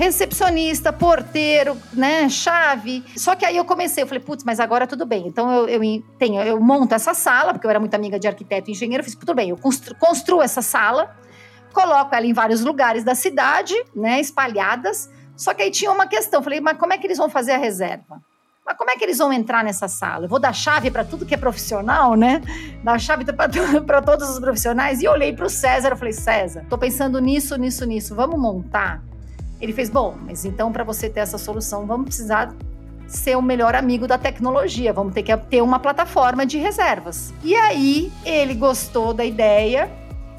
recepcionista, 0.00 0.94
porteiro, 0.94 1.76
né, 1.92 2.26
chave. 2.30 3.04
Só 3.14 3.36
que 3.36 3.44
aí 3.44 3.58
eu 3.58 3.66
comecei, 3.66 4.02
eu 4.02 4.06
falei, 4.06 4.22
putz, 4.22 4.42
mas 4.44 4.58
agora 4.58 4.86
tudo 4.86 5.04
bem. 5.04 5.26
Então 5.26 5.68
eu, 5.68 5.68
eu 5.68 6.02
tenho, 6.18 6.40
eu 6.40 6.58
monto 6.58 6.94
essa 6.94 7.12
sala, 7.12 7.52
porque 7.52 7.66
eu 7.66 7.70
era 7.70 7.78
muito 7.78 7.94
amiga 7.94 8.18
de 8.18 8.26
arquiteto 8.26 8.70
e 8.70 8.72
engenheiro, 8.72 9.02
eu 9.02 9.04
fiz, 9.04 9.14
tudo 9.14 9.34
bem, 9.34 9.50
eu 9.50 9.58
constru, 9.58 9.94
construo 9.96 10.40
essa 10.40 10.62
sala, 10.62 11.14
coloco 11.74 12.14
ela 12.14 12.24
em 12.24 12.32
vários 12.32 12.62
lugares 12.62 13.04
da 13.04 13.14
cidade, 13.14 13.74
né, 13.94 14.18
espalhadas. 14.18 15.10
Só 15.36 15.52
que 15.52 15.62
aí 15.62 15.70
tinha 15.70 15.92
uma 15.92 16.06
questão, 16.06 16.40
eu 16.40 16.44
falei, 16.44 16.62
mas 16.62 16.78
como 16.78 16.94
é 16.94 16.98
que 16.98 17.06
eles 17.06 17.18
vão 17.18 17.28
fazer 17.28 17.52
a 17.52 17.58
reserva? 17.58 18.22
Mas 18.64 18.78
como 18.78 18.90
é 18.90 18.96
que 18.96 19.04
eles 19.04 19.18
vão 19.18 19.30
entrar 19.30 19.62
nessa 19.62 19.86
sala? 19.86 20.24
Eu 20.24 20.30
vou 20.30 20.38
dar 20.38 20.54
chave 20.54 20.90
para 20.90 21.04
tudo 21.04 21.26
que 21.26 21.34
é 21.34 21.38
profissional, 21.38 22.14
né? 22.14 22.40
Dar 22.82 22.98
chave 22.98 23.24
para 23.24 24.00
todos 24.00 24.30
os 24.30 24.38
profissionais. 24.38 25.02
E 25.02 25.08
olhei 25.08 25.34
para 25.34 25.44
o 25.44 25.50
César, 25.50 25.90
eu 25.90 25.96
falei, 25.96 26.12
César, 26.14 26.64
tô 26.70 26.78
pensando 26.78 27.18
nisso, 27.20 27.56
nisso, 27.56 27.84
nisso. 27.84 28.14
Vamos 28.14 28.38
montar 28.40 29.09
ele 29.60 29.72
fez: 29.72 29.90
bom, 29.90 30.16
mas 30.24 30.44
então 30.44 30.72
para 30.72 30.84
você 30.84 31.08
ter 31.08 31.20
essa 31.20 31.38
solução, 31.38 31.86
vamos 31.86 32.06
precisar 32.06 32.54
ser 33.06 33.36
o 33.36 33.42
melhor 33.42 33.74
amigo 33.74 34.06
da 34.06 34.16
tecnologia, 34.16 34.92
vamos 34.92 35.12
ter 35.12 35.24
que 35.24 35.36
ter 35.36 35.60
uma 35.62 35.78
plataforma 35.78 36.46
de 36.46 36.58
reservas. 36.58 37.34
E 37.42 37.54
aí 37.56 38.12
ele 38.24 38.54
gostou 38.54 39.12
da 39.12 39.24
ideia. 39.24 39.90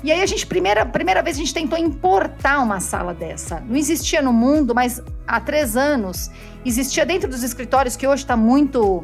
E 0.04 0.12
aí 0.12 0.22
a 0.22 0.26
gente, 0.26 0.48
primeira, 0.48 0.84
primeira 0.86 1.22
vez, 1.22 1.36
a 1.36 1.40
gente 1.40 1.54
tentou 1.54 1.78
importar 1.78 2.60
uma 2.60 2.80
sala 2.80 3.14
dessa. 3.14 3.60
Não 3.68 3.76
existia 3.76 4.22
no 4.22 4.34
mundo, 4.34 4.74
mas 4.74 5.02
há 5.28 5.40
três 5.40 5.78
anos 5.78 6.32
existia 6.66 7.06
dentro 7.06 7.30
dos 7.30 7.44
escritórios, 7.44 7.96
que 7.96 8.08
hoje 8.08 8.24
está 8.24 8.36
muito 8.36 9.04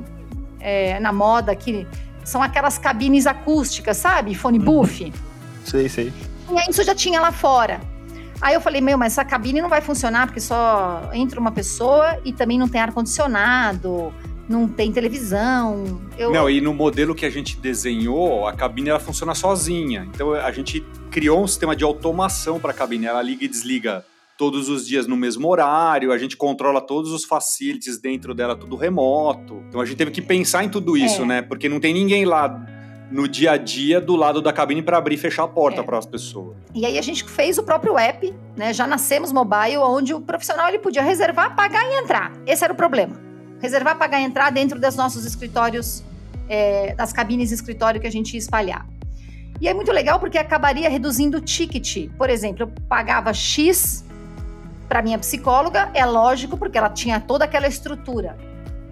é, 0.59 0.99
na 0.99 1.11
moda, 1.11 1.55
que 1.55 1.85
são 2.23 2.41
aquelas 2.41 2.77
cabines 2.77 3.27
acústicas, 3.27 3.97
sabe? 3.97 4.33
Booth. 4.59 5.01
Uhum. 5.01 5.11
Sei, 5.63 5.89
sei. 5.89 6.13
E 6.49 6.57
aí 6.57 6.65
isso 6.69 6.81
já 6.83 6.95
tinha 6.95 7.19
lá 7.19 7.31
fora. 7.31 7.79
Aí 8.41 8.53
eu 8.53 8.61
falei, 8.61 8.81
meu, 8.81 8.97
mas 8.97 9.13
essa 9.13 9.25
cabine 9.25 9.61
não 9.61 9.69
vai 9.69 9.81
funcionar 9.81 10.27
porque 10.27 10.39
só 10.39 11.09
entra 11.13 11.39
uma 11.39 11.51
pessoa 11.51 12.19
e 12.23 12.31
também 12.31 12.59
não 12.59 12.67
tem 12.67 12.79
ar-condicionado, 12.79 14.13
não 14.47 14.67
tem 14.67 14.91
televisão. 14.91 16.01
Eu... 16.17 16.31
Não, 16.31 16.49
e 16.49 16.61
no 16.61 16.73
modelo 16.73 17.15
que 17.15 17.25
a 17.25 17.29
gente 17.29 17.57
desenhou, 17.57 18.47
a 18.47 18.53
cabine 18.53 18.89
ela 18.89 18.99
funciona 18.99 19.33
sozinha. 19.33 20.07
Então 20.13 20.33
a 20.33 20.51
gente 20.51 20.85
criou 21.09 21.43
um 21.43 21.47
sistema 21.47 21.75
de 21.75 21.83
automação 21.83 22.59
para 22.59 22.71
a 22.71 22.73
cabine. 22.73 23.07
Ela 23.07 23.21
liga 23.21 23.43
e 23.43 23.47
desliga 23.47 24.05
todos 24.37 24.69
os 24.69 24.87
dias 24.87 25.07
no 25.07 25.17
mesmo 25.17 25.47
horário, 25.47 26.11
a 26.11 26.17
gente 26.17 26.37
controla 26.37 26.79
todos 26.79 27.11
os 27.11 27.25
facilities 27.25 27.97
dentro 27.97 28.35
dela, 28.35 28.55
tudo 28.55 28.75
remoto. 28.75 29.63
Então 29.67 29.81
a 29.81 29.85
gente 29.85 29.97
teve 29.97 30.11
que 30.11 30.21
pensar 30.21 30.63
em 30.63 30.69
tudo 30.69 30.95
isso, 30.95 31.23
é. 31.23 31.25
né? 31.25 31.41
Porque 31.41 31.67
não 31.67 31.79
tem 31.79 31.93
ninguém 31.93 32.23
lá 32.23 32.63
no 33.09 33.27
dia 33.27 33.51
a 33.51 33.57
dia 33.57 34.01
do 34.01 34.15
lado 34.15 34.41
da 34.41 34.51
cabine 34.51 34.81
para 34.81 34.97
abrir 34.97 35.15
e 35.15 35.17
fechar 35.17 35.43
a 35.43 35.47
porta 35.47 35.81
é. 35.81 35.83
para 35.83 35.97
as 35.97 36.05
pessoas. 36.05 36.55
E 36.73 36.85
aí 36.85 36.97
a 36.97 37.01
gente 37.01 37.23
fez 37.23 37.57
o 37.57 37.63
próprio 37.63 37.97
app, 37.97 38.33
né? 38.55 38.73
Já 38.73 38.85
nascemos 38.85 39.31
mobile, 39.31 39.77
onde 39.77 40.13
o 40.13 40.21
profissional 40.21 40.67
ele 40.67 40.79
podia 40.79 41.01
reservar, 41.01 41.55
pagar 41.55 41.83
e 41.83 42.03
entrar. 42.03 42.33
Esse 42.45 42.63
era 42.63 42.73
o 42.73 42.75
problema. 42.75 43.19
Reservar, 43.61 43.97
pagar 43.97 44.19
e 44.19 44.23
entrar 44.23 44.51
dentro 44.51 44.79
dos 44.79 44.95
nossos 44.95 45.25
escritórios, 45.25 46.03
é, 46.49 46.93
das 46.95 47.13
cabines 47.13 47.49
de 47.49 47.55
escritório 47.55 47.99
que 47.99 48.07
a 48.07 48.11
gente 48.11 48.33
ia 48.33 48.39
espalhar. 48.39 48.85
E 49.59 49.67
é 49.67 49.73
muito 49.73 49.91
legal 49.91 50.19
porque 50.19 50.37
acabaria 50.37 50.89
reduzindo 50.89 51.37
o 51.37 51.41
ticket. 51.41 52.09
Por 52.17 52.29
exemplo, 52.29 52.63
eu 52.63 52.71
pagava 52.87 53.33
X 53.33 54.05
para 54.87 55.01
minha 55.01 55.17
psicóloga, 55.17 55.89
é 55.93 56.05
lógico, 56.05 56.57
porque 56.57 56.77
ela 56.77 56.89
tinha 56.89 57.19
toda 57.19 57.45
aquela 57.45 57.67
estrutura 57.67 58.37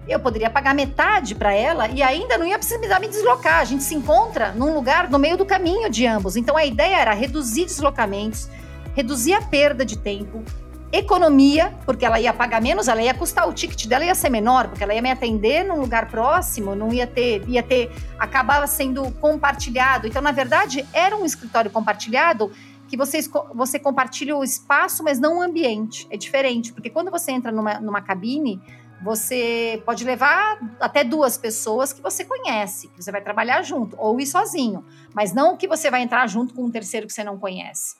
eu 0.08 0.20
poderia 0.20 0.48
pagar 0.48 0.74
metade 0.74 1.34
para 1.34 1.52
ela 1.52 1.88
e 1.88 2.02
ainda 2.02 2.38
não 2.38 2.46
ia 2.46 2.58
precisar 2.58 3.00
me 3.00 3.08
deslocar. 3.08 3.60
A 3.60 3.64
gente 3.64 3.82
se 3.82 3.94
encontra 3.94 4.52
num 4.52 4.74
lugar 4.74 5.10
no 5.10 5.18
meio 5.18 5.36
do 5.36 5.44
caminho 5.44 5.90
de 5.90 6.06
ambos. 6.06 6.36
Então 6.36 6.56
a 6.56 6.64
ideia 6.64 6.96
era 6.96 7.12
reduzir 7.12 7.64
deslocamentos, 7.64 8.48
reduzir 8.94 9.34
a 9.34 9.42
perda 9.42 9.84
de 9.84 9.98
tempo, 9.98 10.44
economia, 10.92 11.74
porque 11.84 12.04
ela 12.04 12.20
ia 12.20 12.32
pagar 12.32 12.62
menos, 12.62 12.88
ela 12.88 13.02
ia 13.02 13.12
custar 13.12 13.48
o 13.48 13.52
ticket 13.52 13.86
dela 13.86 14.04
ia 14.04 14.14
ser 14.14 14.30
menor, 14.30 14.68
porque 14.68 14.84
ela 14.84 14.94
ia 14.94 15.02
me 15.02 15.10
atender 15.10 15.64
num 15.64 15.80
lugar 15.80 16.08
próximo, 16.08 16.74
não 16.74 16.92
ia 16.92 17.06
ter, 17.06 17.42
ia 17.48 17.62
ter, 17.62 17.90
acabava 18.18 18.66
sendo 18.66 19.10
compartilhado. 19.12 20.06
Então, 20.06 20.22
na 20.22 20.32
verdade, 20.32 20.86
era 20.92 21.16
um 21.16 21.24
escritório 21.24 21.70
compartilhado 21.70 22.52
que 22.88 22.96
você, 22.96 23.18
você 23.52 23.80
compartilha 23.80 24.36
o 24.36 24.44
espaço, 24.44 25.02
mas 25.02 25.18
não 25.18 25.38
o 25.38 25.42
ambiente. 25.42 26.06
É 26.08 26.16
diferente, 26.16 26.72
porque 26.72 26.88
quando 26.88 27.10
você 27.10 27.32
entra 27.32 27.50
numa, 27.50 27.80
numa 27.80 28.00
cabine, 28.00 28.62
você 29.02 29.82
pode 29.84 30.04
levar 30.04 30.58
até 30.80 31.04
duas 31.04 31.36
pessoas 31.36 31.92
que 31.92 32.00
você 32.00 32.24
conhece, 32.24 32.88
que 32.88 33.02
você 33.02 33.12
vai 33.12 33.20
trabalhar 33.20 33.62
junto, 33.62 33.96
ou 33.98 34.20
ir 34.20 34.26
sozinho, 34.26 34.84
mas 35.14 35.32
não 35.32 35.56
que 35.56 35.68
você 35.68 35.90
vai 35.90 36.02
entrar 36.02 36.26
junto 36.26 36.54
com 36.54 36.64
um 36.64 36.70
terceiro 36.70 37.06
que 37.06 37.12
você 37.12 37.24
não 37.24 37.38
conhece. 37.38 37.96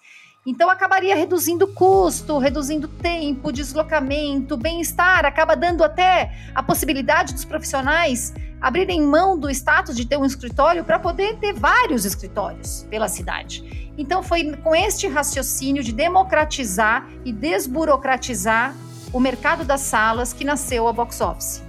Então 0.47 0.71
acabaria 0.71 1.17
reduzindo 1.17 1.67
custo, 1.67 2.39
reduzindo 2.39 2.87
tempo, 2.87 3.51
deslocamento, 3.51 4.57
bem-estar, 4.57 5.27
acaba 5.27 5.57
dando 5.57 5.83
até 5.83 6.33
a 6.55 6.63
possibilidade 6.63 7.35
dos 7.35 7.45
profissionais 7.45 8.33
abrirem 8.61 9.03
mão 9.03 9.39
do 9.39 9.51
status 9.51 9.97
de 9.97 10.07
ter 10.07 10.17
um 10.17 10.25
escritório 10.25 10.85
para 10.85 10.99
poder 10.99 11.37
ter 11.39 11.53
vários 11.53 12.05
escritórios 12.05 12.87
pela 12.89 13.09
cidade. 13.09 13.93
Então 13.99 14.23
foi 14.23 14.57
com 14.57 14.75
este 14.75 15.09
raciocínio 15.09 15.83
de 15.83 15.93
democratizar 15.93 17.09
e 17.25 17.33
desburocratizar 17.33 18.75
o 19.13 19.21
mercado 19.21 19.65
das 19.65 19.81
salas 19.81 20.33
que 20.33 20.45
nasceu 20.45 20.89
a 20.89 20.93
Box 20.93 21.21
Office. 21.21 21.63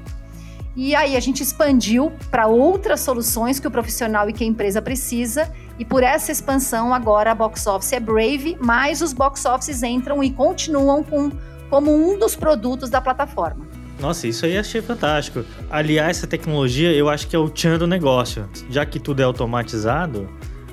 E 0.76 0.94
aí 0.94 1.18
a 1.18 1.20
gente 1.20 1.42
expandiu 1.42 2.12
para 2.30 2.46
outras 2.46 3.00
soluções 3.00 3.60
que 3.60 3.68
o 3.68 3.72
profissional 3.72 4.30
e 4.30 4.34
que 4.34 4.44
a 4.44 4.48
empresa 4.48 4.80
precisa. 4.80 5.52
E 5.80 5.84
por 5.84 6.04
essa 6.04 6.32
expansão, 6.32 6.94
agora 6.94 7.32
a 7.32 7.36
Box 7.36 7.66
Office 7.66 7.94
é 7.94 8.00
Brave, 8.00 8.56
mas 8.62 9.02
os 9.02 9.12
Box 9.12 9.44
Offices 9.46 9.82
entram 9.82 10.24
e 10.24 10.30
continuam 10.30 11.04
com, 11.04 11.32
como 11.70 11.92
um 11.92 12.20
dos 12.20 12.36
produtos 12.36 12.92
da 12.92 13.02
plataforma. 13.02 13.66
Nossa, 14.00 14.28
isso 14.28 14.46
aí 14.46 14.56
achei 14.56 14.80
fantástico. 14.80 15.44
Aliar 15.68 16.12
essa 16.12 16.28
tecnologia, 16.28 16.94
eu 16.94 17.10
acho 17.10 17.28
que 17.28 17.36
é 17.36 17.40
o 17.40 17.50
tchan 17.50 17.80
do 17.80 17.88
negócio. 17.88 18.48
Já 18.70 18.86
que 18.86 19.00
tudo 19.00 19.20
é 19.20 19.24
automatizado, 19.24 20.30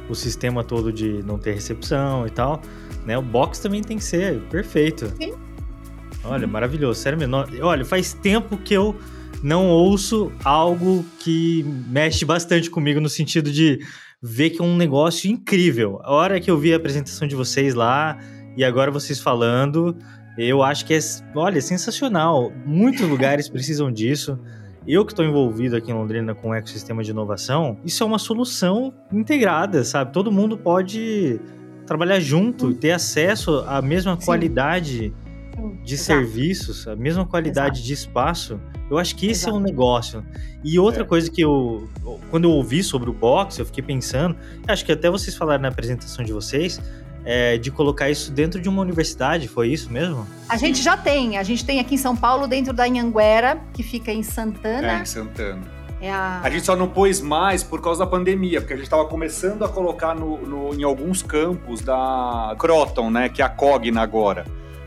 o 0.06 0.14
sistema 0.14 0.62
todo 0.62 0.92
de 0.92 1.22
não 1.22 1.38
ter 1.38 1.54
recepção 1.54 2.26
e 2.26 2.30
tal, 2.30 2.60
né? 3.06 3.16
O 3.16 3.22
box 3.22 3.58
também 3.58 3.80
tem 3.80 3.96
que 3.96 4.04
ser 4.04 4.40
perfeito. 4.50 5.10
Sim. 5.16 5.32
Olha, 6.24 6.46
maravilhoso, 6.46 7.00
sério 7.00 7.18
mesmo. 7.18 7.36
Olha, 7.62 7.84
faz 7.84 8.14
tempo 8.14 8.56
que 8.56 8.74
eu 8.74 8.96
não 9.42 9.68
ouço 9.68 10.32
algo 10.42 11.04
que 11.18 11.64
mexe 11.86 12.24
bastante 12.24 12.70
comigo 12.70 13.00
no 13.00 13.08
sentido 13.08 13.52
de 13.52 13.78
ver 14.22 14.50
que 14.50 14.62
é 14.62 14.64
um 14.64 14.76
negócio 14.76 15.30
incrível. 15.30 16.00
A 16.02 16.12
hora 16.12 16.40
que 16.40 16.50
eu 16.50 16.58
vi 16.58 16.72
a 16.72 16.76
apresentação 16.76 17.28
de 17.28 17.34
vocês 17.34 17.74
lá 17.74 18.18
e 18.56 18.64
agora 18.64 18.90
vocês 18.90 19.20
falando, 19.20 19.94
eu 20.38 20.62
acho 20.62 20.86
que 20.86 20.94
é, 20.94 20.98
olha, 21.34 21.60
sensacional. 21.60 22.50
Muitos 22.64 23.06
lugares 23.06 23.48
precisam 23.50 23.92
disso. 23.92 24.38
Eu 24.86 25.04
que 25.04 25.12
estou 25.12 25.24
envolvido 25.24 25.76
aqui 25.76 25.90
em 25.90 25.94
Londrina 25.94 26.34
com 26.34 26.50
o 26.50 26.54
ecossistema 26.54 27.02
de 27.02 27.10
inovação, 27.10 27.78
isso 27.84 28.02
é 28.02 28.06
uma 28.06 28.18
solução 28.18 28.92
integrada, 29.12 29.84
sabe? 29.84 30.12
Todo 30.12 30.32
mundo 30.32 30.56
pode 30.56 31.40
trabalhar 31.86 32.20
junto, 32.20 32.72
ter 32.74 32.92
acesso 32.92 33.64
à 33.66 33.80
mesma 33.82 34.18
Sim. 34.18 34.26
qualidade 34.26 35.12
de 35.82 35.94
Exato. 35.94 36.20
serviços, 36.20 36.88
a 36.88 36.96
mesma 36.96 37.26
qualidade 37.26 37.78
Exato. 37.78 37.86
de 37.86 37.92
espaço, 37.92 38.60
eu 38.90 38.98
acho 38.98 39.14
que 39.16 39.26
esse 39.26 39.44
Exato. 39.44 39.56
é 39.56 39.58
um 39.58 39.62
negócio. 39.62 40.24
E 40.62 40.78
outra 40.78 41.02
é. 41.02 41.06
coisa 41.06 41.30
que 41.30 41.40
eu, 41.40 41.88
quando 42.30 42.44
eu 42.44 42.50
ouvi 42.50 42.82
sobre 42.82 43.10
o 43.10 43.12
box, 43.12 43.58
eu 43.58 43.66
fiquei 43.66 43.82
pensando, 43.82 44.36
acho 44.66 44.84
que 44.84 44.92
até 44.92 45.10
vocês 45.10 45.36
falaram 45.36 45.62
na 45.62 45.68
apresentação 45.68 46.24
de 46.24 46.32
vocês, 46.32 46.80
é, 47.24 47.56
de 47.56 47.70
colocar 47.70 48.10
isso 48.10 48.30
dentro 48.30 48.60
de 48.60 48.68
uma 48.68 48.82
universidade, 48.82 49.48
foi 49.48 49.68
isso 49.68 49.90
mesmo? 49.90 50.26
A 50.48 50.56
gente 50.56 50.82
já 50.82 50.96
tem, 50.96 51.38
a 51.38 51.42
gente 51.42 51.64
tem 51.64 51.80
aqui 51.80 51.94
em 51.94 51.98
São 51.98 52.14
Paulo, 52.14 52.46
dentro 52.46 52.72
da 52.72 52.84
Anhanguera, 52.84 53.60
que 53.72 53.82
fica 53.82 54.12
em 54.12 54.22
Santana. 54.22 54.98
É, 54.98 55.02
em 55.02 55.06
Santana. 55.06 55.62
É 56.00 56.12
a... 56.12 56.40
a... 56.42 56.50
gente 56.50 56.66
só 56.66 56.76
não 56.76 56.88
pôs 56.88 57.20
mais 57.22 57.62
por 57.62 57.80
causa 57.80 58.04
da 58.04 58.06
pandemia, 58.06 58.60
porque 58.60 58.74
a 58.74 58.76
gente 58.76 58.84
estava 58.84 59.06
começando 59.06 59.64
a 59.64 59.68
colocar 59.68 60.14
no, 60.14 60.36
no, 60.46 60.74
em 60.74 60.82
alguns 60.82 61.22
campos 61.22 61.80
da 61.80 62.54
Croton, 62.58 63.10
né, 63.10 63.28
que 63.30 63.40
é 63.40 63.44
a 63.44 63.48
Cogna 63.48 64.02
agora. 64.02 64.44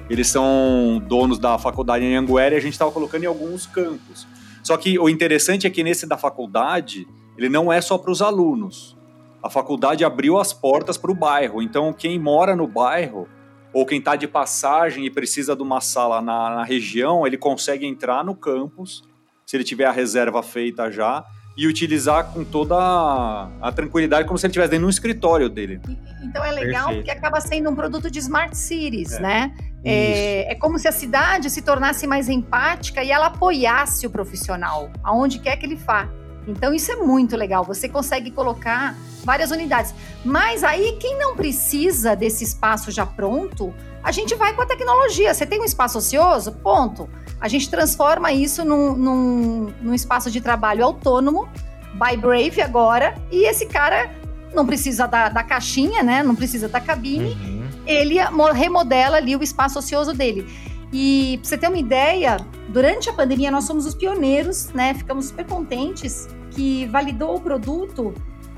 Eles 0.09 0.27
são 0.27 1.01
donos 1.07 1.37
da 1.39 1.57
faculdade 1.57 2.05
em 2.05 2.15
Anguera 2.15 2.55
e 2.55 2.57
a 2.57 2.61
gente 2.61 2.73
estava 2.73 2.91
colocando 2.91 3.23
em 3.23 3.27
alguns 3.27 3.65
campos. 3.65 4.27
Só 4.63 4.75
que 4.77 4.97
o 4.99 5.09
interessante 5.09 5.65
é 5.67 5.69
que 5.69 5.83
nesse 5.83 6.05
da 6.07 6.17
faculdade, 6.17 7.07
ele 7.37 7.49
não 7.49 7.71
é 7.71 7.79
só 7.81 7.97
para 7.97 8.11
os 8.11 8.21
alunos. 8.21 8.97
A 9.43 9.49
faculdade 9.49 10.03
abriu 10.03 10.37
as 10.37 10.51
portas 10.51 10.97
para 10.97 11.11
o 11.11 11.15
bairro. 11.15 11.61
Então, 11.61 11.93
quem 11.93 12.19
mora 12.19 12.55
no 12.55 12.67
bairro 12.67 13.27
ou 13.73 13.85
quem 13.85 13.99
está 13.99 14.15
de 14.15 14.27
passagem 14.27 15.05
e 15.05 15.09
precisa 15.09 15.55
de 15.55 15.61
uma 15.61 15.79
sala 15.79 16.21
na, 16.21 16.55
na 16.55 16.63
região, 16.63 17.27
ele 17.27 17.37
consegue 17.37 17.85
entrar 17.85 18.23
no 18.23 18.33
campus, 18.35 19.03
se 19.45 19.55
ele 19.55 19.63
tiver 19.63 19.85
a 19.85 19.91
reserva 19.91 20.41
feita 20.41 20.89
já, 20.89 21.23
e 21.55 21.65
utilizar 21.67 22.31
com 22.33 22.43
toda 22.43 22.75
a, 22.77 23.49
a 23.61 23.71
tranquilidade, 23.71 24.27
como 24.27 24.37
se 24.37 24.45
ele 24.45 24.51
estivesse 24.51 24.71
dentro 24.71 24.83
de 24.83 24.87
um 24.87 24.89
escritório 24.89 25.49
dele. 25.49 25.79
Então 26.23 26.43
é 26.43 26.51
legal 26.51 26.85
Perfeito. 26.85 27.05
porque 27.05 27.11
acaba 27.11 27.39
sendo 27.41 27.69
um 27.69 27.75
produto 27.75 28.11
de 28.11 28.19
smart 28.19 28.55
cities, 28.55 29.13
É. 29.13 29.19
né? 29.21 29.55
É, 29.87 30.51
é 30.51 30.55
como 30.55 30.77
se 30.77 30.87
a 30.87 30.91
cidade 30.91 31.49
se 31.49 31.61
tornasse 31.61 32.05
mais 32.05 32.29
empática 32.29 33.03
e 33.03 33.11
ela 33.11 33.27
apoiasse 33.27 34.05
o 34.05 34.09
profissional, 34.09 34.89
aonde 35.03 35.39
quer 35.39 35.57
que 35.57 35.65
ele 35.65 35.75
vá. 35.75 36.09
Então 36.47 36.73
isso 36.73 36.91
é 36.91 36.95
muito 36.95 37.35
legal. 37.35 37.63
Você 37.63 37.89
consegue 37.89 38.31
colocar 38.31 38.95
várias 39.23 39.51
unidades. 39.51 39.93
Mas 40.23 40.63
aí 40.63 40.97
quem 40.99 41.17
não 41.17 41.35
precisa 41.35 42.15
desse 42.15 42.43
espaço 42.43 42.89
já 42.89 43.05
pronto, 43.05 43.73
a 44.01 44.11
gente 44.11 44.33
vai 44.35 44.53
com 44.53 44.61
a 44.61 44.65
tecnologia. 44.65 45.33
Você 45.33 45.45
tem 45.45 45.59
um 45.59 45.65
espaço 45.65 45.97
ocioso? 45.97 46.53
Ponto. 46.53 47.09
A 47.39 47.47
gente 47.47 47.69
transforma 47.69 48.31
isso 48.31 48.63
num, 48.63 48.95
num, 48.95 49.73
num 49.81 49.93
espaço 49.93 50.31
de 50.31 50.41
trabalho 50.41 50.85
autônomo, 50.85 51.47
by 51.93 52.17
Brave 52.17 52.61
agora, 52.61 53.15
e 53.31 53.45
esse 53.45 53.65
cara 53.67 54.09
não 54.53 54.65
precisa 54.65 55.05
da, 55.07 55.29
da 55.29 55.43
caixinha, 55.43 56.01
né? 56.01 56.23
Não 56.23 56.35
precisa 56.35 56.67
da 56.67 56.79
cabine 56.79 57.33
Uhum. 57.33 57.56
Ele 57.87 58.23
mo- 58.29 58.51
remodela 58.51 59.17
ali 59.17 59.35
o 59.35 59.43
espaço 59.43 59.79
ocioso 59.79 60.13
dele. 60.13 60.45
E 60.91 61.37
pra 61.41 61.49
você 61.49 61.57
ter 61.57 61.67
uma 61.67 61.77
ideia, 61.77 62.37
durante 62.69 63.09
a 63.09 63.13
pandemia 63.13 63.51
nós 63.51 63.65
somos 63.65 63.85
os 63.85 63.93
pioneiros, 63.95 64.69
né? 64.73 64.93
Ficamos 64.93 65.27
super 65.27 65.45
contentes 65.45 66.27
que 66.51 66.85
validou 66.87 67.35
o 67.35 67.41
produto. 67.41 68.13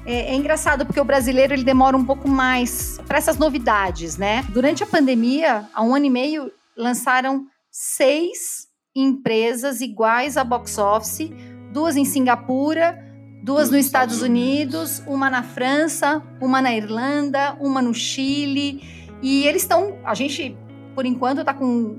É, 0.06 0.32
é 0.32 0.36
engraçado 0.36 0.86
porque 0.86 1.00
o 1.00 1.04
brasileiro 1.04 1.54
ele 1.54 1.64
demora 1.64 1.98
um 1.98 2.06
pouco 2.06 2.28
mais 2.28 3.00
para 3.08 3.18
essas 3.18 3.38
novidades, 3.38 4.18
né? 4.18 4.46
Durante 4.50 4.84
a 4.84 4.88
pandemia, 4.88 5.68
há 5.74 5.82
um 5.84 5.96
ano 5.96 6.06
e 6.06 6.10
meio, 6.10 6.52
lançaram 6.78 7.46
seis 7.72 8.68
empresas 8.96 9.82
iguais 9.82 10.38
à 10.38 10.44
Box 10.44 10.78
Office, 10.78 11.32
duas 11.72 11.96
em 11.96 12.06
Singapura, 12.06 12.98
duas 13.44 13.70
nos 13.70 13.86
Estados 13.86 14.22
Unidos, 14.22 15.02
uma 15.08 15.30
na 15.30 15.44
França, 15.44 16.22
uma 16.42 16.62
na 16.62 16.74
Irlanda, 16.76 17.56
uma 17.60 17.82
no 17.82 17.94
Chile. 17.94 18.99
E 19.22 19.46
eles 19.46 19.64
estão. 19.64 19.98
A 20.04 20.14
gente, 20.14 20.58
por 20.96 21.06
enquanto, 21.06 21.40
está 21.40 21.54
com 21.54 21.98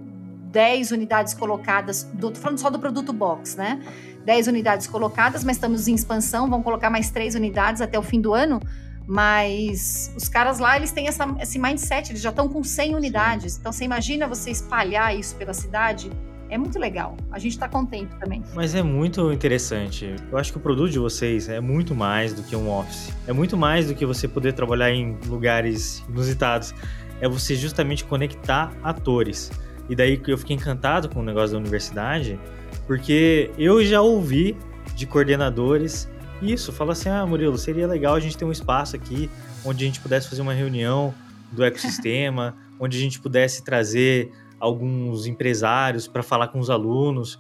10 0.51 0.91
unidades 0.91 1.35
colocadas. 1.35 2.05
Do, 2.15 2.35
falando 2.35 2.59
só 2.59 2.71
do 2.71 2.79
produto 2.79 3.13
box, 3.13 3.57
né? 3.57 3.81
10 4.25 4.49
unidades 4.49 4.87
colocadas, 4.87 5.45
mas 5.45 5.57
estamos 5.57 5.89
em 5.89 5.95
expansão. 5.95 6.49
Vão 6.49 6.63
colocar 6.63 6.91
mais 6.91 7.11
três 7.11 7.35
unidades 7.35 7.81
até 7.81 7.99
o 7.99 8.03
fim 8.03 8.21
do 8.21 8.35
ano. 8.35 8.61
Mas 9.07 10.13
os 10.17 10.29
caras 10.29 10.59
lá, 10.59 10.77
eles 10.77 10.93
têm 10.93 11.09
essa, 11.09 11.27
esse 11.41 11.59
mindset, 11.59 12.13
eles 12.13 12.23
já 12.23 12.31
estão 12.31 12.49
com 12.49 12.63
100 12.63 12.95
unidades. 12.95 13.57
Então, 13.59 13.73
você 13.73 13.85
imagina 13.85 14.29
você 14.29 14.51
espalhar 14.51 15.19
isso 15.19 15.35
pela 15.37 15.53
cidade? 15.53 16.11
É 16.49 16.59
muito 16.59 16.79
legal. 16.79 17.17
A 17.31 17.39
gente 17.39 17.53
está 17.53 17.69
contente 17.69 18.15
também. 18.19 18.43
Mas 18.55 18.75
é 18.75 18.83
muito 18.83 19.33
interessante. 19.33 20.17
Eu 20.31 20.37
acho 20.37 20.51
que 20.53 20.59
o 20.59 20.61
produto 20.61 20.91
de 20.91 20.99
vocês 20.99 21.49
é 21.49 21.61
muito 21.61 21.95
mais 21.95 22.35
do 22.35 22.43
que 22.43 22.57
um 22.57 22.69
office. 22.69 23.13
É 23.27 23.33
muito 23.33 23.57
mais 23.57 23.87
do 23.87 23.95
que 23.95 24.05
você 24.05 24.27
poder 24.27 24.53
trabalhar 24.53 24.91
em 24.91 25.17
lugares 25.27 26.05
inusitados. 26.09 26.75
É 27.21 27.29
você 27.29 27.55
justamente 27.55 28.05
conectar 28.05 28.73
atores. 28.83 29.51
E 29.89 29.95
daí 29.97 30.17
que 30.17 30.33
eu 30.33 30.39
fiquei 30.39 30.57
encantado 30.57 31.09
com 31.09 31.21
o 31.21 31.23
negócio 31.23 31.53
da 31.53 31.59
universidade, 31.59 32.39
porque 32.87 33.51
eu 33.59 33.85
já 33.85 34.01
ouvi 34.01 34.57
de 34.95 35.07
coordenadores 35.07 36.09
isso, 36.43 36.73
fala 36.73 36.93
assim: 36.93 37.09
"Ah, 37.09 37.27
Murilo, 37.27 37.59
seria 37.59 37.87
legal 37.87 38.15
a 38.15 38.21
gente 38.21 38.37
ter 38.37 38.45
um 38.45 38.53
espaço 38.53 38.97
aqui 38.97 39.29
onde 39.65 39.85
a 39.85 39.87
gente 39.87 40.01
pudesse 40.01 40.29
fazer 40.29 40.41
uma 40.43 40.55
reunião 40.55 41.13
do 41.53 41.63
ecossistema, 41.65 42.57
onde 42.81 42.97
a 42.97 43.01
gente 43.01 43.21
pudesse 43.21 43.63
trazer 43.65 44.33
alguns 44.59 45.27
empresários 45.27 46.07
para 46.07 46.23
falar 46.23 46.49
com 46.49 46.59
os 46.59 46.71
alunos. 46.71 47.39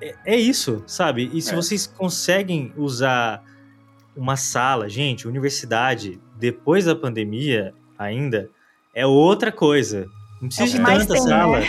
É, 0.00 0.14
é 0.26 0.36
isso, 0.36 0.82
sabe? 0.86 1.30
E 1.32 1.40
se 1.42 1.52
É. 1.52 1.56
vocês 1.56 1.86
conseguem 1.86 2.72
usar 2.76 3.42
uma 4.16 4.36
sala, 4.36 4.88
gente, 4.88 5.26
universidade, 5.26 6.20
depois 6.36 6.84
da 6.84 6.94
pandemia 6.94 7.72
ainda, 7.98 8.50
é 8.94 9.06
outra 9.06 9.52
coisa. 9.52 10.06
Não 10.40 10.48
precisa 10.48 10.64
É 10.64 10.66
o 10.66 10.70
de 10.70 10.76
que 10.76 10.82
mais 10.82 11.06
tanta 11.06 11.14
tem, 11.14 11.22
sala. 11.22 11.60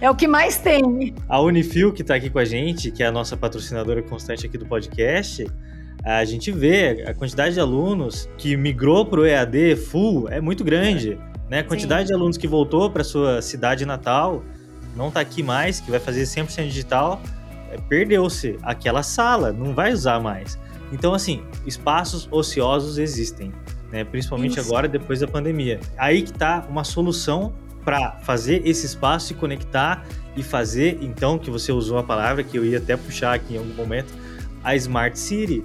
É 0.00 0.10
o 0.10 0.14
que 0.14 0.26
mais 0.26 0.58
tem. 0.58 1.14
A 1.28 1.40
Unifil, 1.40 1.92
que 1.92 2.02
tá 2.02 2.14
aqui 2.14 2.28
com 2.30 2.38
a 2.38 2.44
gente, 2.44 2.90
que 2.90 3.02
é 3.02 3.06
a 3.06 3.12
nossa 3.12 3.36
patrocinadora 3.36 4.02
constante 4.02 4.46
aqui 4.46 4.58
do 4.58 4.66
podcast, 4.66 5.46
a 6.04 6.24
gente 6.24 6.50
vê 6.50 7.04
a 7.06 7.14
quantidade 7.14 7.54
de 7.54 7.60
alunos 7.60 8.28
que 8.36 8.56
migrou 8.56 9.06
pro 9.06 9.24
EAD 9.24 9.76
full 9.76 10.28
é 10.28 10.40
muito 10.40 10.64
grande. 10.64 11.18
Né? 11.48 11.60
A 11.60 11.64
quantidade 11.64 12.02
Sim. 12.02 12.06
de 12.08 12.14
alunos 12.14 12.36
que 12.36 12.48
voltou 12.48 12.90
para 12.90 13.04
sua 13.04 13.40
cidade 13.42 13.84
natal, 13.86 14.42
não 14.96 15.10
tá 15.10 15.20
aqui 15.20 15.42
mais, 15.42 15.80
que 15.80 15.90
vai 15.90 16.00
fazer 16.00 16.22
100% 16.22 16.64
digital, 16.64 17.20
é, 17.70 17.78
perdeu-se 17.88 18.58
aquela 18.62 19.02
sala, 19.02 19.52
não 19.52 19.74
vai 19.74 19.92
usar 19.92 20.18
mais. 20.18 20.58
Então, 20.90 21.14
assim, 21.14 21.42
espaços 21.66 22.28
ociosos 22.30 22.98
existem, 22.98 23.52
né? 23.92 24.04
principalmente 24.04 24.58
Isso. 24.58 24.68
agora, 24.68 24.88
depois 24.88 25.20
da 25.20 25.28
pandemia. 25.28 25.78
Aí 25.96 26.22
que 26.22 26.32
tá 26.32 26.66
uma 26.68 26.82
solução 26.82 27.52
para 27.84 28.12
fazer 28.22 28.66
esse 28.66 28.86
espaço 28.86 29.28
se 29.28 29.34
conectar 29.34 30.04
e 30.36 30.42
fazer, 30.42 30.98
então, 31.02 31.38
que 31.38 31.50
você 31.50 31.70
usou 31.70 31.98
a 31.98 32.02
palavra, 32.02 32.42
que 32.42 32.56
eu 32.56 32.64
ia 32.64 32.78
até 32.78 32.96
puxar 32.96 33.34
aqui 33.34 33.54
em 33.54 33.58
algum 33.58 33.74
momento, 33.74 34.12
a 34.64 34.74
Smart 34.76 35.18
City, 35.18 35.64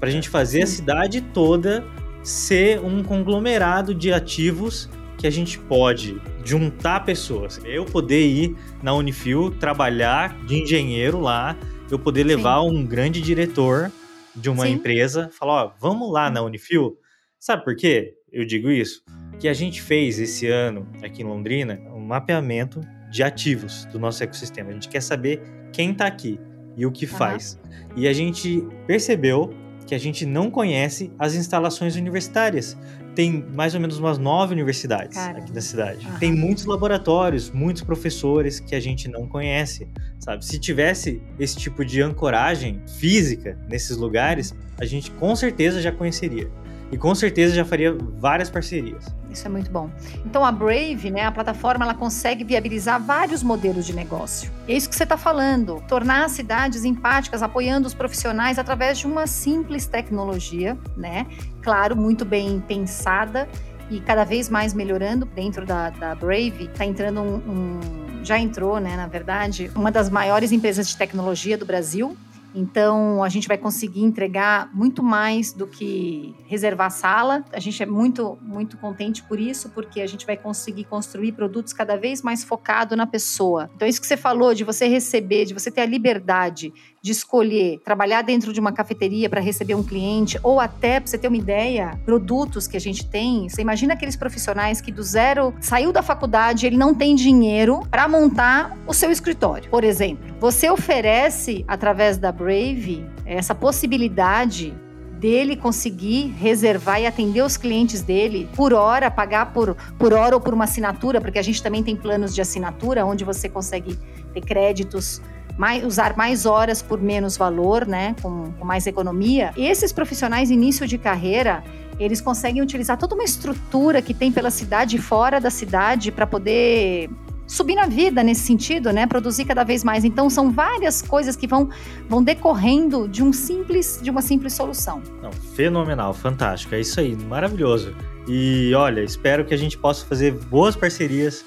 para 0.00 0.08
a 0.08 0.12
gente 0.12 0.28
fazer 0.28 0.62
a 0.62 0.66
cidade 0.66 1.20
toda 1.20 1.84
ser 2.22 2.80
um 2.80 3.02
conglomerado 3.02 3.94
de 3.94 4.12
ativos 4.12 4.88
que 5.16 5.26
a 5.26 5.30
gente 5.30 5.58
pode 5.58 6.20
juntar 6.44 7.04
pessoas. 7.04 7.60
Eu 7.64 7.84
poder 7.84 8.26
ir 8.26 8.56
na 8.82 8.92
Unifil, 8.94 9.50
trabalhar 9.58 10.36
de 10.46 10.62
engenheiro 10.62 11.20
lá, 11.20 11.56
eu 11.90 11.98
poder 11.98 12.24
levar 12.24 12.62
um 12.62 12.84
grande 12.84 13.20
diretor 13.20 13.90
de 14.34 14.50
uma 14.50 14.66
Sim. 14.66 14.72
empresa, 14.72 15.30
falar, 15.32 15.64
ó, 15.64 15.72
vamos 15.80 16.12
lá 16.12 16.28
na 16.30 16.42
Unifil. 16.42 16.98
Sabe 17.38 17.64
por 17.64 17.76
quê? 17.76 18.14
Eu 18.32 18.44
digo 18.44 18.70
isso. 18.70 19.02
Que 19.38 19.48
a 19.48 19.52
gente 19.52 19.82
fez 19.82 20.18
esse 20.18 20.46
ano 20.46 20.86
aqui 21.02 21.22
em 21.22 21.24
Londrina 21.24 21.80
um 21.94 22.00
mapeamento 22.00 22.80
de 23.10 23.22
ativos 23.22 23.84
do 23.86 23.98
nosso 23.98 24.22
ecossistema. 24.22 24.70
A 24.70 24.72
gente 24.72 24.88
quer 24.88 25.00
saber 25.00 25.42
quem 25.72 25.92
está 25.92 26.06
aqui 26.06 26.40
e 26.76 26.84
o 26.84 26.92
que 26.92 27.06
faz. 27.06 27.58
E 27.96 28.06
a 28.06 28.12
gente 28.12 28.66
percebeu 28.86 29.54
que 29.86 29.94
a 29.94 29.98
gente 29.98 30.26
não 30.26 30.50
conhece 30.50 31.12
as 31.18 31.34
instalações 31.34 31.96
universitárias. 31.96 32.76
Tem 33.14 33.44
mais 33.54 33.74
ou 33.74 33.80
menos 33.80 33.98
umas 33.98 34.18
nove 34.18 34.52
universidades 34.52 35.16
Caramba. 35.16 35.38
aqui 35.38 35.52
na 35.52 35.60
cidade. 35.60 36.06
Aham. 36.06 36.18
Tem 36.18 36.32
muitos 36.32 36.66
laboratórios, 36.66 37.50
muitos 37.50 37.82
professores 37.82 38.60
que 38.60 38.74
a 38.74 38.80
gente 38.80 39.08
não 39.08 39.26
conhece, 39.26 39.88
sabe? 40.18 40.44
Se 40.44 40.58
tivesse 40.58 41.22
esse 41.38 41.56
tipo 41.56 41.84
de 41.84 42.02
ancoragem 42.02 42.82
física 42.98 43.58
nesses 43.68 43.96
lugares, 43.96 44.54
a 44.78 44.84
gente 44.84 45.10
com 45.12 45.34
certeza 45.34 45.80
já 45.80 45.92
conheceria. 45.92 46.50
E 46.90 46.96
com 46.96 47.14
certeza 47.14 47.54
já 47.54 47.64
faria 47.64 47.96
várias 48.18 48.48
parcerias. 48.48 49.04
Isso 49.30 49.46
é 49.46 49.50
muito 49.50 49.70
bom. 49.70 49.90
Então 50.24 50.44
a 50.44 50.52
Brave, 50.52 51.10
né, 51.10 51.22
a 51.22 51.32
plataforma, 51.32 51.84
ela 51.84 51.94
consegue 51.94 52.44
viabilizar 52.44 53.02
vários 53.02 53.42
modelos 53.42 53.84
de 53.84 53.92
negócio. 53.92 54.50
E 54.68 54.72
é 54.72 54.76
isso 54.76 54.88
que 54.88 54.94
você 54.96 55.02
está 55.02 55.16
falando, 55.16 55.82
tornar 55.88 56.24
as 56.24 56.32
cidades 56.32 56.84
empáticas, 56.84 57.42
apoiando 57.42 57.86
os 57.86 57.92
profissionais 57.94 58.58
através 58.58 58.98
de 58.98 59.06
uma 59.06 59.26
simples 59.26 59.86
tecnologia, 59.86 60.78
né? 60.96 61.26
Claro, 61.60 61.96
muito 61.96 62.24
bem 62.24 62.60
pensada 62.66 63.48
e 63.90 64.00
cada 64.00 64.24
vez 64.24 64.48
mais 64.48 64.72
melhorando 64.72 65.26
dentro 65.26 65.66
da, 65.66 65.90
da 65.90 66.14
Brave. 66.14 66.64
Está 66.72 66.84
entrando 66.86 67.20
um, 67.20 67.34
um- 67.36 68.24
já 68.24 68.38
entrou, 68.38 68.80
né, 68.80 68.96
na 68.96 69.06
verdade, 69.06 69.70
uma 69.74 69.90
das 69.92 70.08
maiores 70.10 70.50
empresas 70.50 70.88
de 70.88 70.96
tecnologia 70.96 71.56
do 71.58 71.64
Brasil. 71.66 72.16
Então, 72.58 73.22
a 73.22 73.28
gente 73.28 73.46
vai 73.46 73.58
conseguir 73.58 74.02
entregar 74.02 74.74
muito 74.74 75.02
mais 75.02 75.52
do 75.52 75.66
que 75.66 76.34
reservar 76.46 76.90
sala. 76.90 77.44
A 77.52 77.60
gente 77.60 77.82
é 77.82 77.86
muito, 77.86 78.38
muito 78.40 78.78
contente 78.78 79.22
por 79.22 79.38
isso, 79.38 79.68
porque 79.70 80.00
a 80.00 80.06
gente 80.06 80.24
vai 80.24 80.38
conseguir 80.38 80.84
construir 80.84 81.32
produtos 81.32 81.74
cada 81.74 81.98
vez 81.98 82.22
mais 82.22 82.42
focado 82.42 82.96
na 82.96 83.06
pessoa. 83.06 83.68
Então, 83.76 83.86
isso 83.86 84.00
que 84.00 84.06
você 84.06 84.16
falou 84.16 84.54
de 84.54 84.64
você 84.64 84.88
receber, 84.88 85.44
de 85.44 85.52
você 85.52 85.70
ter 85.70 85.82
a 85.82 85.86
liberdade 85.86 86.72
de 87.06 87.12
escolher 87.12 87.80
trabalhar 87.84 88.22
dentro 88.22 88.52
de 88.52 88.58
uma 88.58 88.72
cafeteria 88.72 89.30
para 89.30 89.40
receber 89.40 89.76
um 89.76 89.82
cliente, 89.82 90.40
ou 90.42 90.58
até, 90.58 90.98
para 90.98 91.06
você 91.06 91.16
ter 91.16 91.28
uma 91.28 91.36
ideia, 91.36 91.96
produtos 92.04 92.66
que 92.66 92.76
a 92.76 92.80
gente 92.80 93.06
tem. 93.06 93.48
Você 93.48 93.62
imagina 93.62 93.94
aqueles 93.94 94.16
profissionais 94.16 94.80
que 94.80 94.90
do 94.90 95.04
zero 95.04 95.54
saiu 95.60 95.92
da 95.92 96.02
faculdade, 96.02 96.66
ele 96.66 96.76
não 96.76 96.92
tem 96.92 97.14
dinheiro 97.14 97.86
para 97.92 98.08
montar 98.08 98.76
o 98.88 98.92
seu 98.92 99.12
escritório, 99.12 99.70
por 99.70 99.84
exemplo. 99.84 100.34
Você 100.40 100.68
oferece, 100.68 101.64
através 101.68 102.18
da 102.18 102.32
Brave, 102.32 103.06
essa 103.24 103.54
possibilidade 103.54 104.74
dele 105.20 105.54
conseguir 105.54 106.34
reservar 106.36 107.00
e 107.00 107.06
atender 107.06 107.42
os 107.42 107.56
clientes 107.56 108.02
dele 108.02 108.48
por 108.56 108.74
hora, 108.74 109.12
pagar 109.12 109.52
por, 109.52 109.76
por 109.96 110.12
hora 110.12 110.34
ou 110.34 110.40
por 110.40 110.52
uma 110.52 110.64
assinatura, 110.64 111.20
porque 111.20 111.38
a 111.38 111.42
gente 111.42 111.62
também 111.62 111.84
tem 111.84 111.94
planos 111.94 112.34
de 112.34 112.40
assinatura 112.40 113.06
onde 113.06 113.24
você 113.24 113.48
consegue 113.48 113.96
ter 114.34 114.40
créditos 114.40 115.22
mais, 115.56 115.84
usar 115.84 116.16
mais 116.16 116.46
horas 116.46 116.82
por 116.82 117.00
menos 117.00 117.36
valor, 117.36 117.86
né, 117.86 118.14
com, 118.20 118.52
com 118.52 118.64
mais 118.64 118.86
economia. 118.86 119.52
Esses 119.56 119.92
profissionais 119.92 120.50
início 120.50 120.86
de 120.86 120.98
carreira, 120.98 121.62
eles 121.98 122.20
conseguem 122.20 122.62
utilizar 122.62 122.98
toda 122.98 123.14
uma 123.14 123.24
estrutura 123.24 124.02
que 124.02 124.12
tem 124.12 124.30
pela 124.30 124.50
cidade 124.50 124.96
e 124.96 124.98
fora 124.98 125.40
da 125.40 125.50
cidade 125.50 126.12
para 126.12 126.26
poder 126.26 127.08
subir 127.46 127.76
na 127.76 127.86
vida 127.86 128.22
nesse 128.22 128.42
sentido, 128.42 128.92
né? 128.92 129.06
Produzir 129.06 129.44
cada 129.44 129.62
vez 129.62 129.84
mais. 129.84 130.04
Então 130.04 130.28
são 130.28 130.50
várias 130.50 131.00
coisas 131.00 131.36
que 131.36 131.46
vão, 131.46 131.70
vão 132.08 132.22
decorrendo 132.22 133.08
de 133.08 133.22
um 133.22 133.32
simples 133.32 134.00
de 134.02 134.10
uma 134.10 134.20
simples 134.20 134.52
solução. 134.52 135.00
Não, 135.22 135.32
fenomenal, 135.32 136.12
fantástico. 136.12 136.74
É 136.74 136.80
isso 136.80 136.98
aí, 136.98 137.16
maravilhoso. 137.16 137.94
E 138.28 138.74
olha, 138.74 139.00
espero 139.02 139.44
que 139.44 139.54
a 139.54 139.56
gente 139.56 139.78
possa 139.78 140.04
fazer 140.04 140.32
boas 140.32 140.74
parcerias 140.74 141.44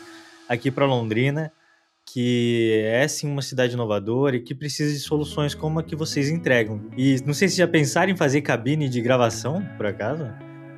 aqui 0.47 0.71
para 0.71 0.85
Londrina, 0.85 1.51
que 2.13 2.81
é 2.85 3.07
sim 3.07 3.29
uma 3.29 3.41
cidade 3.41 3.73
inovadora 3.73 4.35
e 4.35 4.39
que 4.39 4.55
precisa 4.55 4.91
de 4.91 4.99
soluções 4.99 5.53
como 5.53 5.79
a 5.79 5.83
que 5.83 5.95
vocês 5.95 6.29
entregam. 6.29 6.81
E 6.97 7.21
não 7.25 7.33
sei 7.33 7.47
se 7.47 7.57
já 7.57 7.67
pensaram 7.67 8.11
em 8.11 8.15
fazer 8.15 8.41
cabine 8.41 8.89
de 8.89 9.01
gravação, 9.01 9.63
por 9.77 9.85
acaso? 9.85 10.27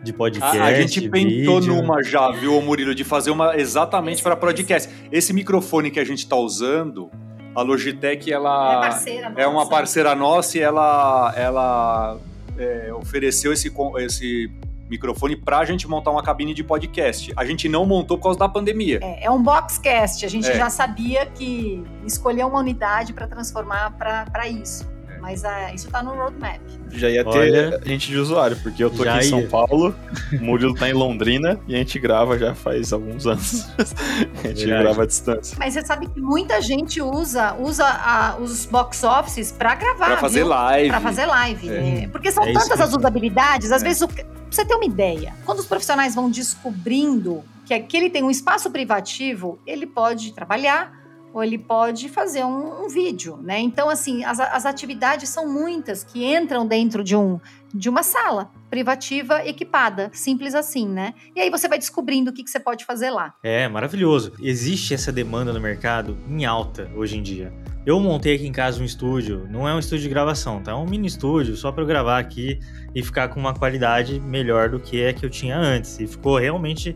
de 0.04 0.12
podcast. 0.12 0.58
A, 0.58 0.66
a 0.66 0.74
gente 0.74 1.10
pensou 1.10 1.60
vídeo. 1.60 1.76
numa 1.76 2.02
já, 2.02 2.32
viu, 2.32 2.60
Murilo, 2.62 2.96
de 2.96 3.04
fazer 3.04 3.30
uma 3.30 3.56
exatamente 3.56 4.24
para 4.24 4.36
podcast. 4.36 4.90
Esse 5.12 5.32
microfone 5.32 5.92
que 5.92 6.00
a 6.00 6.04
gente 6.04 6.20
está 6.20 6.36
usando, 6.36 7.10
a 7.54 7.62
Logitech, 7.62 8.32
ela 8.32 8.78
é, 8.78 8.90
parceira 8.90 9.34
é 9.38 9.48
uma 9.48 9.70
parceira 9.70 10.16
nossa 10.16 10.58
e 10.58 10.62
ela, 10.62 11.34
ela 11.38 12.18
é, 12.58 12.92
ofereceu 12.94 13.54
esse, 13.54 13.72
esse 14.00 14.50
microfone 14.92 15.38
para 15.38 15.60
a 15.60 15.66
gente 15.66 15.88
montar 15.88 16.12
uma 16.12 16.22
cabine 16.22 16.54
de 16.54 16.64
podcast. 16.64 17.32
A 17.38 17.46
gente 17.46 17.70
não 17.70 17.86
montou 17.86 18.18
por 18.18 18.24
causa 18.24 18.40
da 18.40 18.50
pandemia. 18.50 19.00
É, 19.02 19.26
é 19.26 19.32
um 19.32 19.42
boxcast. 19.42 20.26
A 20.26 20.30
gente 20.30 20.50
é. 20.50 20.56
já 20.56 20.70
sabia 20.70 21.26
que 21.26 21.82
escolher 22.06 22.46
uma 22.46 22.60
unidade 22.60 23.14
para 23.14 23.26
transformar 23.26 23.92
para 23.98 24.48
isso. 24.48 24.91
Mas 25.22 25.44
uh, 25.44 25.74
isso 25.74 25.90
tá 25.90 26.02
no 26.02 26.16
roadmap. 26.16 26.60
Já 26.92 27.10
ia 27.10 27.24
ter 27.24 27.30
Olha, 27.30 27.82
gente 27.86 28.08
de 28.08 28.18
usuário, 28.18 28.58
porque 28.62 28.84
eu 28.84 28.90
tô 28.90 29.04
aqui 29.04 29.26
em 29.26 29.30
São 29.30 29.42
ia. 29.42 29.48
Paulo, 29.48 29.96
o 30.34 30.44
Murilo 30.44 30.74
tá 30.74 30.90
em 30.90 30.94
Londrina 30.94 31.60
e 31.68 31.76
a 31.76 31.78
gente 31.78 32.00
grava 32.00 32.38
já 32.38 32.56
faz 32.56 32.92
alguns 32.92 33.28
anos. 33.28 33.70
a 33.78 34.48
gente 34.48 34.66
Verdade. 34.66 34.84
grava 34.84 35.04
à 35.04 35.06
distância. 35.06 35.56
Mas 35.60 35.74
você 35.74 35.86
sabe 35.86 36.08
que 36.08 36.20
muita 36.20 36.60
gente 36.60 37.02
usa, 37.02 37.54
usa 37.54 37.86
a, 37.86 38.38
os 38.40 38.66
box 38.66 39.04
offices 39.04 39.52
pra 39.52 39.76
gravar. 39.76 40.08
Pra 40.08 40.18
fazer 40.18 40.40
viu? 40.40 40.50
live. 40.50 40.90
Pra 40.90 41.00
fazer 41.00 41.26
live. 41.28 41.70
É. 41.70 42.08
Porque 42.12 42.32
são 42.32 42.44
é 42.44 42.54
tantas 42.54 42.82
as 42.82 42.94
usabilidades, 42.94 43.72
às 43.72 43.84
é. 43.84 43.86
vezes, 43.86 44.02
o, 44.02 44.08
pra 44.08 44.26
você 44.50 44.66
ter 44.66 44.74
uma 44.74 44.86
ideia, 44.86 45.34
quando 45.46 45.60
os 45.60 45.68
profissionais 45.68 46.16
vão 46.16 46.30
descobrindo 46.30 47.44
que 47.66 47.74
aquele 47.74 48.10
tem 48.10 48.24
um 48.24 48.32
espaço 48.32 48.70
privativo, 48.70 49.60
ele 49.66 49.86
pode 49.88 50.34
trabalhar 50.34 51.01
ou 51.34 51.44
ele 51.44 51.58
pode 51.58 52.10
fazer 52.10 52.44
um, 52.44 52.86
um 52.86 52.90
vídeo, 52.90 53.40
né? 53.42 53.60
Então, 53.60 53.90
assim, 53.90 54.24
as, 54.24 54.40
as, 54.40 54.66
atividades 54.66 55.30
são 55.30 55.52
muitas 55.52 56.04
que 56.04 56.24
entram 56.26 56.66
dentro 56.66 57.04
de, 57.04 57.16
um, 57.16 57.40
de 57.74 57.90
uma 57.90 58.04
sala 58.04 58.52
privativa 58.70 59.46
equipada, 59.46 60.10
simples 60.14 60.54
assim, 60.56 60.88
né? 60.88 61.14
E 61.36 61.42
aí 61.42 61.50
você 61.50 61.68
vai 61.68 61.78
descobrindo 61.78 62.32
o 62.32 62.34
que, 62.34 62.44
que 62.44 62.50
você 62.50 62.60
pode 62.60 62.86
fazer 62.86 63.10
lá. 63.10 63.34
É, 63.44 63.68
maravilhoso. 63.68 64.34
Existe 64.42 64.94
essa 64.94 65.12
demanda 65.12 65.54
no 65.54 65.60
mercado 65.60 66.18
em 66.28 66.46
alta 66.46 66.90
hoje 66.96 67.18
em 67.18 67.22
dia. 67.22 67.54
Eu 67.84 68.00
montei 68.00 68.36
aqui 68.36 68.46
em 68.46 68.52
casa 68.52 68.80
um 68.80 68.86
estúdio, 68.86 69.48
não 69.50 69.68
é 69.68 69.74
um 69.74 69.80
estúdio 69.80 70.04
de 70.04 70.10
gravação, 70.10 70.62
tá? 70.62 70.72
É 70.72 70.76
um 70.76 70.86
mini 70.86 71.08
estúdio 71.08 71.56
só 71.56 71.72
para 71.72 71.82
eu 71.82 71.88
gravar 71.88 72.20
aqui 72.20 72.60
e 72.94 73.02
ficar 73.02 73.30
com 73.30 73.40
uma 73.40 73.56
qualidade 73.56 74.20
melhor 74.20 74.70
do 74.70 74.80
que 74.80 75.04
a 75.04 75.12
que 75.14 75.26
eu 75.26 75.30
tinha 75.30 75.58
antes. 75.58 76.00
E 76.00 76.06
ficou 76.06 76.38
realmente 76.38 76.96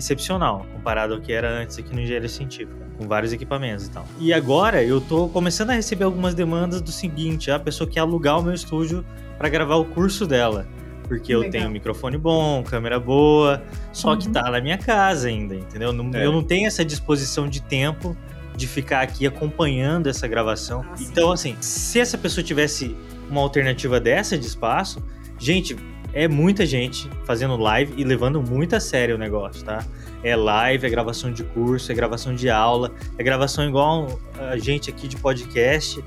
excepcional 0.00 0.66
comparado 0.72 1.14
ao 1.14 1.20
que 1.20 1.32
era 1.32 1.48
antes 1.48 1.78
aqui 1.78 1.94
no 1.94 2.00
Engenharia 2.00 2.28
Científica, 2.28 2.86
com 2.98 3.06
vários 3.06 3.32
equipamentos 3.32 3.86
e 3.86 3.90
tal. 3.90 4.04
E 4.18 4.32
agora 4.32 4.82
eu 4.82 5.00
tô 5.00 5.28
começando 5.28 5.70
a 5.70 5.74
receber 5.74 6.04
algumas 6.04 6.34
demandas 6.34 6.80
do 6.80 6.90
seguinte: 6.90 7.50
a 7.50 7.58
pessoa 7.58 7.88
quer 7.88 8.00
alugar 8.00 8.38
o 8.38 8.42
meu 8.42 8.54
estúdio 8.54 9.04
para 9.38 9.48
gravar 9.48 9.76
o 9.76 9.84
curso 9.84 10.26
dela. 10.26 10.66
Porque 11.06 11.34
Legal. 11.34 11.44
eu 11.44 11.50
tenho 11.50 11.68
um 11.68 11.72
microfone 11.72 12.16
bom, 12.16 12.62
câmera 12.62 13.00
boa, 13.00 13.62
só 13.92 14.10
uhum. 14.10 14.18
que 14.18 14.28
tá 14.28 14.48
na 14.48 14.60
minha 14.60 14.78
casa 14.78 15.26
ainda, 15.26 15.56
entendeu? 15.56 15.92
Não, 15.92 16.08
é. 16.14 16.24
Eu 16.24 16.30
não 16.30 16.42
tenho 16.42 16.68
essa 16.68 16.84
disposição 16.84 17.48
de 17.48 17.60
tempo 17.60 18.16
de 18.56 18.66
ficar 18.68 19.00
aqui 19.00 19.26
acompanhando 19.26 20.08
essa 20.08 20.28
gravação. 20.28 20.84
Ah, 20.88 20.94
então, 21.00 21.32
assim, 21.32 21.56
se 21.60 21.98
essa 21.98 22.16
pessoa 22.16 22.44
tivesse 22.44 22.94
uma 23.28 23.40
alternativa 23.40 23.98
dessa 23.98 24.38
de 24.38 24.46
espaço, 24.46 25.02
gente, 25.36 25.74
é 26.12 26.26
muita 26.26 26.66
gente 26.66 27.08
fazendo 27.24 27.56
live 27.56 27.94
e 27.96 28.04
levando 28.04 28.42
muito 28.42 28.74
a 28.74 28.80
sério 28.80 29.14
o 29.14 29.18
negócio, 29.18 29.64
tá? 29.64 29.84
É 30.22 30.34
live, 30.34 30.86
é 30.86 30.90
gravação 30.90 31.32
de 31.32 31.44
curso, 31.44 31.90
é 31.90 31.94
gravação 31.94 32.34
de 32.34 32.50
aula, 32.50 32.92
é 33.16 33.22
gravação 33.22 33.68
igual 33.68 34.20
a 34.38 34.56
gente 34.58 34.90
aqui 34.90 35.08
de 35.08 35.16
podcast. 35.16 36.02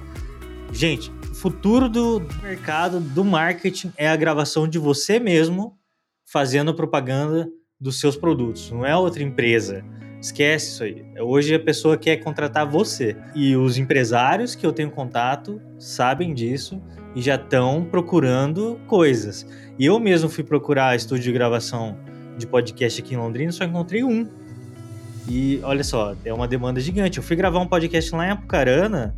Gente, 0.72 1.12
o 1.32 1.36
futuro 1.36 1.88
do 1.88 2.22
mercado, 2.42 3.00
do 3.00 3.24
marketing, 3.24 3.94
é 3.98 4.08
a 4.08 4.16
gravação 4.16 4.68
de 4.68 4.78
você 4.78 5.20
mesmo 5.20 5.78
fazendo 6.26 6.74
propaganda 6.74 7.48
dos 7.80 8.00
seus 8.00 8.16
produtos, 8.16 8.72
não 8.72 8.86
é 8.86 8.96
outra 8.96 9.22
empresa. 9.24 9.84
Esquece 10.22 10.68
isso 10.68 10.84
aí. 10.84 11.04
Hoje 11.20 11.54
a 11.54 11.60
pessoa 11.60 11.98
quer 11.98 12.16
contratar 12.16 12.66
você. 12.66 13.14
E 13.36 13.58
os 13.58 13.78
empresários 13.78 14.56
que 14.56 14.66
eu 14.66 14.72
tenho 14.72 14.90
contato 14.90 15.62
sabem 15.78 16.34
disso 16.34 16.82
e 17.16 17.22
já 17.22 17.36
estão 17.36 17.86
procurando 17.90 18.80
coisas. 18.88 19.46
E 19.78 19.86
eu 19.86 20.00
mesmo 20.00 20.30
fui 20.30 20.44
procurar 20.44 20.96
estúdio 20.96 21.24
de 21.24 21.32
gravação 21.32 21.98
de 22.38 22.48
podcast 22.48 23.02
aqui 23.02 23.14
em 23.14 23.18
Londrina, 23.18 23.52
só 23.52 23.64
encontrei 23.64 24.04
um. 24.04 24.28
E 25.28 25.60
olha 25.64 25.84
só, 25.84 26.16
é 26.26 26.34
uma 26.34 26.48
demanda 26.48 26.80
gigante. 26.80 27.18
Eu 27.18 27.24
fui 27.24 27.36
gravar 27.36 27.60
um 27.60 27.68
podcast 27.68 28.14
lá 28.14 28.28
em 28.28 28.32
Apucarana, 28.32 29.16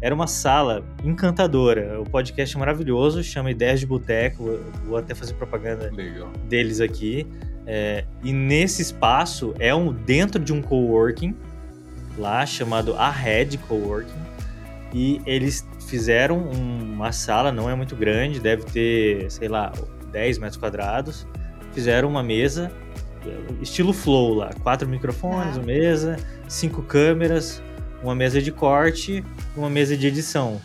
era 0.00 0.14
uma 0.14 0.26
sala 0.26 0.84
encantadora. 1.04 2.00
O 2.00 2.04
podcast 2.04 2.54
é 2.54 2.58
maravilhoso, 2.58 3.22
chama 3.24 3.50
Ideias 3.50 3.80
de 3.80 3.86
Boteco. 3.86 4.60
Vou 4.86 4.96
até 4.96 5.14
fazer 5.14 5.34
propaganda 5.34 5.90
Legal. 5.92 6.30
deles 6.48 6.80
aqui. 6.80 7.26
É, 7.66 8.04
e 8.22 8.32
nesse 8.32 8.80
espaço 8.80 9.54
é 9.58 9.74
um 9.74 9.92
dentro 9.92 10.42
de 10.42 10.52
um 10.52 10.62
coworking 10.62 11.34
lá 12.16 12.46
chamado 12.46 12.94
A 12.94 13.10
Red 13.10 13.58
Coworking. 13.66 14.28
E 14.94 15.20
eles 15.26 15.66
fizeram 15.88 16.38
uma 16.38 17.12
sala, 17.12 17.50
não 17.50 17.68
é 17.68 17.74
muito 17.74 17.96
grande, 17.96 18.38
deve 18.38 18.64
ter, 18.64 19.30
sei 19.30 19.48
lá, 19.48 19.72
10 20.12 20.38
metros 20.38 20.56
quadrados. 20.58 21.26
Fizeram 21.72 22.08
uma 22.08 22.22
mesa, 22.22 22.70
estilo 23.60 23.92
flow 23.92 24.34
lá, 24.34 24.50
quatro 24.62 24.86
microfones, 24.86 25.56
ah. 25.56 25.60
uma 25.60 25.66
mesa, 25.66 26.16
cinco 26.46 26.82
câmeras, 26.82 27.62
uma 28.02 28.14
mesa 28.14 28.40
de 28.42 28.52
corte, 28.52 29.24
uma 29.56 29.70
mesa 29.70 29.96
de 29.96 30.06
edição. 30.06 30.60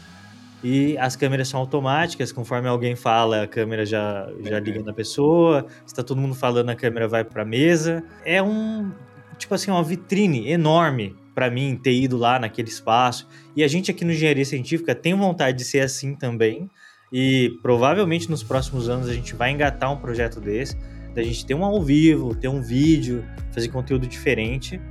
E 0.61 0.97
as 0.97 1.15
câmeras 1.15 1.47
são 1.47 1.59
automáticas, 1.59 2.31
conforme 2.31 2.67
alguém 2.67 2.95
fala, 2.95 3.43
a 3.43 3.47
câmera 3.47 3.85
já, 3.85 4.29
já 4.41 4.59
liga 4.59 4.81
na 4.83 4.93
pessoa. 4.93 5.65
Se 5.85 5.93
tá 5.93 6.03
todo 6.03 6.19
mundo 6.19 6.35
falando, 6.35 6.69
a 6.69 6.75
câmera 6.75 7.07
vai 7.07 7.23
pra 7.23 7.43
mesa. 7.43 8.03
É 8.25 8.41
um, 8.41 8.91
tipo 9.37 9.53
assim, 9.53 9.71
uma 9.71 9.83
vitrine 9.83 10.49
enorme 10.49 11.15
para 11.33 11.49
mim 11.49 11.79
ter 11.81 11.93
ido 11.93 12.17
lá 12.17 12.39
naquele 12.39 12.69
espaço. 12.69 13.27
E 13.55 13.63
a 13.63 13.67
gente 13.67 13.91
aqui 13.91 14.05
no 14.05 14.11
Engenharia 14.11 14.45
Científica 14.45 14.93
tem 14.93 15.13
vontade 15.13 15.57
de 15.57 15.65
ser 15.65 15.81
assim 15.81 16.15
também. 16.15 16.69
E 17.11 17.57
provavelmente 17.61 18.29
nos 18.29 18.43
próximos 18.43 18.89
anos 18.89 19.07
a 19.07 19.13
gente 19.13 19.35
vai 19.35 19.51
engatar 19.51 19.91
um 19.91 19.97
projeto 19.97 20.39
desse, 20.39 20.75
da 21.13 21.21
gente 21.21 21.45
ter 21.45 21.53
um 21.53 21.63
ao 21.63 21.81
vivo, 21.81 22.33
ter 22.33 22.47
um 22.47 22.61
vídeo, 22.61 23.23
fazer 23.51 23.69
conteúdo 23.69 24.07
diferente. 24.07 24.81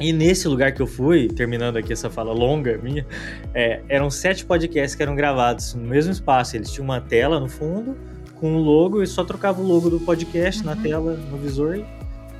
E 0.00 0.12
nesse 0.12 0.48
lugar 0.48 0.72
que 0.72 0.80
eu 0.80 0.86
fui, 0.86 1.28
terminando 1.28 1.76
aqui 1.76 1.92
essa 1.92 2.08
fala 2.08 2.32
longa 2.32 2.78
minha, 2.78 3.06
é, 3.54 3.82
eram 3.88 4.10
sete 4.10 4.44
podcasts 4.44 4.94
que 4.94 5.02
eram 5.02 5.14
gravados 5.14 5.74
no 5.74 5.86
mesmo 5.86 6.10
espaço. 6.10 6.56
Eles 6.56 6.72
tinham 6.72 6.86
uma 6.86 7.00
tela 7.00 7.38
no 7.38 7.48
fundo 7.48 7.96
com 8.36 8.54
o 8.54 8.56
um 8.56 8.58
logo 8.58 9.02
e 9.02 9.06
só 9.06 9.22
trocava 9.22 9.60
o 9.60 9.66
logo 9.66 9.90
do 9.90 10.00
podcast 10.00 10.62
uhum. 10.62 10.74
na 10.74 10.82
tela, 10.82 11.12
no 11.12 11.36
visor 11.36 11.76
e 11.76 11.84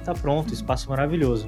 tá 0.05 0.15
pronto. 0.15 0.55
Espaço 0.55 0.89
maravilhoso. 0.89 1.47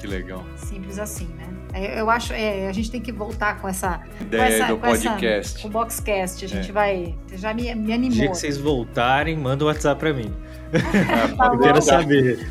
Que 0.00 0.06
legal. 0.06 0.42
Simples 0.56 0.98
assim, 0.98 1.28
né? 1.36 1.46
É, 1.74 2.00
eu 2.00 2.08
acho, 2.08 2.32
é, 2.32 2.66
a 2.68 2.72
gente 2.72 2.90
tem 2.90 3.02
que 3.02 3.12
voltar 3.12 3.60
com 3.60 3.68
essa 3.68 4.00
ideia 4.18 4.42
com 4.42 4.54
essa, 4.54 4.66
do 4.66 4.76
com 4.78 4.88
podcast. 4.88 5.58
Essa, 5.58 5.66
o 5.66 5.70
Boxcast, 5.70 6.44
a 6.44 6.48
gente 6.48 6.70
é. 6.70 6.72
vai, 6.72 7.14
já 7.34 7.52
me, 7.52 7.74
me 7.74 7.92
animou. 7.92 8.10
dia 8.10 8.28
que 8.30 8.34
vocês 8.34 8.56
voltarem, 8.56 9.36
manda 9.36 9.62
o 9.62 9.66
um 9.66 9.70
WhatsApp 9.70 10.00
para 10.00 10.14
mim. 10.14 10.32
tá 11.36 11.50
eu 11.52 11.58
quero 11.58 11.82
saber. 11.82 12.48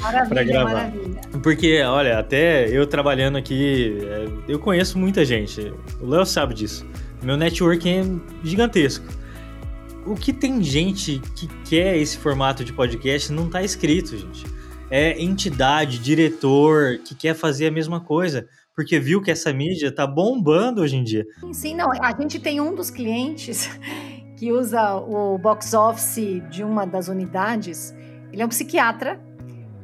Maravilha, 0.00 0.44
gravar. 0.44 0.72
maravilha. 0.72 1.20
Porque, 1.40 1.80
olha, 1.82 2.18
até 2.18 2.68
eu 2.68 2.84
trabalhando 2.84 3.38
aqui, 3.38 3.98
é, 4.02 4.28
eu 4.48 4.58
conheço 4.58 4.98
muita 4.98 5.24
gente. 5.24 5.72
O 6.00 6.06
Léo 6.06 6.26
sabe 6.26 6.52
disso. 6.52 6.84
Meu 7.22 7.36
networking 7.36 8.20
é 8.42 8.46
gigantesco. 8.46 9.06
O 10.04 10.16
que 10.16 10.32
tem 10.32 10.62
gente 10.64 11.22
que 11.36 11.46
quer 11.64 11.96
esse 11.96 12.18
formato 12.18 12.64
de 12.64 12.72
podcast 12.72 13.32
não 13.32 13.48
tá 13.48 13.62
escrito, 13.62 14.16
gente 14.16 14.59
é 14.90 15.22
entidade, 15.22 15.98
diretor 15.98 16.98
que 16.98 17.14
quer 17.14 17.34
fazer 17.34 17.68
a 17.68 17.70
mesma 17.70 18.00
coisa, 18.00 18.48
porque 18.74 18.98
viu 18.98 19.22
que 19.22 19.30
essa 19.30 19.52
mídia 19.52 19.94
tá 19.94 20.06
bombando 20.06 20.82
hoje 20.82 20.96
em 20.96 21.04
dia. 21.04 21.24
Sim, 21.40 21.52
sim, 21.52 21.74
não. 21.74 21.92
A 21.92 22.12
gente 22.20 22.40
tem 22.40 22.60
um 22.60 22.74
dos 22.74 22.90
clientes 22.90 23.70
que 24.36 24.50
usa 24.52 24.96
o 24.96 25.38
box 25.38 25.74
office 25.74 26.42
de 26.50 26.64
uma 26.64 26.84
das 26.84 27.08
unidades. 27.08 27.94
Ele 28.32 28.42
é 28.42 28.44
um 28.44 28.48
psiquiatra 28.48 29.20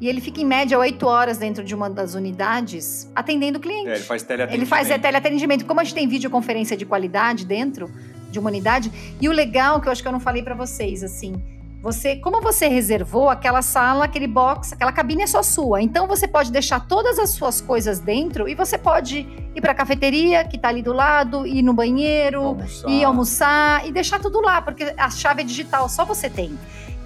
e 0.00 0.08
ele 0.08 0.20
fica 0.20 0.40
em 0.40 0.44
média 0.44 0.78
oito 0.78 1.06
horas 1.06 1.38
dentro 1.38 1.62
de 1.62 1.74
uma 1.74 1.88
das 1.88 2.14
unidades 2.14 3.10
atendendo 3.14 3.58
o 3.58 3.60
cliente. 3.60 3.88
É, 3.88 3.94
ele 3.94 4.02
faz 4.02 4.22
teleatendimento. 4.22 4.62
Ele 4.62 4.66
faz 4.66 4.90
é, 4.90 4.98
teleatendimento. 4.98 5.66
Como 5.66 5.80
a 5.80 5.84
gente 5.84 5.94
tem 5.94 6.08
videoconferência 6.08 6.76
de 6.76 6.84
qualidade 6.84 7.44
dentro 7.46 7.90
de 8.30 8.38
uma 8.38 8.50
unidade, 8.50 8.90
e 9.20 9.28
o 9.28 9.32
legal 9.32 9.80
que 9.80 9.88
eu 9.88 9.92
acho 9.92 10.02
que 10.02 10.08
eu 10.08 10.12
não 10.12 10.20
falei 10.20 10.42
para 10.42 10.54
vocês, 10.54 11.02
assim, 11.02 11.40
você, 11.86 12.16
como 12.16 12.40
você 12.40 12.66
reservou 12.66 13.30
aquela 13.30 13.62
sala, 13.62 14.06
aquele 14.06 14.26
box, 14.26 14.72
aquela 14.72 14.90
cabine 14.90 15.22
é 15.22 15.26
só 15.28 15.40
sua. 15.40 15.80
Então 15.80 16.08
você 16.08 16.26
pode 16.26 16.50
deixar 16.50 16.80
todas 16.80 17.16
as 17.16 17.30
suas 17.30 17.60
coisas 17.60 18.00
dentro 18.00 18.48
e 18.48 18.56
você 18.56 18.76
pode 18.76 19.20
ir 19.54 19.60
para 19.60 19.70
a 19.70 19.74
cafeteria 19.74 20.42
que 20.42 20.56
está 20.56 20.68
ali 20.68 20.82
do 20.82 20.92
lado, 20.92 21.46
ir 21.46 21.62
no 21.62 21.72
banheiro, 21.72 22.42
almoçar. 22.42 22.90
ir 22.90 23.04
almoçar 23.04 23.86
e 23.86 23.92
deixar 23.92 24.18
tudo 24.18 24.40
lá, 24.40 24.60
porque 24.60 24.92
a 24.98 25.08
chave 25.08 25.42
é 25.42 25.44
digital, 25.44 25.88
só 25.88 26.04
você 26.04 26.28
tem. 26.28 26.58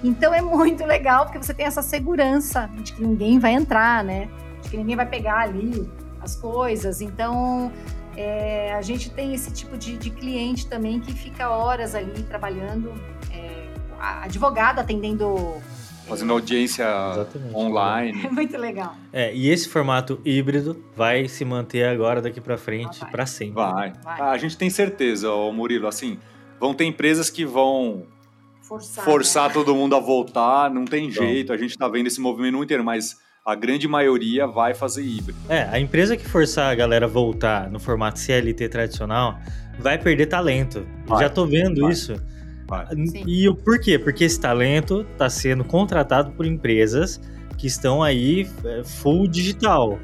Então 0.03 0.33
é 0.33 0.41
muito 0.41 0.83
legal 0.83 1.25
porque 1.25 1.37
você 1.37 1.53
tem 1.53 1.67
essa 1.67 1.83
segurança 1.83 2.67
de 2.81 2.93
que 2.93 3.03
ninguém 3.03 3.37
vai 3.37 3.53
entrar, 3.53 4.03
né? 4.03 4.29
De 4.63 4.69
que 4.71 4.77
ninguém 4.77 4.95
vai 4.95 5.05
pegar 5.05 5.41
ali 5.41 5.87
as 6.19 6.35
coisas. 6.35 7.01
Então 7.01 7.71
é, 8.17 8.73
a 8.73 8.81
gente 8.81 9.11
tem 9.11 9.31
esse 9.35 9.51
tipo 9.51 9.77
de, 9.77 9.95
de, 9.95 10.09
cliente 10.09 10.65
também 10.65 10.99
que 10.99 11.13
fica 11.13 11.51
horas 11.51 11.93
ali 11.93 12.23
trabalhando, 12.23 12.91
é, 13.31 13.70
advogado 14.01 14.79
atendendo. 14.79 15.55
Fazendo 16.07 16.33
audiência 16.33 16.83
Exatamente. 16.83 17.55
online. 17.55 18.21
É 18.25 18.29
muito 18.29 18.57
legal. 18.57 18.95
É, 19.13 19.33
e 19.33 19.49
esse 19.49 19.69
formato 19.69 20.19
híbrido 20.25 20.83
vai 20.95 21.27
se 21.27 21.45
manter 21.45 21.85
agora 21.85 22.21
daqui 22.21 22.41
para 22.41 22.57
frente 22.57 22.99
para 23.11 23.25
sempre. 23.25 23.55
Vai. 23.55 23.93
vai. 24.03 24.19
Ah, 24.19 24.31
a 24.31 24.37
gente 24.37 24.57
tem 24.57 24.69
certeza, 24.69 25.29
Murilo. 25.53 25.87
Assim, 25.87 26.17
vão 26.59 26.73
ter 26.73 26.85
empresas 26.85 27.29
que 27.29 27.45
vão 27.45 28.05
forçar, 28.61 29.05
forçar 29.05 29.47
né? 29.49 29.53
todo 29.53 29.75
mundo 29.75 29.95
a 29.95 29.99
voltar, 29.99 30.69
não 30.69 30.85
tem 30.85 31.07
então. 31.07 31.25
jeito. 31.25 31.53
A 31.53 31.57
gente 31.57 31.77
tá 31.77 31.87
vendo 31.87 32.07
esse 32.07 32.19
movimento 32.19 32.61
inteiro, 32.61 32.83
mas 32.83 33.17
a 33.45 33.55
grande 33.55 33.87
maioria 33.87 34.45
vai 34.47 34.73
fazer 34.73 35.03
híbrido. 35.03 35.37
É, 35.49 35.63
a 35.63 35.79
empresa 35.79 36.15
que 36.15 36.27
forçar 36.27 36.71
a 36.71 36.75
galera 36.75 37.05
a 37.05 37.09
voltar 37.09 37.69
no 37.69 37.79
formato 37.79 38.19
CLT 38.19 38.69
tradicional 38.69 39.39
vai 39.79 39.97
perder 39.97 40.27
talento. 40.27 40.85
Vai, 41.05 41.23
Já 41.23 41.29
tô 41.29 41.45
vendo 41.45 41.81
vai, 41.81 41.91
isso. 41.91 42.21
Vai. 42.71 42.87
E 43.27 43.49
o 43.49 43.53
por 43.53 43.81
quê? 43.81 43.99
Porque 43.99 44.23
esse 44.23 44.39
talento 44.39 45.05
está 45.11 45.29
sendo 45.29 45.61
contratado 45.61 46.31
por 46.31 46.45
empresas 46.45 47.19
que 47.57 47.67
estão 47.67 48.01
aí 48.01 48.49
é, 48.63 48.81
full 48.85 49.27
digital 49.27 49.99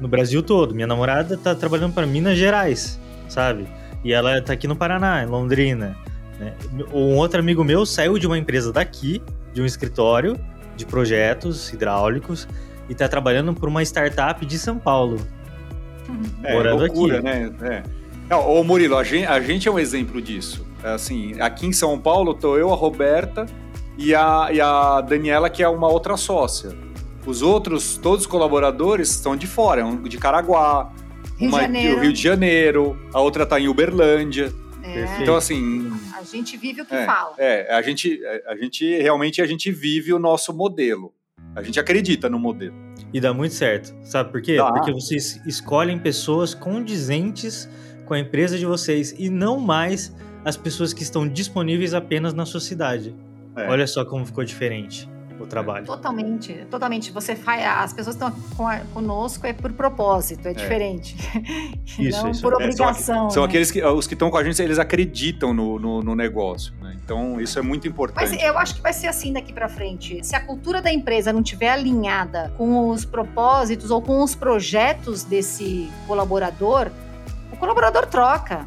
no 0.00 0.08
Brasil 0.08 0.42
todo. 0.42 0.74
Minha 0.74 0.86
namorada 0.86 1.36
tá 1.36 1.54
trabalhando 1.54 1.92
para 1.92 2.06
Minas 2.06 2.38
Gerais, 2.38 2.98
sabe? 3.28 3.66
E 4.02 4.14
ela 4.14 4.40
tá 4.40 4.54
aqui 4.54 4.66
no 4.66 4.74
Paraná, 4.74 5.22
em 5.22 5.26
Londrina. 5.26 5.94
Né? 6.40 6.54
Um 6.90 7.16
outro 7.16 7.38
amigo 7.38 7.62
meu 7.62 7.84
saiu 7.84 8.18
de 8.18 8.26
uma 8.26 8.38
empresa 8.38 8.72
daqui, 8.72 9.20
de 9.52 9.60
um 9.60 9.66
escritório 9.66 10.40
de 10.74 10.86
projetos 10.86 11.70
hidráulicos, 11.70 12.48
e 12.88 12.92
está 12.92 13.06
trabalhando 13.08 13.52
por 13.52 13.68
uma 13.68 13.82
startup 13.82 14.44
de 14.46 14.58
São 14.58 14.78
Paulo. 14.78 15.20
É, 16.42 16.54
morando 16.54 16.78
loucura, 16.78 17.18
aqui. 17.18 17.24
né? 17.26 17.82
É. 18.30 18.34
Ô 18.34 18.64
Murilo, 18.64 18.96
a 18.96 19.04
gente, 19.04 19.26
a 19.26 19.38
gente 19.38 19.68
é 19.68 19.70
um 19.70 19.78
exemplo 19.78 20.22
disso. 20.22 20.64
É 20.82 20.90
assim, 20.90 21.40
aqui 21.40 21.66
em 21.66 21.72
São 21.72 21.98
Paulo, 21.98 22.34
tô 22.34 22.56
eu, 22.56 22.72
a 22.72 22.76
Roberta 22.76 23.46
e 23.98 24.14
a, 24.14 24.48
e 24.52 24.60
a 24.60 25.00
Daniela, 25.00 25.48
que 25.48 25.62
é 25.62 25.68
uma 25.68 25.88
outra 25.88 26.16
sócia. 26.16 26.70
Os 27.26 27.42
outros, 27.42 27.96
todos 27.96 28.20
os 28.20 28.26
colaboradores, 28.26 29.10
estão 29.10 29.36
de 29.36 29.46
fora, 29.46 29.82
é 29.82 30.08
de 30.08 30.16
Caraguá, 30.16 30.92
Rio, 31.36 31.48
uma, 31.48 31.66
Rio 31.66 32.12
de 32.12 32.22
Janeiro, 32.22 32.98
a 33.12 33.20
outra 33.20 33.42
está 33.42 33.58
em 33.58 33.68
Uberlândia. 33.68 34.52
É. 34.82 35.22
Então, 35.22 35.34
assim. 35.34 35.92
A 36.16 36.22
gente 36.22 36.56
vive 36.56 36.82
o 36.82 36.86
que 36.86 36.94
é, 36.94 37.04
fala. 37.04 37.34
É, 37.36 37.74
a 37.74 37.82
gente, 37.82 38.20
a 38.46 38.56
gente 38.56 38.98
realmente 38.98 39.42
a 39.42 39.46
gente 39.46 39.70
vive 39.72 40.12
o 40.12 40.18
nosso 40.18 40.54
modelo. 40.54 41.12
A 41.54 41.62
gente 41.62 41.80
acredita 41.80 42.28
no 42.28 42.38
modelo. 42.38 42.74
E 43.12 43.20
dá 43.20 43.32
muito 43.32 43.54
certo. 43.54 43.94
Sabe 44.02 44.30
por 44.30 44.40
quê? 44.40 44.56
Dá. 44.56 44.72
Porque 44.72 44.92
vocês 44.92 45.40
escolhem 45.46 45.98
pessoas 45.98 46.54
condizentes 46.54 47.68
com 48.04 48.14
a 48.14 48.18
empresa 48.18 48.58
de 48.58 48.64
vocês 48.64 49.14
e 49.18 49.28
não 49.28 49.58
mais 49.58 50.14
as 50.44 50.56
pessoas 50.56 50.92
que 50.92 51.02
estão 51.02 51.26
disponíveis 51.28 51.94
apenas 51.94 52.32
na 52.32 52.46
sua 52.46 52.60
cidade. 52.60 53.14
É. 53.56 53.68
Olha 53.68 53.86
só 53.86 54.04
como 54.04 54.24
ficou 54.24 54.44
diferente 54.44 55.08
o 55.42 55.46
trabalho. 55.46 55.86
Totalmente, 55.86 56.52
totalmente. 56.70 57.12
Você 57.12 57.34
faz, 57.36 57.64
as 57.64 57.92
pessoas 57.92 58.16
estão 58.16 58.30
conosco 58.92 59.46
é 59.46 59.52
por 59.52 59.72
propósito, 59.72 60.46
é, 60.46 60.50
é. 60.50 60.54
diferente. 60.54 61.16
Isso, 61.98 62.22
não 62.22 62.30
isso. 62.30 62.42
por 62.42 62.54
obrigação. 62.54 62.88
É, 62.88 62.94
são, 62.94 63.30
são 63.30 63.42
né? 63.42 63.48
aqueles 63.48 63.70
que 63.70 63.82
os 63.84 64.06
que 64.06 64.14
estão 64.14 64.30
com 64.30 64.36
a 64.36 64.44
gente, 64.44 64.60
eles 64.62 64.78
acreditam 64.78 65.52
no, 65.52 65.78
no, 65.78 66.02
no 66.02 66.14
negócio. 66.14 66.72
Né? 66.80 66.96
Então 67.04 67.40
isso 67.40 67.58
é 67.58 67.62
muito 67.62 67.86
importante. 67.86 68.30
Mas 68.30 68.42
eu 68.42 68.58
acho 68.58 68.74
que 68.74 68.80
vai 68.80 68.92
ser 68.92 69.08
assim 69.08 69.32
daqui 69.32 69.52
para 69.52 69.68
frente. 69.68 70.24
Se 70.24 70.34
a 70.34 70.40
cultura 70.40 70.80
da 70.80 70.92
empresa 70.92 71.32
não 71.32 71.42
tiver 71.42 71.70
alinhada 71.70 72.52
com 72.56 72.88
os 72.88 73.04
propósitos 73.04 73.90
ou 73.90 74.00
com 74.00 74.22
os 74.22 74.34
projetos 74.34 75.22
desse 75.22 75.90
colaborador, 76.06 76.90
o 77.52 77.56
colaborador 77.56 78.06
troca. 78.06 78.66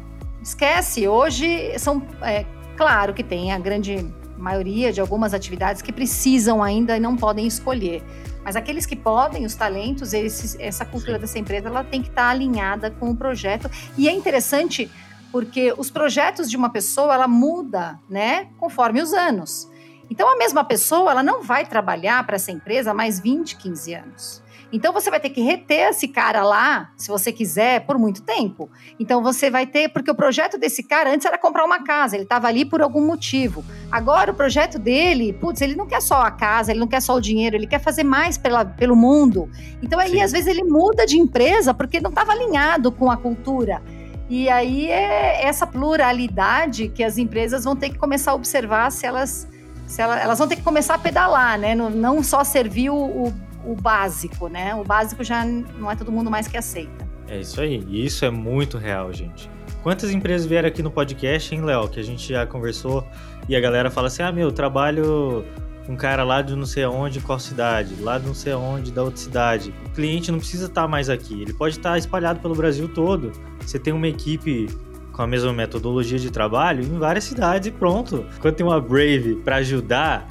Esquece. 0.50 1.06
Hoje 1.06 1.78
são 1.78 2.02
é, 2.22 2.44
claro 2.76 3.14
que 3.14 3.22
tem 3.22 3.52
a 3.52 3.58
grande 3.58 4.04
maioria 4.36 4.92
de 4.92 5.00
algumas 5.00 5.32
atividades 5.32 5.80
que 5.80 5.92
precisam 5.92 6.60
ainda 6.60 6.96
e 6.96 7.00
não 7.00 7.16
podem 7.16 7.46
escolher. 7.46 8.02
Mas 8.42 8.56
aqueles 8.56 8.84
que 8.84 8.96
podem, 8.96 9.46
os 9.46 9.54
talentos, 9.54 10.12
essa 10.58 10.84
cultura 10.84 11.14
Sim. 11.14 11.20
dessa 11.20 11.38
empresa, 11.38 11.68
ela 11.68 11.84
tem 11.84 12.02
que 12.02 12.08
estar 12.08 12.24
tá 12.24 12.28
alinhada 12.30 12.90
com 12.90 13.10
o 13.10 13.16
projeto. 13.16 13.70
E 13.96 14.08
é 14.08 14.12
interessante 14.12 14.90
porque 15.30 15.72
os 15.78 15.88
projetos 15.88 16.50
de 16.50 16.56
uma 16.56 16.70
pessoa, 16.70 17.14
ela 17.14 17.28
muda, 17.28 18.00
né, 18.08 18.48
conforme 18.58 19.00
os 19.00 19.12
anos. 19.12 19.70
Então, 20.10 20.28
a 20.28 20.36
mesma 20.36 20.64
pessoa, 20.64 21.12
ela 21.12 21.22
não 21.22 21.44
vai 21.44 21.64
trabalhar 21.64 22.26
para 22.26 22.34
essa 22.34 22.50
empresa 22.50 22.92
mais 22.92 23.20
20, 23.20 23.54
15 23.56 23.94
anos. 23.94 24.42
Então 24.72 24.92
você 24.92 25.10
vai 25.10 25.18
ter 25.18 25.30
que 25.30 25.40
reter 25.40 25.88
esse 25.90 26.06
cara 26.06 26.42
lá, 26.42 26.92
se 26.96 27.08
você 27.08 27.32
quiser, 27.32 27.84
por 27.86 27.98
muito 27.98 28.22
tempo. 28.22 28.70
Então 28.98 29.22
você 29.22 29.50
vai 29.50 29.66
ter, 29.66 29.88
porque 29.88 30.10
o 30.10 30.14
projeto 30.14 30.56
desse 30.56 30.82
cara 30.82 31.12
antes 31.12 31.26
era 31.26 31.36
comprar 31.36 31.64
uma 31.64 31.82
casa, 31.82 32.16
ele 32.16 32.22
estava 32.22 32.46
ali 32.46 32.64
por 32.64 32.80
algum 32.80 33.04
motivo. 33.04 33.64
Agora 33.90 34.30
o 34.30 34.34
projeto 34.34 34.78
dele, 34.78 35.32
putz, 35.32 35.60
ele 35.60 35.74
não 35.74 35.86
quer 35.86 36.00
só 36.00 36.22
a 36.22 36.30
casa, 36.30 36.70
ele 36.70 36.80
não 36.80 36.86
quer 36.86 37.00
só 37.00 37.14
o 37.14 37.20
dinheiro, 37.20 37.56
ele 37.56 37.66
quer 37.66 37.80
fazer 37.80 38.04
mais 38.04 38.38
pela, 38.38 38.64
pelo 38.64 38.94
mundo. 38.94 39.50
Então 39.82 39.98
aí 39.98 40.10
Sim. 40.10 40.22
às 40.22 40.32
vezes 40.32 40.46
ele 40.46 40.62
muda 40.62 41.04
de 41.04 41.18
empresa 41.18 41.74
porque 41.74 42.00
não 42.00 42.10
estava 42.10 42.32
alinhado 42.32 42.92
com 42.92 43.10
a 43.10 43.16
cultura. 43.16 43.82
E 44.28 44.48
aí 44.48 44.88
é 44.88 45.44
essa 45.44 45.66
pluralidade 45.66 46.88
que 46.88 47.02
as 47.02 47.18
empresas 47.18 47.64
vão 47.64 47.74
ter 47.74 47.90
que 47.90 47.98
começar 47.98 48.30
a 48.30 48.34
observar 48.34 48.92
se 48.92 49.04
elas 49.04 49.48
se 49.88 50.00
elas, 50.00 50.22
elas 50.22 50.38
vão 50.38 50.46
ter 50.46 50.54
que 50.54 50.62
começar 50.62 50.94
a 50.94 50.98
pedalar, 50.98 51.58
né? 51.58 51.74
Não, 51.74 51.90
não 51.90 52.22
só 52.22 52.44
servir 52.44 52.90
o, 52.90 52.94
o 52.94 53.34
o 53.64 53.74
básico, 53.74 54.48
né? 54.48 54.74
O 54.74 54.84
básico 54.84 55.22
já 55.22 55.44
não 55.44 55.90
é 55.90 55.96
todo 55.96 56.10
mundo 56.10 56.30
mais 56.30 56.46
que 56.46 56.56
aceita. 56.56 57.08
É 57.28 57.40
isso 57.40 57.60
aí. 57.60 57.84
E 57.88 58.04
isso 58.04 58.24
é 58.24 58.30
muito 58.30 58.78
real, 58.78 59.12
gente. 59.12 59.50
Quantas 59.82 60.10
empresas 60.10 60.46
vieram 60.46 60.68
aqui 60.68 60.82
no 60.82 60.90
podcast, 60.90 61.54
hein, 61.54 61.62
Léo? 61.62 61.88
Que 61.88 62.00
a 62.00 62.02
gente 62.02 62.28
já 62.28 62.46
conversou 62.46 63.06
e 63.48 63.56
a 63.56 63.60
galera 63.60 63.90
fala 63.90 64.08
assim: 64.08 64.22
ah, 64.22 64.32
meu, 64.32 64.50
trabalho 64.52 65.44
um 65.88 65.96
cara 65.96 66.22
lá 66.22 66.40
de 66.40 66.54
não 66.54 66.66
sei 66.66 66.84
aonde, 66.84 67.20
qual 67.20 67.38
cidade, 67.38 67.96
lá 68.00 68.18
de 68.18 68.26
não 68.26 68.34
sei 68.34 68.52
aonde, 68.52 68.92
da 68.92 69.02
outra 69.02 69.20
cidade. 69.20 69.74
O 69.86 69.90
cliente 69.90 70.30
não 70.30 70.38
precisa 70.38 70.66
estar 70.66 70.86
mais 70.86 71.08
aqui, 71.08 71.42
ele 71.42 71.52
pode 71.52 71.76
estar 71.76 71.98
espalhado 71.98 72.40
pelo 72.40 72.54
Brasil 72.54 72.88
todo. 72.88 73.32
Você 73.60 73.78
tem 73.78 73.92
uma 73.92 74.06
equipe 74.06 74.68
com 75.12 75.22
a 75.22 75.26
mesma 75.26 75.52
metodologia 75.52 76.18
de 76.18 76.30
trabalho 76.30 76.84
em 76.84 76.98
várias 76.98 77.24
cidades 77.24 77.68
e 77.68 77.70
pronto. 77.72 78.24
Quando 78.40 78.54
tem 78.54 78.64
uma 78.64 78.80
Brave 78.80 79.36
para 79.44 79.56
ajudar 79.56 80.28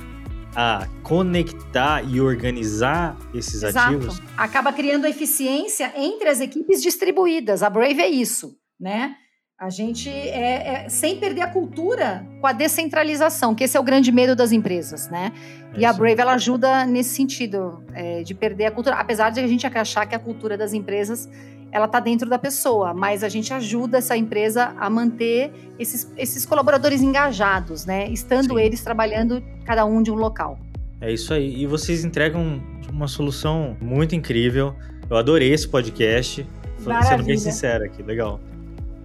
a 0.56 0.88
conectar 1.04 2.04
e 2.04 2.20
organizar 2.20 3.18
esses 3.34 3.64
Exato. 3.64 3.96
ativos. 3.96 4.22
Acaba 4.38 4.74
criando 4.74 5.06
eficiência 5.06 5.94
entre 5.96 6.30
as 6.30 6.42
equipes 6.42 6.82
distribuídas. 6.82 7.64
A 7.64 7.70
Brave 7.70 8.02
é 8.02 8.08
isso, 8.08 8.56
né? 8.80 9.16
A 9.60 9.70
gente 9.70 10.10
é, 10.10 10.86
é, 10.86 10.90
sem 10.90 11.20
perder 11.20 11.42
a 11.42 11.48
cultura 11.48 12.26
com 12.40 12.48
a 12.48 12.54
descentralização, 12.54 13.54
que 13.54 13.66
esse 13.66 13.76
é 13.76 13.80
o 13.80 13.84
grande 13.84 14.10
medo 14.10 14.34
das 14.34 14.54
empresas, 14.54 15.10
né? 15.10 15.34
É 15.76 15.80
e 15.82 15.86
a 15.86 15.92
Brave 15.92 16.22
ela 16.22 16.34
ajuda 16.34 16.86
nesse 16.86 17.14
sentido 17.14 17.84
é, 17.94 18.24
de 18.24 18.34
perder 18.34 18.68
a 18.68 18.72
cultura, 18.72 18.96
apesar 18.96 19.32
de 19.32 19.42
a 19.42 19.48
gente 19.48 19.68
achar 19.68 20.06
que 20.06 20.16
a 20.16 20.20
cultura 20.20 20.58
das 20.58 20.72
empresas 20.72 21.28
ela 21.72 21.86
está 21.86 22.00
dentro 22.00 22.30
da 22.30 22.40
pessoa, 22.40 22.94
mas 22.94 23.24
a 23.24 23.30
gente 23.30 23.54
ajuda 23.54 23.98
essa 24.00 24.18
empresa 24.18 24.74
a 24.78 24.90
manter 24.90 25.52
esses, 25.78 26.12
esses 26.18 26.46
colaboradores 26.46 27.02
engajados, 27.02 27.86
né? 27.86 28.10
Estando 28.10 28.56
Sim. 28.56 28.62
eles 28.62 28.82
trabalhando 28.82 29.44
cada 29.66 29.86
um 29.86 30.02
de 30.02 30.12
um 30.12 30.16
local. 30.16 30.60
É 31.02 31.12
isso 31.12 31.34
aí. 31.34 31.62
E 31.62 31.66
vocês 31.66 32.04
entregam 32.04 32.62
uma 32.92 33.08
solução 33.08 33.78
muito 33.80 34.16
incrível. 34.16 34.76
Eu 35.10 35.18
adorei 35.18 35.54
esse 35.54 35.68
podcast. 35.68 36.46
Maravilha. 36.82 37.10
Sendo 37.10 37.26
bem 37.26 37.38
sincero 37.38 37.86
aqui, 37.86 38.04
legal. 38.04 38.40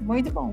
Muito 0.00 0.30
bom. 0.30 0.52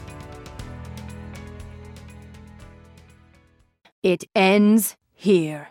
It 4.03 4.23
ends 4.35 4.97
here. 5.13 5.70